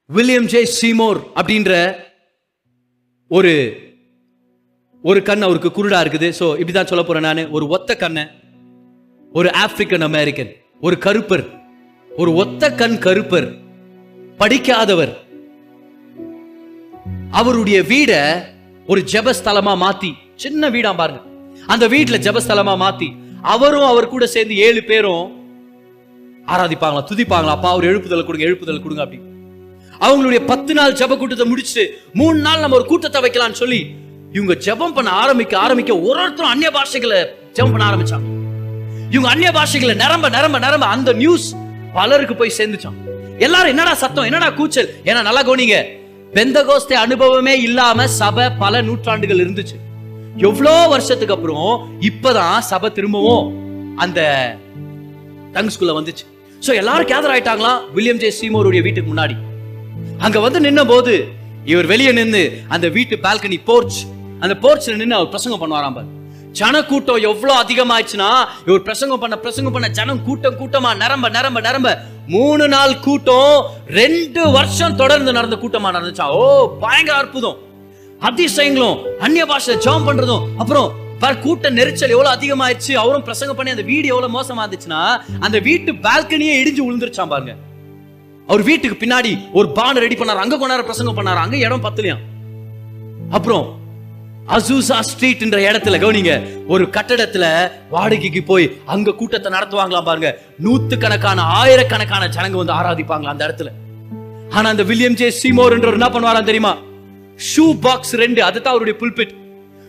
[0.09, 1.73] வில்லியம் ஜே சீமோர் அப்படின்ற
[3.37, 3.51] ஒரு
[5.09, 6.27] ஒரு கண் அவருக்கு குருடா இருக்குது.
[6.39, 7.41] ஸோ இப்படிதான் சொல்ல போறேன் நான்.
[7.55, 8.23] ஒரு ஒத்த கண்ணை
[9.31, 10.51] ஒரு ஆப்பிரிக்கன் அமெரிக்கன்
[10.85, 11.43] ஒரு கருப்பர்
[12.11, 13.47] ஒரு ஒத்த கண் கருப்பர்
[14.41, 15.13] படிக்காதவர்.
[17.39, 18.11] அவருடைய வீட
[18.91, 20.11] ஒரு ஜபஸ்தலமா மாத்தி
[20.43, 21.21] சின்ன வீடா பாருங்க.
[21.73, 23.09] அந்த வீட்டுல ஜபஸ்தலமா மாத்தி
[23.53, 25.25] அவரும் அவர் கூட சேர்ந்து ஏழு பேரும்
[26.53, 29.21] ஆராதிப்பாங்களா துதிப்பாங்களா அப்பா ஒரு எழுப்புதல் கொடுங்க எழுப்புதல் கொடுங்க அப்படி.
[30.05, 31.83] அவங்களுடைய பத்து நாள் ஜெப கூட்டத்தை முடிச்சு
[32.19, 33.81] மூணு நாள் நம்ம ஒரு கூட்டத்தை வைக்கலாம்னு சொல்லி
[34.37, 37.19] இவங்க ஜெபம் பண்ண ஆரம்பிக்க ஆரம்பிக்க ஒரு ஒருத்தரும் அந்நிய பாஷைகளை
[37.57, 38.27] ஜெபம் பண்ண ஆரம்பிச்சாங்க.
[39.13, 41.47] இவங்க அந்நிய பாஷைகளை நிரம்ப நிரம்ப நிரம்ப அந்த நியூஸ்
[41.97, 42.97] பலருக்கு போய் சேர்ந்துச்சான்
[43.45, 44.89] எல்லாரும் என்னடா சத்தம் என்னடா கூச்சல்?
[45.09, 45.77] ஏன்னா நல்லா கோனிங்க
[46.35, 49.77] பெந்தகோஸ்தே அனுபவமே இல்லாம சபை பல நூற்றாண்டுகள் இருந்துச்சு.
[50.47, 51.71] எவ்வளோ வருஷத்துக்கு அப்புறம்
[52.09, 53.47] இப்பதான் சபை திரும்பவும்
[54.03, 54.19] அந்த
[55.55, 56.25] டங்ஸ்குள்ள வந்துச்சு.
[56.65, 59.35] ஸோ எல்லாரும் கேதர் ஆயிட்டாங்களா வில்லியம் ஜே சீமோருடைய வீட்டுக்கு முன்னாடி.
[60.25, 61.13] அங்க வந்து நின்ன போது
[61.71, 62.43] இவர் வெளியே நின்று
[62.75, 63.99] அந்த வீட்டு பால்கனி போர்ச்
[64.43, 66.09] அந்த போர்ச்சில் நின்று அவர் பிரசங்கம் பண்ணுவாராம் பாரு.
[66.59, 67.19] ஜன கூட்டம்
[67.63, 68.29] அதிகமாயிடுச்சுன்னா
[68.67, 71.89] இவர் பிரசங்கம் பண்ண பிரசங்கம் பண்ண ஜனம் கூட்டம் கூட்டமா நிரம்ப நிரம்ப நிரம்ப.
[72.33, 73.53] மூணு நாள் கூட்டம்
[73.99, 76.27] ரெண்டு வருஷம் தொடர்ந்து நடந்த கூட்டமா நடந்துச்சா?
[76.39, 76.41] ஓ
[76.83, 77.57] பயங்கர அற்புதம்.
[78.29, 80.89] அதிசயங்களும் அந்நிய பாஷை ஜாம் பண்றதும் அப்புறம்
[81.21, 85.01] பாரு, கூட்ட நெரிச்சல் எவ்வளவு அதிகமாயிடுச்சு அவரும் பிரசங்கம் பண்ணி அந்த வீடு எவ்வளவு மோசமா இருந்துச்சுன்னா
[85.45, 87.53] அந்த வீட்டு பால்கனியே இடிஞ்சு விழுந்துருச்சாம் பாருங்க.
[88.47, 90.43] அவர் வீட்டுக்கு பின்னாடி ஒரு பான் ரெடி பண்ணார்.
[90.45, 91.41] அங்க கொண்டார பிரசங்கம் பண்ணாரு.
[91.45, 92.17] அங்க இடம் பத்தலையா?
[93.29, 93.79] அப்புறம்
[94.47, 96.49] அசூசா ஸ்ட்ரீட்ன்ற இடத்துல கவனிங்க.
[96.67, 100.37] ஒரு கட்டடத்துல வாடகைக்கு போய் அங்க கூட்டத்தை நடத்துவாங்களாம் பாருங்க.
[100.63, 103.71] நூத்துக்கணக்கான ஆயிரக்கணக்கான ஜனங்க வந்து ஆராதிப்பாங்களா அந்த இடத்துல.
[104.49, 106.77] ஆனா அந்த வில்லியம் ஜே சீமோர்ன்றவர் என்ன பண்ணுவாராம் தெரியுமா?
[107.51, 109.39] ஷூ பாக்ஸ் ரெண்டு அதுதான் அவருடைய புல்பிட்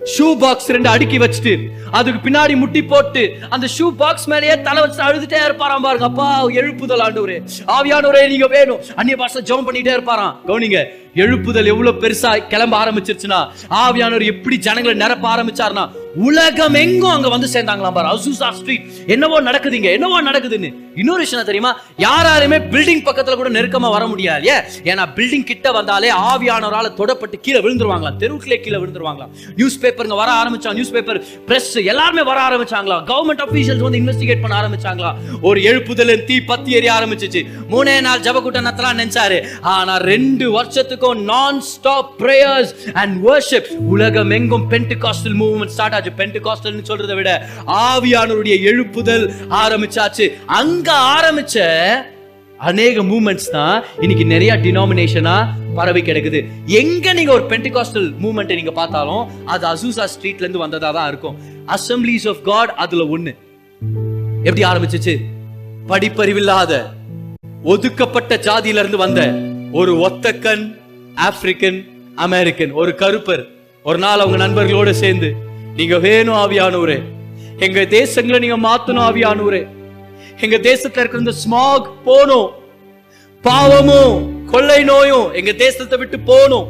[0.04, 1.52] ஷூ பாக்ஸ் ரெண்டு அடுக்கி வச்சுட்டு
[1.90, 6.06] அதுக்கு பின்னாடி முட்டி போட்டு அந்த ஷூ பாக்ஸ் மேலேயே தலை வச்சு அழுதுட்டே இருப்பாராம் பாருங்க.
[6.10, 7.36] அப்பா எழுப்புதல் ஆண்டவரே.
[7.76, 8.80] ஆவியானவரே நீங்க வேணும்.
[8.96, 10.34] அந்நிய பாஷை ஜெபம் பண்ணிட்டே இருப்பாராம்.
[10.48, 10.80] கவுனிங்க
[11.14, 13.40] எழுப்புதல் எவ்வளவு பெருசா கிளம்ப ஆரம்பிச்சிருச்சுன்னா
[13.70, 15.84] ஆவியானவர் எப்படி ஜனங்களை நிரப்ப ஆரம்பிச்சாருன்னா
[16.16, 18.08] உலகம் எங்கும் அங்க வந்து சேர்ந்தாங்களாம் பாரு.
[18.14, 20.74] அசூசா ஸ்ட்ரீட் என்னவோ நடக்குதுங்க என்னவோ நடக்குதுன்னு.
[20.96, 21.80] இன்னொரு விஷயம் தெரியுமா?
[21.98, 24.44] யாராலுமே பில்டிங் பக்கத்துல கூட நெருக்கமா வர முடியாது.
[24.44, 24.94] ஏன்?
[24.94, 28.18] ஏன்னா பில்டிங் கிட்ட வந்தாலே ஆவியானவரால் தொடப்பட்டு கீழே விழுந்துருவாங்களாம்.
[28.18, 29.30] தெருவுக்குள்ளே கீழே விழுந்துருவாங்களாம்.
[29.56, 34.56] நியூஸ் பேப்பருங்க வர ஆரம்பிச்சா நியூஸ் பேப்பர் பிரஸ் எல்லாருமே வர ஆரம்பிச்சாங்களா கவர்மெண்ட் அபிஷியல்ஸ் வந்து இன்வெஸ்டிகேட் பண்ண
[34.62, 37.42] ஆரம்பிச்சாங்களா ஒரு எழுப்புதல் தீ பத்தி எரிய ஆரம்பிச்சிச்சு.
[37.70, 39.40] மூணே நாள் ஜப நத்தலாம் நினைச்சாரு.
[39.60, 46.12] ஆனா ரெண்டு வருஷத்துக்கு வருஷத்துக்கும் நான் ஸ்டாப் பிரேயர்ஸ் அண்ட் வர்ஷிப் உலகம் எங்கும் பென்டிகாஸ்டல் மூவ்மெண்ட் ஸ்டார்ட் ஆச்சு.
[46.16, 50.32] பென்ட் காஸ்டல்னு சொல்றதை விட ஆவியானவருடைய எழுப்புதல் ஆரம்பிச்சாச்சு.
[50.46, 51.58] அங்க ஆரம்பிச்ச
[52.58, 56.48] அநேக மூமெண்ட்ஸ் தான் இன்னைக்கு நிறைய டினாமினேஷனா பரவி கிடக்குது.
[56.66, 61.36] எங்க நீங்க ஒரு பென்டிகாஸ்டல் மூமெண்ட்டை நீங்க பார்த்தாலும் அது அசூசா ஸ்ட்ரீட்ல இருந்து வந்ததா தான் இருக்கும்.
[61.66, 63.36] அசம்பிளிஸ் ஆஃப் காட் அதுல ஒண்ணு.
[64.44, 65.16] எப்படி ஆரம்பிச்சிச்சு?
[65.88, 66.82] படிப்பறிவில்லாத
[67.64, 69.20] ஒதுக்கப்பட்ட ஜாதியில இருந்து வந்த
[69.72, 70.80] ஒரு ஒத்தக்கன்
[71.16, 71.78] ஆப்பிரிக்கன்
[72.16, 73.44] அமெரிக்கன் ஒரு கருப்பர்.
[73.84, 75.34] ஒரு நாள் அவங்க நண்பர்களோட சேர்ந்து
[75.76, 76.98] நீங்க வேணும் ஆவியானூரே
[77.58, 79.66] எங்க தேசங்களை நீங்க மாத்தணும் ஆவியானூரே
[80.40, 82.50] எங்க தேசத்துல இருக்கிற இந்த ஸ்மாக் போனோம்
[83.44, 86.68] பாவமும் கொள்ளை நோயும் எங்க தேசத்தை விட்டு போகணும்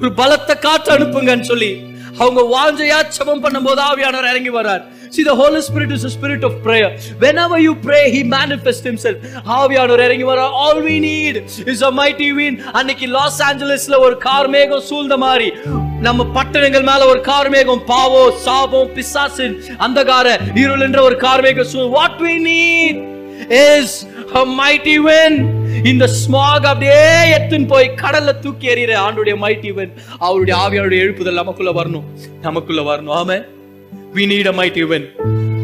[0.00, 1.72] ஒரு பலத்த காற்று அனுப்புங்கன்னு சொல்லி
[2.18, 4.82] அவங்க வாஞ்சையா ஜெபம் பண்ணும்போது ஆவியானவர் இறங்கி வரார்
[5.12, 6.86] See the Holy Spirit is a spirit of prayer.
[7.18, 9.16] Whenever you pray, He manifests Himself.
[9.56, 10.54] ஆவியானவர் இறங்கி வரார்.
[10.62, 11.34] All we need
[11.72, 12.56] is a mighty wind.
[12.78, 15.48] அன்னைக்கு லாஸ் ஆஞ்சலஸ்ல ஒரு கார் மேகம் சூழ்ந்த மாதிரி
[16.06, 19.56] நம்ம பட்டணங்கள் மேல ஒரு கார் மேகம் பாவோ சாபம் பிசாசின்
[19.86, 20.26] அந்தகார
[20.62, 23.00] இருள் என்ற ஒரு கார் மேகம் what we need
[23.62, 23.96] is
[24.40, 25.38] a mighty wind
[25.90, 27.00] இந்த ஸ்மாக் அப்படியே
[27.38, 29.92] எத்துன்னு போய் கடல்ல தூக்கி எறிகிற ஆண்டுடைய மைட்டி wind
[30.26, 32.06] அவருடைய ஆவியானுடைய எழுப்புதல் நமக்குள்ள வரணும்
[32.48, 33.38] நமக்குள்ள வரணும் ஆமே
[34.12, 35.06] we need a mighty wind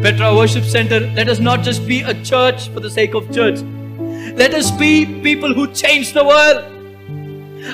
[0.03, 3.59] Petra Worship Center let us not just be a church for the sake of church
[4.41, 4.91] let us be
[5.27, 6.59] people who change the world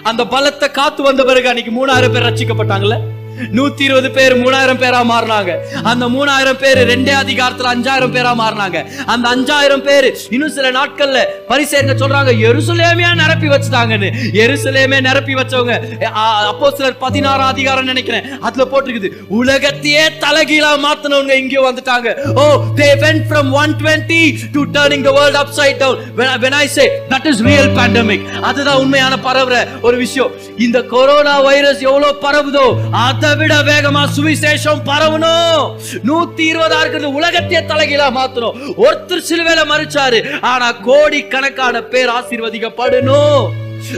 [0.09, 2.97] அந்த பலத்தை காத்து வந்த பிறகு அன்னைக்கு மூணாயிரம் பேர் ரச்சிக்கப்பட்டாங்களே
[3.41, 5.55] நூத்தி இருபது பேர் மூணாயிரம் பேரா மாறினாங்க.
[5.83, 8.85] அந்த மூணாயிரம் பேர் ரெண்டே அதிகாரத்துல அஞ்சாயிரம் பேரா மாறினாங்க.
[9.05, 14.13] அந்த அஞ்சாயிரம் பேர் இன்னும் சில நாட்கள்ல பரிசேருங்க சொல்றாங்க எருசலேமே நிரப்பி வச்சுட்டாங்கன்னு.
[14.33, 18.41] எருசலேமே நிரப்பி வச்சவங்க அப்போ சிலர் பதினாறாம் அதிகாரம் நினைக்கிறேன்.
[18.41, 22.33] அதுல போட்டிருக்குது உலகத்தையே தலகீழா மாத்தினவங்க இங்கே வந்துட்டாங்க.
[22.35, 25.97] ஓ they went from 120 to turning the world upside down.
[26.17, 28.39] When, I- when I say that is real pandemic.
[28.41, 30.31] அதுதான் உண்மையான பரவுற ஒரு விஷயம்.
[30.57, 35.61] இந்த கொரோனா வைரஸ் எவ்வளவு பரவுதோ அத விட வேகமா சுவிசேஷம் பரவணும்.
[36.09, 38.55] நூத்தி இருபதா இருக்கிறது உலகத்தையே தலைகீழா மாத்தணும்.
[38.85, 40.19] ஒருத்தர் சிலுவேல மறிச்சாரு
[40.51, 43.43] ஆனா கோடி கணக்கான பேர் ஆசீர்வதிக்கப்படணும்.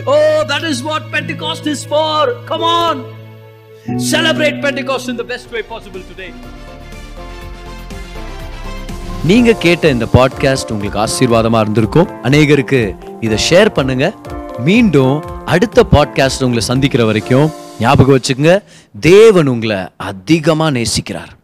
[0.06, 0.16] ஓ
[0.52, 3.02] that is what Pentecost is for come on
[4.12, 6.30] celebrate Pentecost in the best way possible today
[9.24, 12.10] நீங்க கேட்ட இந்த பாட்காஸ்ட் உங்களுக்கு ஆசீர்வாதமா இருந்திருக்கும்.
[12.24, 12.82] அநேகருக்கு
[13.22, 14.06] இதை ஷேர் பண்ணுங்க.
[14.68, 15.16] மீண்டும்
[15.46, 17.48] அடுத்த பாட்காஸ்ட் உங்களை சந்திக்கிற வரைக்கும்
[17.80, 18.64] ஞாபகம் வச்சுக்கோங்க.
[19.00, 21.37] தேவன் உங்களை அதிகமாக நேசிக்கிறார்.